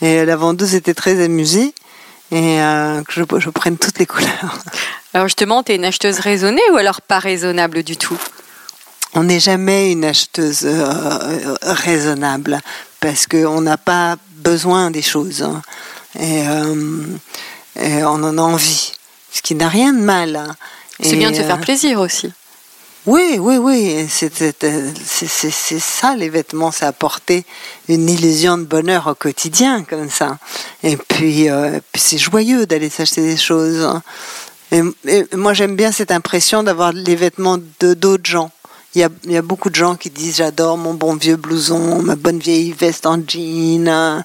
Et 0.00 0.24
la 0.24 0.36
vendeuse 0.36 0.74
était 0.74 0.94
très 0.94 1.22
amusée 1.22 1.72
et 2.32 2.60
euh, 2.60 3.02
que 3.02 3.12
je, 3.12 3.22
je 3.38 3.50
prenne 3.50 3.78
toutes 3.78 3.98
les 3.98 4.06
couleurs. 4.06 4.58
Alors 5.14 5.28
justement, 5.28 5.62
t'es 5.62 5.76
une 5.76 5.84
acheteuse 5.84 6.18
raisonnée 6.18 6.62
ou 6.72 6.76
alors 6.76 7.00
pas 7.00 7.20
raisonnable 7.20 7.82
du 7.84 7.96
tout? 7.96 8.18
On 9.14 9.24
n'est 9.24 9.40
jamais 9.40 9.92
une 9.92 10.04
acheteuse 10.04 10.62
euh, 10.64 10.86
euh, 10.90 11.56
raisonnable 11.62 12.60
parce 13.00 13.26
qu'on 13.26 13.60
n'a 13.62 13.76
pas 13.78 14.16
besoin 14.36 14.90
des 14.90 15.02
choses 15.02 15.42
hein. 15.42 15.62
et, 16.18 16.46
euh, 16.48 17.02
et 17.80 18.04
on 18.04 18.22
en 18.22 18.36
a 18.38 18.42
envie, 18.42 18.92
ce 19.32 19.40
qui 19.42 19.54
n'a 19.54 19.68
rien 19.68 19.92
de 19.92 20.00
mal. 20.00 20.36
hein. 20.36 20.54
C'est 21.00 21.16
bien 21.16 21.30
de 21.30 21.36
se 21.36 21.42
faire 21.42 21.60
plaisir 21.60 22.00
aussi. 22.00 22.32
Oui, 23.06 23.36
oui, 23.38 23.56
oui. 23.56 24.06
C'est 24.10 25.78
ça, 25.80 26.16
les 26.16 26.28
vêtements, 26.28 26.72
c'est 26.72 26.86
apporter 26.86 27.44
une 27.88 28.08
illusion 28.08 28.58
de 28.58 28.64
bonheur 28.64 29.06
au 29.06 29.14
quotidien, 29.14 29.84
comme 29.84 30.10
ça. 30.10 30.38
Et 30.82 30.96
puis, 30.96 31.48
euh, 31.48 31.78
puis 31.92 32.02
c'est 32.02 32.18
joyeux 32.18 32.66
d'aller 32.66 32.90
s'acheter 32.90 33.22
des 33.22 33.36
choses. 33.36 33.84
hein. 33.84 34.02
Et, 34.72 34.82
et 35.06 35.26
moi, 35.36 35.54
j'aime 35.54 35.76
bien 35.76 35.92
cette 35.92 36.10
impression 36.10 36.64
d'avoir 36.64 36.92
les 36.92 37.14
vêtements 37.14 37.58
de 37.80 37.94
d'autres 37.94 38.28
gens. 38.28 38.50
Il 38.96 39.00
y, 39.00 39.04
a, 39.04 39.10
il 39.24 39.32
y 39.32 39.36
a 39.36 39.42
beaucoup 39.42 39.68
de 39.68 39.74
gens 39.74 39.94
qui 39.94 40.08
disent 40.08 40.36
j'adore 40.36 40.78
mon 40.78 40.94
bon 40.94 41.16
vieux 41.16 41.36
blouson, 41.36 42.00
ma 42.00 42.16
bonne 42.16 42.38
vieille 42.38 42.72
veste 42.72 43.04
en 43.04 43.20
jean 43.28 43.86
hein, 43.90 44.24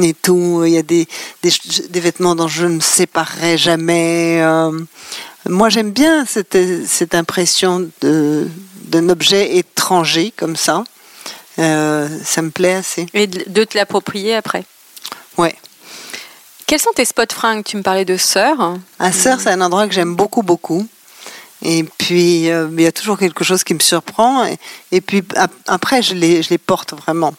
et 0.00 0.14
tout. 0.14 0.62
Il 0.64 0.72
y 0.74 0.78
a 0.78 0.82
des, 0.84 1.08
des, 1.42 1.50
des 1.90 1.98
vêtements 1.98 2.36
dont 2.36 2.46
je 2.46 2.66
ne 2.66 2.74
me 2.76 2.80
séparerai 2.80 3.58
jamais. 3.58 4.38
euh. 4.40 4.70
Moi, 5.48 5.70
j'aime 5.70 5.90
bien 5.90 6.24
cette, 6.24 6.56
cette 6.86 7.16
impression 7.16 7.90
d'un 8.00 9.08
objet 9.08 9.56
étranger 9.56 10.32
comme 10.36 10.54
ça. 10.54 10.84
Euh, 11.58 12.08
ça 12.24 12.42
me 12.42 12.50
plaît 12.50 12.74
assez. 12.74 13.06
Et 13.14 13.26
de 13.26 13.42
de 13.48 13.64
te 13.64 13.76
l'approprier 13.76 14.36
après? 14.36 14.64
Ouais. 15.36 15.56
Quels 16.68 16.78
sont 16.78 16.92
tes 16.94 17.04
spots 17.04 17.34
fringues? 17.34 17.64
Tu 17.64 17.76
me 17.76 17.82
parlais 17.82 18.04
de 18.04 18.16
sœur. 18.16 18.76
À 19.00 19.10
Sœur, 19.10 19.40
c'est 19.40 19.50
un 19.50 19.60
endroit 19.60 19.88
que 19.88 19.94
j'aime 19.94 20.14
beaucoup, 20.14 20.44
beaucoup. 20.44 20.86
Et 21.62 21.84
puis, 21.98 22.50
euh, 22.50 22.68
il 22.72 22.80
y 22.82 22.86
a 22.86 22.92
toujours 22.92 23.18
quelque 23.18 23.44
chose 23.44 23.62
qui 23.64 23.74
me 23.74 23.78
surprend. 23.80 24.44
Et, 24.44 24.58
et 24.90 25.00
puis, 25.00 25.22
ap- 25.36 25.52
après, 25.68 26.02
je 26.02 26.14
les, 26.14 26.42
je 26.42 26.50
les 26.50 26.58
porte 26.58 26.92
vraiment. 26.94 27.34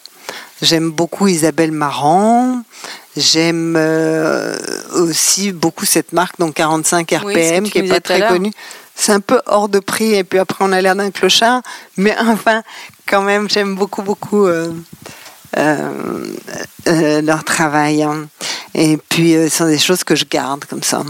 J'aime 0.62 0.90
beaucoup 0.90 1.26
Isabelle 1.28 1.72
Marant. 1.72 2.62
J'aime 3.16 3.74
euh, 3.76 4.56
aussi 4.92 5.52
beaucoup 5.52 5.84
cette 5.84 6.12
marque, 6.12 6.38
donc 6.38 6.54
45 6.54 7.10
Oui, 7.24 7.34
ce 7.34 7.38
RPM, 7.50 7.64
qui 7.70 7.82
n'est 7.82 7.88
pas 7.88 8.00
très 8.00 8.20
connue. 8.28 8.52
C'est 8.96 9.12
un 9.12 9.20
peu 9.20 9.40
hors 9.46 9.68
de 9.68 9.78
prix, 9.80 10.14
et 10.14 10.24
puis 10.24 10.38
après, 10.38 10.64
on 10.64 10.72
a 10.72 10.80
l'air 10.80 10.96
d'un 10.96 11.10
clochard. 11.10 11.62
Mais 11.96 12.16
enfin, 12.26 12.62
quand 13.06 13.22
même, 13.22 13.48
j'aime 13.50 13.74
beaucoup, 13.76 14.02
beaucoup 14.02 14.46
euh, 14.46 14.72
leur 16.86 17.44
travail. 17.44 18.02
hein. 18.02 18.26
Et 18.74 18.96
puis, 18.96 19.32
ce 19.34 19.48
sont 19.48 19.66
des 19.66 19.78
choses 19.78 20.02
que 20.04 20.14
je 20.16 20.24
garde 20.24 20.64
comme 20.64 20.82
ça. 20.82 21.02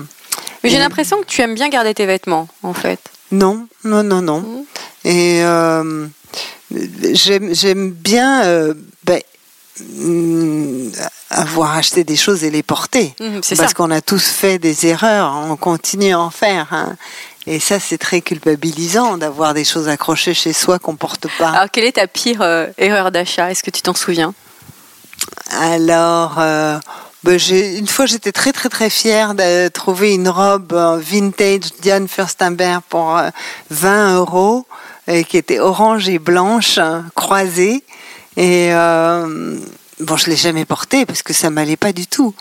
Mais 0.64 0.70
j'ai 0.70 0.78
l'impression 0.78 1.20
que 1.20 1.26
tu 1.26 1.40
aimes 1.42 1.54
bien 1.54 1.68
garder 1.68 1.94
tes 1.94 2.06
vêtements, 2.06 2.48
en 2.62 2.72
fait. 2.74 2.98
Non, 3.30 3.68
non, 3.84 4.02
non, 4.02 4.22
non. 4.22 4.40
Mhm. 4.40 4.64
Et 5.04 5.44
euh, 5.44 6.06
j'aime 7.12 7.54
j'aime 7.54 7.90
bien 7.90 8.44
euh, 8.44 8.74
ben, 9.04 9.20
mm, 9.80 10.88
avoir 11.30 11.76
acheté 11.76 12.02
des 12.04 12.16
choses 12.16 12.44
et 12.44 12.50
les 12.50 12.62
porter. 12.62 13.14
C'est 13.42 13.56
Parce 13.56 13.74
qu'on 13.74 13.90
a 13.90 14.00
tous 14.00 14.24
fait 14.26 14.58
des 14.58 14.86
erreurs, 14.86 15.34
on 15.50 15.56
continue 15.56 16.12
à 16.14 16.20
en 16.20 16.30
faire. 16.30 16.68
hein. 16.72 16.96
Et 17.46 17.60
ça, 17.60 17.78
c'est 17.78 17.98
très 17.98 18.22
culpabilisant 18.22 19.18
d'avoir 19.18 19.52
des 19.52 19.64
choses 19.64 19.88
accrochées 19.88 20.32
chez 20.32 20.54
soi 20.54 20.78
qu'on 20.78 20.96
porte 20.96 21.26
pas. 21.38 21.50
Alors, 21.50 21.70
quelle 21.70 21.84
est 21.84 21.92
ta 21.92 22.06
pire 22.06 22.40
euh, 22.40 22.68
erreur 22.78 23.10
d'achat? 23.10 23.50
Est-ce 23.50 23.62
que 23.62 23.70
tu 23.70 23.82
t'en 23.82 23.94
souviens? 23.94 24.32
Alors, 25.50 26.38
euh, 27.28 27.38
j'ai- 27.38 27.78
une 27.78 27.86
fois, 27.88 28.06
j'étais 28.06 28.32
très 28.32 28.52
très 28.52 28.68
très 28.68 28.90
fière 28.90 29.34
de 29.34 29.68
trouver 29.68 30.14
une 30.14 30.28
robe 30.28 30.72
euh, 30.72 30.98
vintage 30.98 31.72
Diane 31.80 32.08
Furstenberg 32.08 32.82
pour 32.88 33.16
euh, 33.16 33.30
20 33.70 34.16
euros, 34.16 34.66
euh, 35.08 35.22
qui 35.22 35.36
était 35.36 35.60
orange 35.60 36.08
et 36.08 36.18
blanche, 36.18 36.78
hein, 36.78 37.04
croisée. 37.14 37.84
Et 38.36 38.68
euh, 38.72 39.56
bon, 40.00 40.16
je 40.16 40.28
l'ai 40.30 40.36
jamais 40.36 40.64
portée 40.64 41.06
parce 41.06 41.22
que 41.22 41.32
ça 41.32 41.50
m'allait 41.50 41.76
pas 41.76 41.92
du 41.92 42.06
tout. 42.06 42.34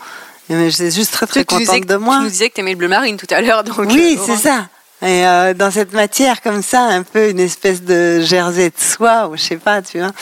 Mais 0.48 0.70
j'étais 0.70 0.90
juste 0.90 1.12
très 1.12 1.26
très 1.26 1.40
tu, 1.44 1.54
contente 1.56 1.86
de 1.86 1.96
moi. 1.96 2.16
tu 2.18 2.22
nous 2.24 2.28
disais 2.30 2.48
que 2.50 2.54
tu 2.54 2.60
aimais 2.60 2.72
le 2.72 2.76
bleu 2.78 2.88
marine 2.88 3.16
tout 3.16 3.26
à 3.30 3.40
l'heure. 3.40 3.64
donc, 3.64 3.78
Oui, 3.78 4.18
euh, 4.18 4.22
c'est 4.26 4.36
ça. 4.36 4.68
Et 5.02 5.26
euh, 5.26 5.54
dans 5.54 5.70
cette 5.70 5.92
matière 5.92 6.40
comme 6.42 6.62
ça, 6.62 6.80
un 6.82 7.02
peu 7.02 7.30
une 7.30 7.40
espèce 7.40 7.82
de 7.82 8.20
jersey 8.20 8.70
de 8.70 8.74
soie, 8.78 9.28
ou 9.28 9.36
je 9.36 9.42
sais 9.42 9.56
pas, 9.56 9.82
tu 9.82 9.98
vois. 9.98 10.12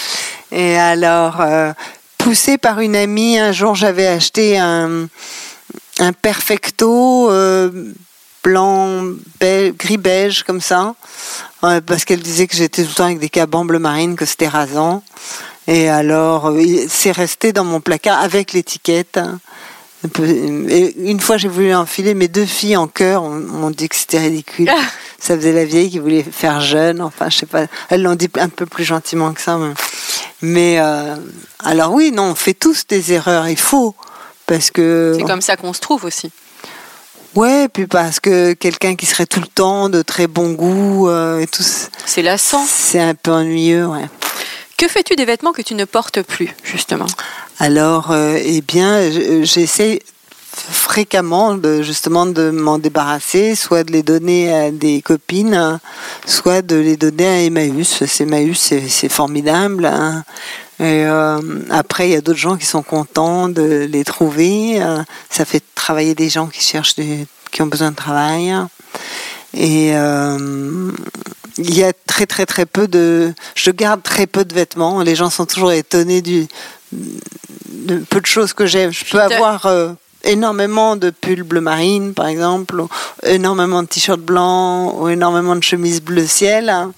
Et 0.51 0.77
alors, 0.79 1.41
euh, 1.41 1.73
poussée 2.33 2.57
par 2.57 2.81
une 2.81 2.97
amie, 2.97 3.39
un 3.39 3.53
jour 3.53 3.75
j'avais 3.75 4.07
acheté 4.07 4.57
un, 4.57 5.07
perfecto 6.23 7.31
euh, 7.31 7.93
blanc, 8.43 9.05
gris 9.39 9.99
beige 9.99 10.43
comme 10.43 10.63
ça, 10.63 10.95
parce 11.61 12.07
qu'elle 12.07 12.23
disait 12.23 12.47
que 12.47 12.57
j'étais 12.57 12.85
tout 12.85 12.89
le 12.89 12.95
temps 12.95 13.05
avec 13.05 13.19
des 13.19 13.29
cabans 13.29 13.67
bleu 13.67 13.79
marine, 13.79 14.17
que 14.17 14.25
c'était 14.25 14.49
rasant. 14.49 15.03
Et 15.67 15.91
alors, 15.91 16.49
euh, 16.49 16.63
c'est 16.89 17.13
resté 17.13 17.53
dans 17.53 17.65
mon 17.65 17.83
placard 17.83 18.19
avec 18.23 18.55
l'étiquette. 18.55 19.21
une 20.19 21.21
fois, 21.21 21.37
j'ai 21.37 21.49
voulu 21.49 21.75
enfiler 21.75 22.15
mes 22.15 22.29
deux 22.29 22.47
filles 22.47 22.79
en 22.79 22.87
chœur. 22.87 23.25
On 23.25 23.41
m'ont 23.41 23.71
dit 23.71 23.91
que 23.91 23.97
c'était 23.97 24.21
ridicule. 24.21 24.71
Ça 25.25 25.37
faisait 25.37 25.53
la 25.53 25.65
vieille 25.65 25.89
qui 25.89 26.01
voulait 26.01 26.25
faire 26.25 26.61
jeune. 26.61 27.01
Enfin, 27.01 27.31
je 27.31 27.39
sais 27.39 27.47
pas. 27.47 27.67
Elles 27.91 28.03
l'ont 28.03 28.17
dit 28.17 28.29
un 28.41 28.49
peu 28.49 28.67
plus 28.67 28.83
gentiment 28.83 29.33
que 29.33 29.41
ça. 29.41 29.57
Mais, 29.57 29.73
mais, 30.43 30.79
euh, 30.81 31.15
alors 31.65 31.93
oui, 31.93 32.11
non, 32.11 32.25
on 32.31 32.35
fait 32.35 32.55
tous 32.55 32.87
des 32.89 33.13
erreurs. 33.13 33.47
Il 33.49 33.57
faut 33.59 33.95
parce 34.47 34.73
que 34.73 35.15
C'est 35.17 35.23
comme 35.25 35.41
ça 35.41 35.57
qu'on 35.57 35.73
se 35.73 35.81
trouve 35.81 36.05
aussi. 36.05 36.33
ouais, 37.37 37.69
puis 37.69 37.87
parce 37.87 38.19
que 38.19 38.53
quelqu'un 38.55 38.97
qui 38.97 39.07
serait 39.07 39.27
tout 39.27 39.39
le 39.41 39.47
temps 39.47 39.89
de 39.89 40.03
très 40.03 40.27
bon 40.27 40.51
goût 40.55 41.09
euh, 41.09 41.39
et 41.39 41.47
tout, 41.47 41.63
C'est 42.05 42.23
lassant. 42.23 42.65
c'est 42.69 43.01
un 43.01 43.15
peu 43.15 43.31
ennuyeux. 43.31 43.87
Ouais. 43.87 44.09
Que 44.77 44.89
fais-tu 44.89 45.15
des 45.15 45.25
vêtements 45.25 45.53
que 45.53 45.63
tu 45.63 45.77
ne 45.77 45.85
portes 45.85 46.23
plus, 46.23 46.53
justement? 46.65 47.07
Alors, 47.61 48.11
euh, 48.11 48.37
eh 48.43 48.61
bien, 48.61 49.09
j'essaie 49.45 50.03
fréquemment 50.55 51.55
de 51.55 51.83
justement 51.83 52.27
de 52.27 52.51
m'en 52.51 52.79
débarrasser, 52.79 53.55
soit 53.55 53.85
de 53.85 53.93
les 53.93 54.03
donner 54.03 54.53
à 54.53 54.71
des 54.71 55.03
copines, 55.03 55.55
hein, 55.55 55.81
soit 56.27 56.63
de 56.63 56.77
les 56.77 56.97
donner 56.97 57.27
à 57.27 57.41
Emmaüs. 57.43 57.99
Que 57.99 58.23
Emmaüs, 58.23 58.59
c'est 58.59 58.89
c'est 58.89 59.09
formidable. 59.09 59.87
hein. 59.87 60.25
Et 60.81 61.05
euh, 61.07 61.39
après, 61.71 62.09
il 62.09 62.13
y 62.13 62.17
a 62.17 62.21
d'autres 62.21 62.39
gens 62.39 62.57
qui 62.57 62.67
sont 62.67 62.83
contents 62.83 63.49
de 63.49 63.87
les 63.91 64.05
trouver. 64.05 64.83
euh, 64.83 65.03
ça 65.31 65.45
fait 65.45 65.63
travailler 65.75 66.15
des 66.15 66.29
gens 66.29 66.49
qui 66.49 66.61
cherchent, 66.61 66.97
des, 66.97 67.27
qui 67.53 67.63
ont 67.63 67.67
besoin 67.67 67.91
de 67.91 67.97
travail. 67.97 68.53
Et 69.55 69.91
euh, 69.95 70.91
il 71.59 71.75
y 71.77 71.85
a 71.85 71.93
très 72.07 72.27
très 72.27 72.47
très 72.47 72.67
peu 72.67 72.89
de. 72.89 73.33
Je 73.55 73.71
garde 73.71 74.03
très 74.03 74.27
peu 74.27 74.45
de 74.45 74.55
vêtements. 74.55 75.03
Les 75.03 75.15
gens 75.15 75.31
sont 75.31 75.47
toujours 75.47 75.73
étonnés 75.73 76.23
du 76.23 76.49
de 76.93 77.99
peu 77.99 78.21
de 78.21 78.27
choses 78.27 78.53
que 78.53 78.67
j'aime. 78.67 78.91
Je 78.91 79.05
peux 79.05 79.21
avoir 79.21 79.67
euh, 79.67 79.93
énormément 80.25 80.97
de 80.97 81.11
pulls 81.11 81.43
bleu 81.43 81.61
marine, 81.61 82.15
par 82.15 82.27
exemple, 82.27 82.81
ou 82.81 82.89
énormément 83.25 83.83
de 83.83 83.89
t-shirts 83.89 84.21
blancs, 84.21 84.95
ou 84.97 85.09
énormément 85.09 85.57
de 85.57 85.63
chemises 85.63 86.01
bleu 86.01 86.27
ciel. 86.27 86.69
hein. 86.69 86.93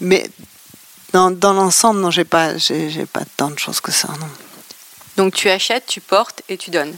Mais 0.00 0.28
dans, 1.12 1.30
dans 1.30 1.52
l'ensemble, 1.52 2.00
non, 2.00 2.10
j'ai 2.10 2.24
pas, 2.24 2.56
j'ai, 2.58 3.06
pas 3.06 3.22
tant 3.36 3.50
de 3.50 3.58
choses 3.58 3.80
que 3.80 3.92
ça, 3.92 4.08
non. 4.20 4.26
Donc 5.16 5.34
tu 5.34 5.48
achètes, 5.48 5.86
tu 5.86 6.00
portes 6.00 6.42
et 6.48 6.56
tu 6.56 6.70
donnes. 6.70 6.94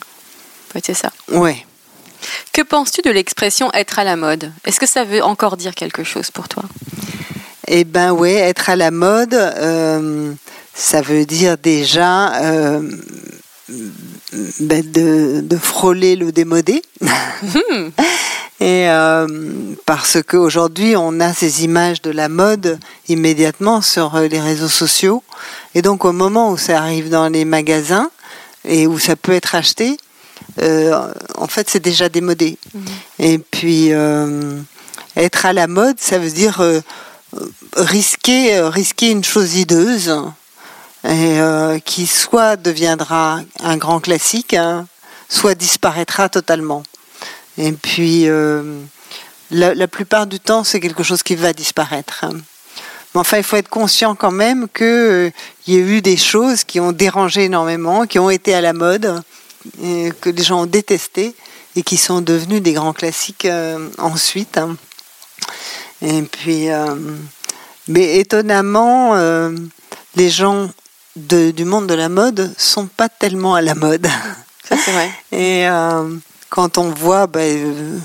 C'est 0.84 0.94
ça. 0.94 1.10
Ouais. 1.28 1.64
Que 2.52 2.62
penses-tu 2.62 3.00
de 3.02 3.10
l'expression 3.10 3.72
être 3.72 3.98
à 3.98 4.04
la 4.04 4.16
mode 4.16 4.52
Est-ce 4.64 4.78
que 4.80 4.86
ça 4.86 5.04
veut 5.04 5.22
encore 5.22 5.56
dire 5.56 5.74
quelque 5.74 6.04
chose 6.04 6.30
pour 6.30 6.48
toi? 6.48 6.64
Eh 7.68 7.84
ben 7.84 8.12
ouais, 8.12 8.34
être 8.34 8.70
à 8.70 8.76
la 8.76 8.90
mode, 8.90 9.34
euh, 9.34 10.32
ça 10.74 11.00
veut 11.02 11.24
dire 11.24 11.56
déjà 11.58 12.36
euh, 12.42 12.90
de, 13.68 15.40
de 15.40 15.56
frôler 15.56 16.16
le 16.16 16.32
démodé. 16.32 16.82
Et 18.58 18.88
euh, 18.88 19.26
parce 19.84 20.22
qu'aujourd'hui, 20.22 20.96
on 20.96 21.20
a 21.20 21.34
ces 21.34 21.64
images 21.64 22.00
de 22.00 22.10
la 22.10 22.30
mode 22.30 22.78
immédiatement 23.08 23.82
sur 23.82 24.14
euh, 24.14 24.28
les 24.28 24.40
réseaux 24.40 24.68
sociaux. 24.68 25.22
Et 25.74 25.82
donc, 25.82 26.06
au 26.06 26.12
moment 26.12 26.50
où 26.50 26.56
ça 26.56 26.78
arrive 26.80 27.10
dans 27.10 27.28
les 27.28 27.44
magasins 27.44 28.10
et 28.64 28.86
où 28.86 28.98
ça 28.98 29.14
peut 29.14 29.32
être 29.32 29.54
acheté, 29.54 29.98
euh, 30.60 31.12
en 31.36 31.46
fait, 31.46 31.68
c'est 31.68 31.82
déjà 31.82 32.08
démodé. 32.08 32.58
Et 33.18 33.38
puis, 33.38 33.92
euh, 33.92 34.58
être 35.16 35.46
à 35.46 35.52
la 35.52 35.66
mode, 35.66 35.96
ça 36.00 36.18
veut 36.18 36.30
dire 36.30 36.60
euh, 36.60 36.80
risquer, 37.76 38.58
risquer 38.60 39.10
une 39.10 39.24
chose 39.24 39.54
hideuse 39.54 40.14
et 41.08 41.80
qui 41.84 42.06
soit 42.06 42.56
deviendra 42.56 43.40
un 43.60 43.76
grand 43.76 44.00
classique, 44.00 44.54
hein, 44.54 44.86
soit 45.28 45.54
disparaîtra 45.54 46.28
totalement. 46.28 46.82
Et 47.58 47.72
puis, 47.72 48.26
la, 49.50 49.74
la, 49.74 49.88
plupart 49.88 50.26
du 50.26 50.40
temps, 50.40 50.64
c'est 50.64 50.80
quelque 50.80 51.02
chose 51.02 51.22
qui 51.22 51.36
va 51.36 51.52
disparaître. 51.52 52.24
Hein. 52.24 52.32
Mais 53.16 53.20
enfin, 53.20 53.38
il 53.38 53.44
faut 53.44 53.56
être 53.56 53.70
conscient 53.70 54.14
quand 54.14 54.30
même 54.30 54.68
qu'il 54.68 54.86
euh, 54.86 55.30
y 55.66 55.76
a 55.76 55.78
eu 55.78 56.02
des 56.02 56.18
choses 56.18 56.64
qui 56.64 56.80
ont 56.80 56.92
dérangé 56.92 57.44
énormément, 57.44 58.06
qui 58.06 58.18
ont 58.18 58.28
été 58.28 58.54
à 58.54 58.60
la 58.60 58.74
mode, 58.74 59.22
que 60.20 60.28
les 60.28 60.42
gens 60.42 60.64
ont 60.64 60.66
détesté 60.66 61.34
et 61.76 61.82
qui 61.82 61.96
sont 61.96 62.20
devenus 62.20 62.60
des 62.60 62.74
grands 62.74 62.92
classiques 62.92 63.46
euh, 63.46 63.88
ensuite. 63.96 64.58
Hein. 64.58 64.76
Et 66.02 66.20
puis, 66.24 66.68
euh, 66.68 66.94
mais 67.88 68.18
étonnamment, 68.18 69.14
les 70.14 70.28
gens 70.28 70.68
du 71.16 71.64
monde 71.64 71.86
de 71.86 71.94
la 71.94 72.08
mode 72.08 72.52
sont 72.56 72.86
pas 72.86 73.08
tellement 73.08 73.54
à 73.54 73.62
la 73.62 73.74
mode. 73.74 74.06
Ça, 74.68 74.76
c'est 74.76 74.92
vrai. 74.92 75.10
Et 75.32 75.66
quand 76.50 76.78
on 76.78 76.90
voit 76.90 77.26
ben, 77.26 78.00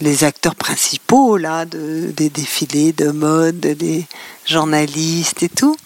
les 0.00 0.24
acteurs 0.24 0.54
principaux 0.54 1.36
là, 1.36 1.64
des 1.64 2.30
défilés 2.30 2.92
de 2.92 3.10
mode, 3.10 3.60
des 3.60 4.06
journalistes 4.46 5.42
et 5.42 5.48
tout, 5.48 5.76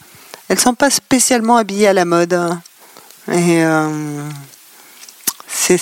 elles 0.48 0.58
sont 0.58 0.74
pas 0.74 0.90
spécialement 0.90 1.56
habillées 1.56 1.88
à 1.88 1.92
la 1.92 2.04
mode. 2.04 2.34
Hein. 2.34 2.60
Et 3.32 3.64
euh, 3.64 4.22
c'est, 5.48 5.80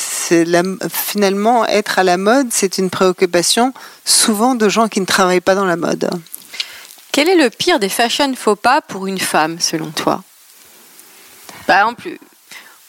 finalement, 0.90 1.66
être 1.66 1.98
à 1.98 2.04
la 2.04 2.16
mode, 2.16 2.48
c'est 2.50 2.78
une 2.78 2.90
préoccupation 2.90 3.74
souvent 4.04 4.54
de 4.54 4.68
gens 4.68 4.88
qui 4.88 5.00
ne 5.00 5.06
travaillent 5.06 5.40
pas 5.40 5.54
dans 5.54 5.66
la 5.66 5.76
mode. 5.76 6.08
Quel 7.12 7.28
est 7.28 7.36
le 7.36 7.50
pire 7.50 7.78
des 7.78 7.88
fashion 7.88 8.32
faux 8.34 8.56
pas 8.56 8.80
pour 8.80 9.06
une 9.06 9.18
femme, 9.18 9.60
selon 9.60 9.90
toi? 9.90 10.22
Par 11.66 11.80
exemple, 11.80 12.18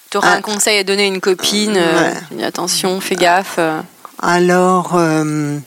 tu 0.09 0.17
auras 0.17 0.31
un 0.31 0.37
ah. 0.37 0.41
conseil 0.41 0.79
à 0.79 0.83
donner 0.83 1.03
à 1.03 1.07
une 1.07 1.21
copine 1.21 1.75
euh, 1.77 2.13
Attention, 2.43 2.99
fais 3.01 3.15
gaffe. 3.15 3.55
Euh. 3.57 3.81
Alors, 4.21 4.95
euh, 4.95 5.57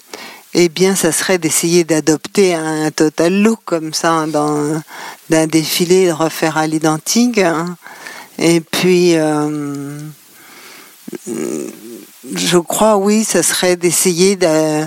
eh 0.54 0.68
bien, 0.68 0.94
ça 0.94 1.12
serait 1.12 1.38
d'essayer 1.38 1.84
d'adopter 1.84 2.54
un 2.54 2.90
total 2.90 3.42
look 3.42 3.60
comme 3.64 3.92
ça 3.92 4.26
dans 4.26 4.82
d'un 5.30 5.46
défilé, 5.46 6.06
de 6.06 6.12
refaire 6.12 6.56
à 6.56 6.66
l'identique. 6.66 7.38
Hein. 7.38 7.76
Et 8.38 8.60
puis, 8.60 9.16
euh, 9.16 9.98
je 12.34 12.58
crois, 12.58 12.96
oui, 12.96 13.24
ça 13.24 13.42
serait 13.42 13.76
d'essayer 13.76 14.36
de, 14.36 14.86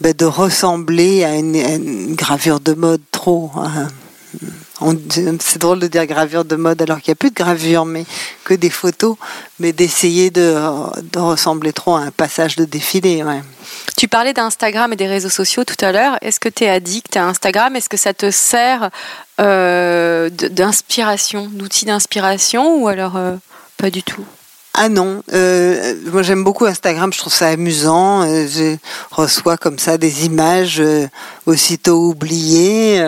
ben, 0.00 0.14
de 0.16 0.24
ressembler 0.24 1.24
à 1.24 1.34
une, 1.34 2.14
gravure 2.14 2.60
de 2.60 2.72
mode 2.72 3.02
trop. 3.10 3.50
Hein. 3.56 3.88
C'est 5.10 5.58
drôle 5.58 5.78
de 5.78 5.86
dire 5.86 6.06
gravure 6.06 6.44
de 6.44 6.56
mode 6.56 6.82
alors 6.82 7.00
qu'il 7.00 7.10
n'y 7.10 7.14
a 7.14 7.16
plus 7.16 7.30
de 7.30 7.34
gravure, 7.34 7.84
mais 7.84 8.04
que 8.44 8.54
des 8.54 8.70
photos, 8.70 9.16
mais 9.58 9.72
d'essayer 9.72 10.30
de, 10.30 10.56
ressembler 11.16 11.72
trop 11.72 11.94
à 11.94 12.00
un 12.00 12.10
passage 12.10 12.56
de 12.56 12.64
défilé. 12.64 13.24
Tu 13.96 14.08
parlais 14.08 14.32
d'Instagram 14.32 14.92
et 14.92 14.96
des 14.96 15.06
réseaux 15.06 15.30
sociaux 15.30 15.64
tout 15.64 15.82
à 15.84 15.92
l'heure. 15.92 16.18
Est-ce 16.22 16.40
que 16.40 16.48
tu 16.48 16.64
es 16.64 16.68
addict 16.68 17.16
à 17.16 17.24
Instagram? 17.26 17.76
Est-ce 17.76 17.88
que 17.88 17.96
ça 17.96 18.14
te 18.14 18.30
sert 18.30 18.90
euh, 19.40 20.28
d'inspiration, 20.30 21.48
d'outil 21.52 21.84
d'inspiration 21.84 22.82
ou 22.82 22.88
alors 22.88 23.16
euh, 23.16 23.36
pas 23.76 23.90
du 23.90 24.02
tout? 24.02 24.24
Ah 24.76 24.88
non, 24.88 25.22
euh, 25.32 25.94
moi 26.10 26.22
j'aime 26.22 26.42
beaucoup 26.42 26.64
Instagram, 26.64 27.12
je 27.12 27.20
trouve 27.20 27.32
ça 27.32 27.46
amusant. 27.46 28.22
Euh, 28.22 28.48
je 28.48 28.76
reçois 29.12 29.56
comme 29.56 29.78
ça 29.78 29.98
des 29.98 30.26
images 30.26 30.80
euh, 30.80 31.06
aussitôt 31.46 32.08
oubliées, 32.08 33.00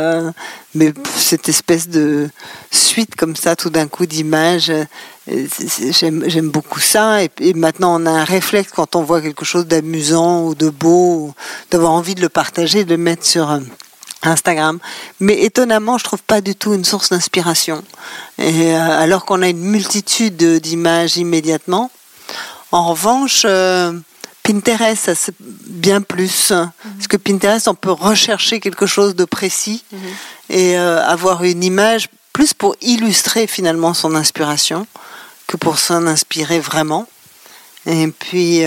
mais 0.77 0.93
cette 1.17 1.49
espèce 1.49 1.89
de 1.89 2.29
suite 2.71 3.17
comme 3.17 3.35
ça, 3.35 3.57
tout 3.57 3.71
d'un 3.71 3.89
coup 3.89 4.07
d'images, 4.07 4.73
j'aime 5.27 6.51
beaucoup 6.51 6.79
ça. 6.79 7.25
Et, 7.25 7.31
et, 7.41 7.53
maintenant 7.53 8.01
on 8.01 8.07
a 8.07 8.11
un 8.11 8.25
réflexe 8.25 8.71
quand 8.73 8.95
on 8.95 9.03
voit 9.03 9.21
quelque 9.21 9.45
chose 9.45 9.67
d'amusant 9.67 10.45
ou 10.47 10.55
de 10.55 10.69
beau, 10.69 11.35
d'avoir 11.73 11.91
envie 11.91 12.15
de 12.15 12.21
le 12.21 12.29
partager, 12.29 12.85
de 12.85 12.91
le 12.91 13.03
mettre 13.03 13.27
sur 13.27 13.51
Instagram. 14.27 14.79
Mais 15.21 15.43
étonnamment, 15.43 15.99
je 15.99 16.05
trouve 16.05 16.23
pas 16.23 16.41
du 16.41 16.55
tout 16.55 16.75
une 16.75 16.85
source 16.85 17.11
d'inspiration. 17.11 17.83
Et 18.39 18.75
euh, 18.75 18.99
alors 18.99 19.25
qu'on 19.25 19.43
a 19.43 19.49
une 19.49 19.61
multitude 19.61 20.37
d'images 20.37 21.17
immédiatement. 21.17 21.91
En 22.73 22.91
revanche, 22.91 23.43
euh, 23.45 23.93
Pinterest, 24.43 25.05
ça 25.05 25.15
c'est 25.15 25.35
bien 25.41 26.03
plus. 26.03 26.51
Mhm. 26.51 26.71
Parce 26.97 27.09
que 27.09 27.17
Pinterest, 27.17 27.69
on 27.69 27.75
peut 27.75 27.93
rechercher 27.93 28.61
quelque 28.61 28.87
chose 28.87 29.15
de 29.15 29.25
précis 29.25 29.85
mhm. 29.93 30.01
et 30.51 30.79
euh, 30.79 31.05
avoir 31.05 31.45
une 31.45 31.65
image 31.65 32.09
plus 32.33 32.53
pour 32.53 32.77
illustrer 32.83 33.47
finalement 33.47 33.95
son 33.95 34.15
inspiration 34.15 34.87
que 35.47 35.57
pour 35.57 35.79
s'en 35.79 36.07
inspirer 36.07 36.61
vraiment. 36.61 37.07
Et 37.87 38.09
puis, 38.09 38.65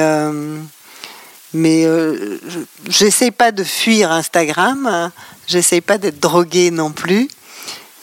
mais 1.53 1.85
j'essaie 2.87 3.31
pas 3.31 3.51
de 3.51 3.65
fuir 3.65 4.11
Instagram. 4.13 5.11
J'essaye 5.49 5.81
pas 5.81 5.97
d'être 5.97 6.19
droguée 6.19 6.69
non 6.69 6.91
plus, 6.91 7.27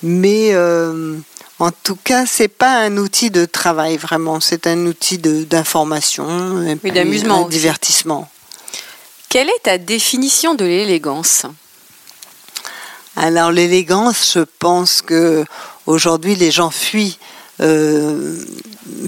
mais 0.03 0.51
euh, 0.53 1.16
en 1.61 1.70
tout 1.70 1.94
cas, 1.94 2.26
c'est 2.26 2.49
pas 2.49 2.80
un 2.80 2.97
outil 2.97 3.30
de 3.30 3.44
travail 3.44 3.99
vraiment. 3.99 4.40
C'est 4.40 4.66
un 4.66 4.84
outil 4.86 5.18
d'information 5.18 6.61
et 6.82 6.90
d'amusement, 6.90 7.44
de 7.44 7.51
divertissement. 7.51 8.28
Quelle 9.28 9.49
est 9.49 9.62
ta 9.62 9.78
définition 9.78 10.57
de 10.57 10.64
l'élégance? 10.64 11.47
Alors 13.14 13.53
l'élégance, 13.53 14.32
je 14.34 14.44
pense 14.59 15.01
que 15.01 15.44
aujourd'hui 15.86 16.34
les 16.34 16.51
gens 16.51 16.70
fuient, 16.70 17.18
euh, 17.61 18.38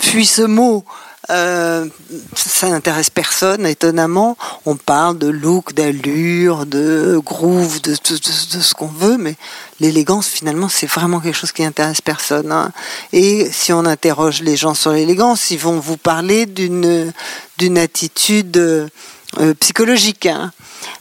fuient 0.01 0.27
ce 0.27 0.43
mot 0.43 0.85
euh, 1.31 1.87
ça 2.35 2.71
n'intéresse 2.71 3.11
personne, 3.11 3.67
étonnamment. 3.67 4.37
On 4.65 4.77
parle 4.77 5.19
de 5.19 5.29
look, 5.29 5.75
d'allure, 5.75 6.65
de 6.65 7.21
groove, 7.23 7.83
de, 7.83 7.95
ce 7.95 8.75
qu'on 8.75 8.87
veut, 8.87 9.19
mais 9.19 9.37
l'élégance, 9.79 10.29
finalement, 10.29 10.69
c'est 10.69 10.87
vraiment 10.87 11.21
quelque 11.21 11.37
chose 11.37 11.53
qui 11.53 11.63
n'intéresse 11.63 12.01
personne. 12.01 12.51
Hein. 12.51 12.73
Et 13.13 13.49
si 13.53 13.73
on 13.75 13.85
interroge 13.85 14.41
les 14.41 14.57
gens 14.57 14.75
sur 14.75 14.93
l'élégance, 14.93 15.51
ils 15.51 15.59
vont 15.59 15.79
vous 15.81 15.99
parler 15.99 16.47
d'une 16.47 17.13
d'une 17.59 17.77
attitude 17.77 18.57
euh, 18.57 19.55
psychologique. 19.61 20.27
Hein. 20.27 20.53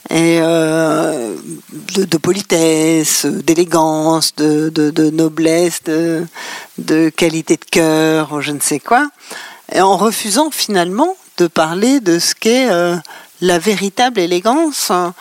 et 0.09 0.39
euh, 0.41 1.35
de, 1.95 2.17
politesse, 2.17 3.25
d'élégance, 3.25 4.35
de, 4.35 4.69
de, 4.69 5.09
noblesse, 5.11 5.83
de, 5.85 6.25
de 6.79 7.09
qualité 7.09 7.55
de 7.55 7.65
cœur, 7.65 8.41
je 8.41 8.51
ne 8.51 8.59
sais 8.59 8.79
quoi 8.79 9.07
en 9.75 9.97
refusant 9.97 10.51
finalement 10.51 11.15
de 11.37 11.47
parler 11.47 11.99
de 11.99 12.19
ce 12.19 12.35
qu'est 12.35 12.69
euh, 12.69 12.95
la 13.41 13.59
véritable 13.59 14.19
élégance 14.19 14.91
hein, 14.91 15.13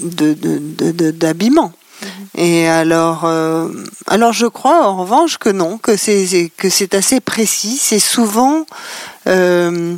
d'habillement. 0.00 1.72
Mhm. 2.02 2.08
Et 2.34 2.68
alors, 2.68 3.24
euh, 3.24 3.68
alors 4.06 4.32
je 4.32 4.46
crois 4.46 4.86
en 4.88 4.96
revanche 4.96 5.38
que 5.38 5.48
non, 5.48 5.78
que 5.78 5.96
c'est 5.96 6.50
que 6.56 6.68
c'est 6.68 6.94
assez 6.94 7.20
précis. 7.20 7.78
C'est 7.80 8.00
souvent 8.00 8.66
euh, 9.26 9.94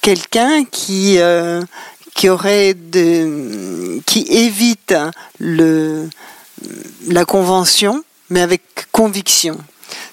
quelqu'un 0.00 0.64
qui 0.64 1.18
qui 2.14 2.28
aurait 2.28 2.74
de, 2.74 4.00
qui 4.06 4.26
évite 4.28 4.94
le 5.40 6.08
la 7.08 7.24
convention, 7.24 8.04
mais 8.30 8.40
avec 8.40 8.62
conviction. 8.92 9.58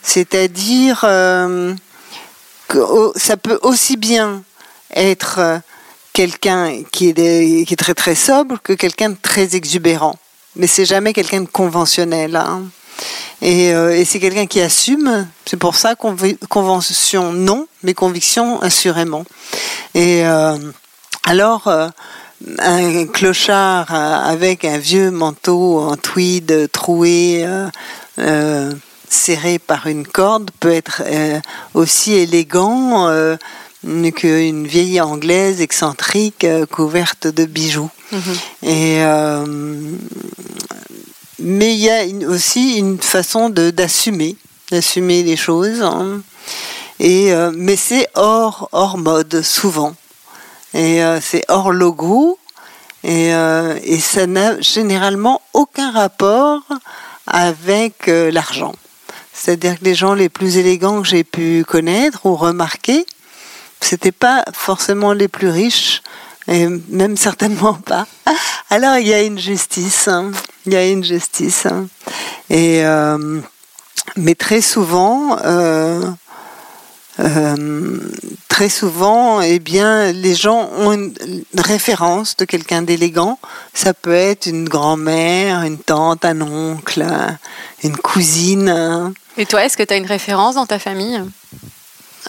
C'est-à-dire 0.04 1.02
euh, 1.04 1.74
que 2.68 2.80
ça 3.16 3.38
peut 3.38 3.60
aussi 3.62 3.98
bien 3.98 4.44
être 4.94 5.40
euh, 5.40 5.58
quelqu'un 6.14 6.84
qui 6.92 7.10
est, 7.10 7.66
qui 7.66 7.74
est 7.74 7.78
très 7.78 7.94
très 7.94 8.16
sobre 8.16 8.58
que 8.62 8.74
quelqu'un 8.74 9.10
de 9.10 9.18
très 9.22 9.56
exubérant. 9.56 10.18
Mais 10.56 10.68
c'est 10.68 10.86
jamais 10.86 11.14
quelqu'un 11.14 11.42
de 11.42 11.48
conventionnel. 11.48 12.36
Hein. 12.36 12.64
Et, 13.42 13.74
euh, 13.74 13.96
et 13.96 14.04
c'est 14.06 14.20
quelqu'un 14.20 14.48
qui 14.48 14.60
assume. 14.60 15.28
C'est 15.46 15.58
pour 15.58 15.76
ça 15.76 15.96
convention 15.96 17.32
non, 17.32 17.68
mais 17.84 17.94
conviction 17.94 18.62
assurément. 18.62 19.26
Et 19.96 20.24
alors 21.26 21.72
un 22.60 23.06
clochard 23.08 23.94
avec 23.94 24.66
un 24.66 24.78
vieux 24.78 25.12
manteau 25.12 25.80
en 25.80 25.96
tweed 25.96 26.70
troué. 26.72 27.46
Serré 29.12 29.60
par 29.60 29.88
une 29.88 30.08
corde 30.08 30.52
peut 30.62 30.72
être 30.72 31.04
euh, 31.06 31.42
aussi 31.74 32.14
élégant 32.14 33.10
euh, 33.10 33.36
qu'une 34.16 34.66
vieille 34.66 35.02
anglaise 35.02 35.60
excentrique 35.60 36.46
euh, 36.46 36.66
couverte 36.66 37.28
de 37.28 37.44
bijoux. 37.44 37.90
Mhm. 38.14 38.36
Et 38.64 39.00
mais 41.40 41.74
il 41.74 41.80
y 41.80 41.90
a 41.90 42.06
aussi 42.30 42.78
une 42.78 43.00
façon 43.00 43.50
d'assumer, 43.50 44.38
d'assumer 44.72 45.24
les 45.24 45.36
choses. 45.36 45.82
Hein. 45.82 46.22
Et 47.02 47.34
mais 47.54 47.76
c'est 47.76 48.08
hors 48.16 48.70
hors 48.72 48.98
mode 48.98 49.42
souvent. 49.42 49.94
Et 50.74 51.02
c'est 51.22 51.44
hors 51.50 51.74
logo. 51.74 52.40
Et, 53.04 53.30
et 53.30 54.00
ça 54.00 54.28
n'a 54.28 54.60
généralement 54.62 55.42
aucun 55.54 55.92
rapport 55.92 56.62
avec 57.26 58.08
l'argent. 58.08 58.74
C'est-à-dire 59.34 59.80
que 59.80 59.86
les 59.86 59.96
gens 59.96 60.14
les 60.14 60.30
plus 60.30 60.58
élégants 60.58 61.02
que 61.02 61.08
j'ai 61.08 61.24
pu 61.24 61.64
connaître 61.68 62.26
ou 62.26 62.36
remarquer, 62.36 63.06
c'était 63.80 64.12
pas 64.12 64.44
forcément 64.54 65.14
les 65.14 65.28
plus 65.28 65.50
riches, 65.50 66.02
et 66.48 66.68
même 66.68 67.18
certainement 67.28 67.74
pas. 67.74 68.08
Alors 68.70 68.98
il 68.98 69.08
y 69.08 69.14
a 69.14 69.22
une 69.22 69.40
justice, 69.40 70.08
hein. 70.08 70.32
il 70.66 70.74
y 70.74 70.76
a 70.76 70.88
une 70.88 71.04
justice. 71.04 71.66
hein. 71.66 71.88
Et 72.50 72.86
euh, 72.86 73.40
mais 74.18 74.36
très 74.36 74.62
souvent, 74.62 75.38
euh, 75.44 76.02
euh, 77.22 78.00
très 78.48 78.70
souvent, 78.70 79.42
eh 79.42 79.60
bien, 79.60 80.12
les 80.12 80.36
gens 80.36 80.70
ont 80.78 80.94
une, 80.94 81.14
référence 81.58 82.36
de 82.38 82.46
quelqu'un 82.46 82.82
d'élégant. 82.82 83.40
Ça 83.74 83.94
peut 83.94 84.14
être 84.14 84.48
une 84.48 84.68
grand-mère, 84.68 85.62
une 85.64 85.78
tante, 85.78 86.26
un 86.26 86.42
oncle, 86.42 87.06
une 87.84 87.98
cousine. 87.98 89.14
Et 89.38 89.46
toi, 89.46 89.64
est-ce 89.64 89.78
que 89.78 89.84
tu 89.84 89.94
as 89.94 89.98
une 89.98 90.06
référence 90.06 90.56
dans 90.56 90.66
ta 90.66 90.80
famille? 90.80 91.22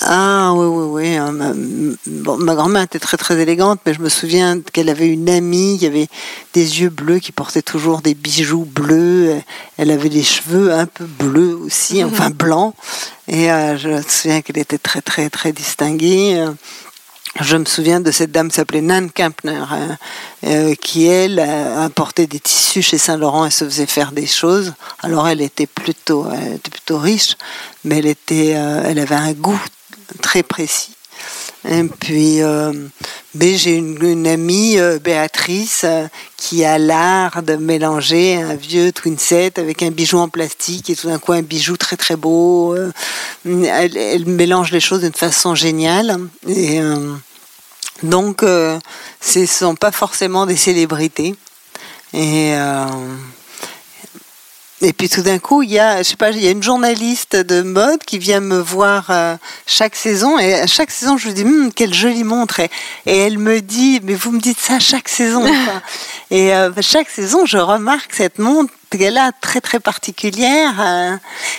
Ah 0.01 0.53
oui, 0.55 0.67
oui, 0.67 0.87
oui. 1.03 1.17
hein, 1.17 1.33
Ma, 1.33 1.53
bon, 2.07 2.37
ma 2.39 2.55
grand-mère 2.55 2.83
était 2.83 2.99
très, 2.99 3.17
très 3.17 3.39
élégante, 3.39 3.81
mais 3.85 3.93
je 3.95 4.01
me 4.01 4.09
souviens 4.09 4.59
qu'elle 4.73 4.89
avait 4.89 5.07
une 5.09 5.29
amie 5.29 5.77
qui 5.79 5.87
avait 5.87 6.09
des 6.55 6.81
yeux 6.81 6.89
bleus, 6.89 7.19
qui 7.19 7.31
portait 7.33 7.63
toujours 7.63 8.01
des 8.01 8.15
bijoux 8.15 8.65
bleus. 8.65 9.41
Elle 9.77 9.91
avait 9.91 10.09
des 10.09 10.23
cheveux 10.23 10.73
un 10.73 10.87
peu 10.87 11.05
bleus 11.05 11.55
aussi, 11.55 12.03
enfin 12.03 12.31
blancs. 12.31 12.75
Et 13.29 13.53
euh, 13.53 13.77
je 13.77 13.89
me 13.91 14.03
souviens 14.03 14.41
qu'elle 14.41 14.59
était 14.59 14.79
très, 14.79 15.03
très, 15.03 15.29
très 15.31 15.53
distinguée. 15.53 16.37
Euh, 16.39 16.53
Je 17.41 17.57
me 17.57 17.65
souviens 17.65 18.01
de 18.01 18.11
cette 18.11 18.31
dame 18.31 18.49
qui 18.51 18.57
s'appelait 18.57 18.83
Nan 18.83 19.11
Kempner, 19.11 19.57
hein, 19.57 19.97
euh, 20.45 20.75
qui, 20.75 21.07
elle, 21.07 21.39
euh, 21.39 21.79
importait 21.79 22.27
des 22.27 22.41
tissus 22.41 22.83
chez 22.83 22.99
Saint-Laurent 22.99 23.47
et 23.47 23.51
se 23.51 23.65
faisait 23.65 23.87
faire 23.87 24.13
des 24.13 24.27
choses. 24.27 24.75
Alors, 25.03 25.27
elle 25.29 25.41
était 25.41 25.67
plutôt, 25.67 26.27
elle 26.31 26.55
était 26.57 26.71
plutôt 26.71 26.99
riche, 26.99 27.37
mais 27.85 27.99
elle, 27.99 28.07
était, 28.07 28.53
euh, 28.57 28.83
elle 28.85 28.99
avait 28.99 29.15
un 29.15 29.33
goût 29.33 29.59
très 30.21 30.43
précis. 30.43 30.95
Et 31.69 31.85
puis, 31.85 32.43
euh, 32.43 32.73
mais 33.35 33.57
j'ai 33.57 33.77
une, 33.77 34.27
amie, 34.27 34.79
euh, 34.79 34.99
Béatrice, 34.99 35.83
euh, 35.85 36.07
qui 36.37 36.65
a 36.65 36.77
l'art 36.77 37.43
de 37.43 37.57
mélanger 37.57 38.37
un 38.37 38.55
vieux 38.55 38.93
twin 38.93 39.17
set 39.17 39.59
avec 39.59 39.83
un 39.83 39.91
bijou 39.91 40.19
en 40.19 40.29
plastique 40.29 40.91
et 40.91 40.97
tout 40.97 41.07
d'un 41.07 41.19
coup 41.19 41.33
un 41.33 41.43
bijou 41.43 41.77
très 41.77 41.97
très 41.97 42.17
beau. 42.17 42.75
Euh, 42.77 42.91
Elle, 43.45 44.27
mélange 44.27 44.73
les 44.73 44.81
choses 44.81 45.01
d'une 45.01 45.13
façon 45.13 45.55
géniale. 45.55 46.19
Et 46.49 46.81
donc, 48.03 48.43
ce 48.43 49.39
ne 49.39 49.47
sont 49.47 49.75
pas 49.75 49.93
forcément 49.93 50.47
des 50.47 50.57
célébrités. 50.57 51.35
Et 52.13 52.55
et 54.83 54.93
puis 54.93 55.09
tout 55.09 55.23
d'un 55.23 55.39
coup, 55.39 55.63
il 55.63 55.71
y 55.71 55.79
a, 55.79 55.99
je 55.99 56.09
sais 56.09 56.17
pas, 56.17 56.31
il 56.31 56.43
y 56.43 56.49
a 56.49 56.51
une 56.51 56.63
journaliste 56.63 57.37
de 57.37 57.63
mode 57.63 58.01
qui 58.05 58.19
vient 58.19 58.41
me 58.41 58.59
voir 58.59 59.07
euh, 59.11 59.37
chaque 59.65 59.95
saison 59.95 60.41
et 60.41 60.55
à 60.55 60.67
chaque 60.67 60.91
saison, 60.91 61.17
je 61.17 61.29
lui 61.29 61.35
dis, 61.35 61.45
Hum, 61.45 61.73
quelle 61.73 61.95
jolie 61.95 62.25
montre. 62.25 62.59
Et, 62.59 62.71
et 63.07 63.17
elle 63.17 63.39
me 63.39 63.61
dit, 63.61 64.01
mais 64.03 64.15
vous 64.15 64.33
me 64.33 64.41
dites 64.41 64.59
ça 64.59 64.81
chaque 64.81 65.09
saison. 65.09 65.43
quoi. 65.43 65.83
et 66.33 66.53
euh, 66.53 66.73
chaque 66.81 67.09
saison, 67.11 67.47
je 67.47 67.59
remarque 67.59 68.13
cette 68.13 68.41
montre 68.41 68.75
qu'elle 68.91 69.19
a 69.19 69.31
très 69.31 69.61
très 69.61 69.79
particulière 69.79 70.75
euh, 70.81 71.17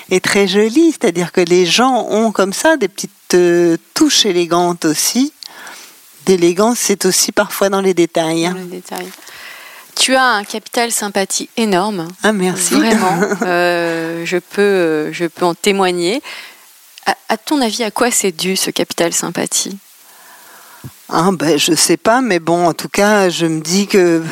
et 0.09 0.19
très 0.19 0.45
jolie. 0.45 0.91
C'est-à-dire 0.91 1.31
que 1.31 1.41
les 1.41 1.65
gens 1.65 2.05
ont 2.09 2.33
comme 2.33 2.53
ça 2.53 2.75
des 2.75 2.89
petites 2.89 3.11
euh, 3.35 3.77
touches 3.93 4.25
élégantes 4.25 4.83
aussi. 4.83 5.31
D'élégance, 6.25 6.79
c'est 6.79 7.05
aussi 7.05 7.31
parfois 7.31 7.69
dans 7.69 7.81
les 7.81 7.93
détails. 7.93 8.49
dans 8.49 8.53
les 8.53 8.63
détails 8.65 9.09
Tu 9.95 10.15
as 10.15 10.25
un 10.25 10.43
capital 10.43 10.91
sympathie 10.91 11.49
énorme. 11.57 12.07
Ah 12.23 12.33
merci. 12.33 12.75
Vraiment. 12.75 13.19
Euh, 13.43 14.25
je, 14.25 14.37
peux, 14.37 15.11
je 15.11 15.25
peux 15.25 15.45
en 15.45 15.53
témoigner. 15.53 16.21
À, 17.05 17.15
à 17.29 17.37
ton 17.37 17.61
avis, 17.61 17.83
à 17.83 17.91
quoi 17.91 18.11
c'est 18.11 18.31
dû 18.31 18.55
ce 18.55 18.71
capital 18.71 19.13
sympathie? 19.13 19.77
Ah 21.09 21.29
ben 21.31 21.59
je 21.59 21.73
sais 21.75 21.97
pas, 21.97 22.21
mais 22.21 22.39
bon, 22.39 22.67
en 22.67 22.73
tout 22.73 22.89
cas, 22.89 23.29
je 23.29 23.45
me 23.45 23.61
dis 23.61 23.87
que 23.87 24.23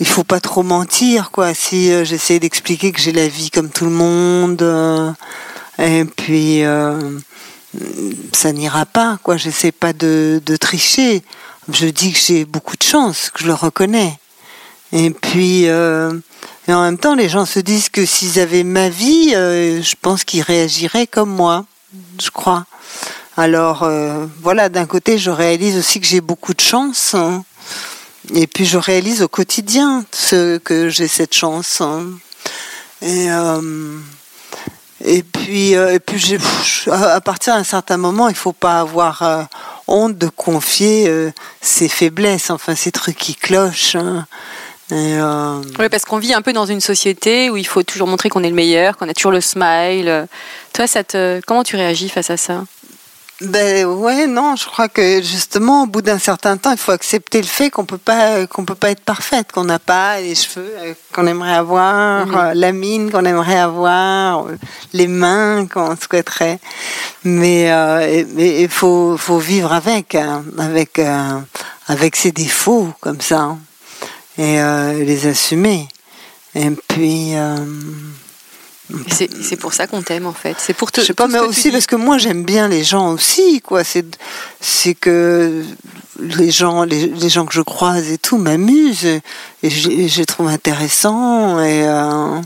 il 0.00 0.06
faut 0.06 0.24
pas 0.24 0.40
trop 0.40 0.62
mentir, 0.62 1.30
quoi. 1.30 1.54
Si 1.54 1.92
euh, 1.92 2.04
j'essaie 2.04 2.38
d'expliquer 2.38 2.90
que 2.90 3.00
j'ai 3.00 3.12
la 3.12 3.28
vie 3.28 3.50
comme 3.50 3.70
tout 3.70 3.84
le 3.84 3.90
monde, 3.90 4.62
euh, 4.62 5.12
et 5.78 6.04
puis 6.04 6.64
euh, 6.64 7.18
ça 8.32 8.52
n'ira 8.52 8.86
pas, 8.86 9.18
quoi. 9.22 9.36
J'essaie 9.36 9.72
pas 9.72 9.92
de, 9.92 10.42
de 10.44 10.56
tricher. 10.56 11.22
Je 11.70 11.86
dis 11.86 12.12
que 12.12 12.18
j'ai 12.18 12.44
beaucoup 12.44 12.76
de 12.76 12.82
chance, 12.82 13.30
que 13.30 13.42
je 13.42 13.46
le 13.46 13.54
reconnais. 13.54 14.18
Et 14.92 15.10
puis, 15.10 15.68
euh, 15.68 16.12
et 16.66 16.72
en 16.72 16.82
même 16.82 16.98
temps, 16.98 17.14
les 17.14 17.28
gens 17.28 17.46
se 17.46 17.60
disent 17.60 17.88
que 17.88 18.04
s'ils 18.04 18.40
avaient 18.40 18.64
ma 18.64 18.88
vie, 18.88 19.32
euh, 19.34 19.82
je 19.82 19.94
pense 20.00 20.24
qu'ils 20.24 20.42
réagiraient 20.42 21.06
comme 21.06 21.30
moi, 21.30 21.64
je 22.20 22.30
crois. 22.30 22.66
Alors 23.36 23.84
euh, 23.84 24.26
voilà, 24.42 24.68
d'un 24.68 24.86
côté, 24.86 25.16
je 25.18 25.30
réalise 25.30 25.76
aussi 25.78 26.00
que 26.00 26.06
j'ai 26.06 26.20
beaucoup 26.20 26.54
de 26.54 26.60
chance. 26.60 27.14
hein. 27.14 27.44
Et 28.34 28.46
puis 28.46 28.66
je 28.66 28.78
réalise 28.78 29.22
au 29.22 29.28
quotidien 29.28 30.04
que 30.64 30.88
j'ai 30.88 31.08
cette 31.08 31.34
chance. 31.34 31.80
hein. 31.80 32.06
Et, 33.02 33.28
et 35.02 35.22
puis, 35.22 35.72
et 35.72 36.00
puis 36.00 36.36
à 36.90 37.20
partir 37.22 37.54
d'un 37.54 37.64
certain 37.64 37.96
moment, 37.96 38.28
il 38.28 38.34
faut 38.34 38.52
pas 38.52 38.80
avoir 38.80 39.48
honte 39.86 40.18
de 40.18 40.28
confier 40.28 41.30
ses 41.62 41.88
faiblesses, 41.88 42.50
enfin 42.50 42.74
ces 42.74 42.92
trucs 42.92 43.16
qui 43.16 43.34
clochent. 43.34 43.94
hein. 43.96 44.26
Euh, 44.92 45.62
Oui, 45.78 45.88
parce 45.88 46.04
qu'on 46.04 46.18
vit 46.18 46.34
un 46.34 46.42
peu 46.42 46.52
dans 46.52 46.66
une 46.66 46.80
société 46.80 47.50
où 47.50 47.56
il 47.56 47.66
faut 47.66 47.82
toujours 47.82 48.08
montrer 48.08 48.28
qu'on 48.28 48.42
est 48.42 48.48
le 48.48 48.54
meilleur, 48.54 48.96
qu'on 48.96 49.08
a 49.08 49.14
toujours 49.14 49.32
le 49.32 49.40
smile. 49.40 50.26
Toi, 50.72 50.86
ça 50.86 51.04
te... 51.04 51.40
comment 51.46 51.62
tu 51.64 51.76
réagis 51.76 52.08
face 52.08 52.30
à 52.30 52.36
ça? 52.36 52.64
Ben 53.42 53.86
ouais, 53.86 54.26
non, 54.26 54.54
je 54.54 54.66
crois 54.66 54.88
que 54.90 55.22
justement, 55.22 55.84
au 55.84 55.86
bout 55.86 56.02
d'un 56.02 56.18
certain 56.18 56.58
temps, 56.58 56.72
il 56.72 56.76
faut 56.76 56.92
accepter 56.92 57.40
le 57.40 57.46
fait 57.46 57.70
qu'on 57.70 57.86
peut 57.86 57.96
pas, 57.96 58.46
qu'on 58.46 58.66
peut 58.66 58.74
pas 58.74 58.90
être 58.90 59.00
parfaite, 59.00 59.50
qu'on 59.50 59.64
n'a 59.64 59.78
pas 59.78 60.20
les 60.20 60.34
cheveux 60.34 60.70
euh, 60.80 60.92
qu'on 61.14 61.26
aimerait 61.26 61.54
avoir, 61.54 62.26
Mhm. 62.26 62.34
euh, 62.36 62.52
la 62.54 62.72
mine 62.72 63.10
qu'on 63.10 63.24
aimerait 63.24 63.58
avoir, 63.58 64.44
les 64.92 65.06
mains 65.06 65.66
qu'on 65.72 65.96
souhaiterait. 65.96 66.58
Mais 67.24 67.72
euh, 67.72 68.24
il 68.38 68.68
faut, 68.68 69.16
faut 69.16 69.38
vivre 69.38 69.72
avec, 69.72 70.14
hein, 70.16 70.44
avec, 70.58 70.98
euh, 70.98 71.38
avec 71.88 72.16
ses 72.16 72.32
défauts 72.32 72.88
comme 73.00 73.22
ça, 73.22 73.38
hein, 73.40 73.58
et 74.40 74.60
euh, 74.60 75.04
les 75.04 75.26
assumer. 75.26 75.86
Et 76.54 76.70
puis. 76.88 77.36
euh, 77.36 77.56
C'est 79.08 79.56
pour 79.56 79.72
ça 79.72 79.86
qu'on 79.86 80.02
t'aime 80.02 80.26
en 80.26 80.32
fait. 80.32 80.56
C'est 80.58 80.74
pour 80.74 80.90
te. 80.90 81.00
je 81.00 81.06
sais 81.06 81.14
pas, 81.14 81.28
mais 81.28 81.38
aussi 81.38 81.70
parce 81.70 81.86
que 81.86 81.96
moi 81.96 82.18
j'aime 82.18 82.44
bien 82.44 82.66
les 82.68 82.82
gens 82.82 83.12
aussi, 83.12 83.60
quoi. 83.60 83.82
C'est, 83.84 84.04
que 84.94 85.62
les 86.18 86.50
gens, 86.50 86.82
les, 86.84 87.06
les 87.06 87.28
gens 87.28 87.46
que 87.46 87.54
je 87.54 87.60
croise 87.62 88.10
et 88.10 88.18
tout 88.18 88.36
m'amusent 88.38 89.04
et 89.62 89.70
je, 89.70 90.08
je 90.08 90.18
les 90.18 90.26
trouve 90.26 90.48
intéressants 90.48 91.60
et 91.62 91.84
euh, 91.86 92.40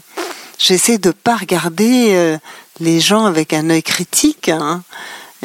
j'essaie 0.59 0.99
de 0.99 1.11
pas 1.12 1.36
regarder 1.36 2.11
euh, 2.12 2.36
les 2.80 3.01
gens 3.01 3.24
avec 3.24 3.53
un 3.53 3.70
œil 3.70 3.82
critique. 3.82 4.49
hein. 4.51 4.82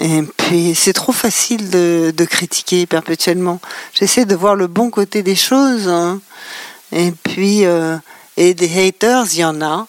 Et 0.02 0.24
puis 0.38 0.76
c'est 0.76 0.94
trop 0.94 1.12
facile 1.12 1.70
de, 1.70 2.14
de 2.16 2.26
critiquer 2.26 2.86
perpétuellement. 2.86 3.60
J'essaie 3.94 4.26
de 4.26 4.36
voir 4.36 4.56
le 4.56 4.68
bon 4.68 4.90
côté 4.90 5.24
des 5.24 5.36
choses. 5.36 5.88
hein. 5.90 6.22
Et 6.92 7.12
puis 7.12 7.66
euh, 7.66 7.98
et 8.38 8.54
des 8.54 8.88
haters, 8.88 9.26
il 9.34 9.40
y 9.40 9.46
en 9.46 9.62
a. 9.62 9.88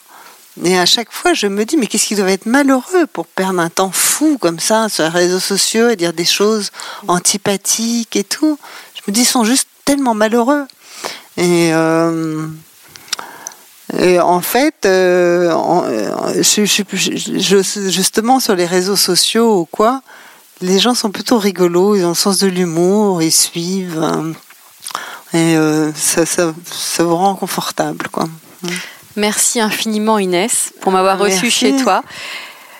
Et 0.64 0.76
à 0.76 0.84
chaque 0.84 1.12
fois, 1.12 1.32
je 1.32 1.46
me 1.46 1.64
dis, 1.64 1.76
mais 1.76 1.86
qu'est-ce 1.86 2.06
qu'ils 2.06 2.16
doivent 2.16 2.28
être 2.30 2.46
malheureux 2.46 3.06
pour 3.12 3.26
perdre 3.26 3.60
un 3.60 3.70
temps 3.70 3.92
fou 3.92 4.36
comme 4.38 4.58
ça 4.58 4.88
sur 4.88 5.04
les 5.04 5.10
réseaux 5.10 5.38
sociaux 5.38 5.88
et 5.88 5.96
dire 5.96 6.12
des 6.12 6.24
choses 6.24 6.70
antipathiques 7.06 8.16
et 8.16 8.24
tout? 8.24 8.58
Je 8.96 9.02
me 9.06 9.12
dis, 9.12 9.20
ils 9.20 9.26
sont 9.26 9.44
juste 9.44 9.68
tellement 9.84 10.14
malheureux. 10.14 10.66
Et, 11.36 11.70
euh, 11.72 12.46
et 13.98 14.20
en 14.20 14.40
fait, 14.40 14.74
euh, 14.86 15.50
en- 15.52 15.84
euh, 15.84 16.10
je, 16.42 16.64
je- 16.64 16.82
je- 16.92 17.38
je- 17.38 17.88
justement 17.90 18.38
sur 18.40 18.54
les 18.54 18.66
réseaux 18.66 18.96
sociaux 18.96 19.60
ou 19.60 19.64
quoi, 19.66 20.02
les 20.60 20.78
gens 20.78 20.94
sont 20.94 21.10
plutôt 21.10 21.38
rigolos, 21.38 21.96
ils 21.96 22.04
ont 22.04 22.10
le 22.10 22.14
sens 22.14 22.38
de 22.38 22.46
l'humour, 22.48 23.22
ils 23.22 23.32
suivent. 23.32 23.98
hein. 24.02 24.32
et 25.32 25.56
euh, 25.56 25.92
ça, 25.94 26.26
ça, 26.26 26.52
ça 26.72 27.04
vous 27.04 27.14
rend 27.16 27.36
confortable, 27.36 28.08
quoi. 28.10 28.26
Merci 29.16 29.60
infiniment 29.60 30.18
Inès 30.18 30.72
pour 30.80 30.90
m'avoir 30.92 31.18
reçu 31.18 31.44
Merci. 31.44 31.50
chez 31.50 31.76
toi. 31.76 32.02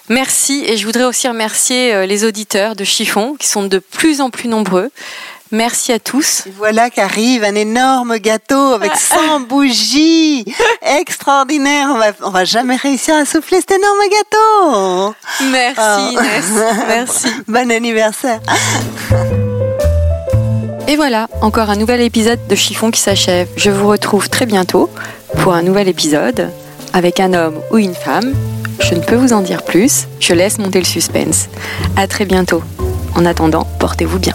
Merci 0.09 0.65
et 0.67 0.77
je 0.77 0.85
voudrais 0.85 1.05
aussi 1.05 1.29
remercier 1.29 1.95
euh, 1.95 2.07
les 2.07 2.25
auditeurs 2.25 2.75
de 2.75 2.83
Chiffon 2.85 3.37
qui 3.39 3.47
sont 3.47 3.63
de 3.65 3.79
plus 3.79 4.21
en 4.21 4.31
plus 4.31 4.49
nombreux. 4.49 4.91
Merci 5.53 5.93
à 5.93 5.99
tous. 5.99 6.45
Et 6.47 6.53
voilà 6.57 6.91
qu'arrive 6.91 7.43
un 7.43 7.55
énorme 7.57 8.19
gâteau 8.19 8.73
avec 8.75 8.93
100 8.95 9.41
bougies. 9.49 10.45
Extraordinaire. 11.01 11.89
On 11.91 11.99
va, 11.99 12.13
on 12.23 12.31
va 12.31 12.45
jamais 12.45 12.77
réussir 12.77 13.17
à 13.17 13.25
souffler 13.25 13.59
cet 13.59 13.73
énorme 13.73 13.99
gâteau. 14.11 15.15
Merci 15.51 15.81
Ah. 15.81 16.09
Inès. 16.13 16.45
Merci. 16.89 17.29
Bon 17.49 17.71
anniversaire. 17.71 18.41
Et 20.87 20.97
voilà, 20.97 21.29
encore 21.41 21.71
un 21.71 21.77
nouvel 21.77 22.01
épisode 22.01 22.41
de 22.49 22.55
Chiffon 22.55 22.91
qui 22.93 23.01
s'achève. 23.01 23.49
Je 23.57 23.71
vous 23.71 23.89
retrouve 23.89 24.29
très 24.29 24.47
bientôt 24.47 24.89
pour 25.43 25.55
un 25.55 25.63
nouvel 25.63 25.89
épisode 25.89 26.51
avec 26.93 27.19
un 27.21 27.33
homme 27.35 27.61
ou 27.73 27.79
une 27.79 27.95
femme. 27.95 28.35
Je 28.81 28.95
ne 28.95 29.01
peux 29.01 29.15
vous 29.17 29.33
en 29.33 29.41
dire 29.43 29.63
plus, 29.65 30.07
je 30.21 30.33
laisse 30.33 30.59
monter 30.59 30.79
le 30.79 30.85
suspense. 30.87 31.47
À 31.97 32.07
très 32.07 32.25
bientôt. 32.25 32.63
En 33.17 33.25
attendant, 33.27 33.67
portez-vous 33.79 34.19
bien. 34.19 34.35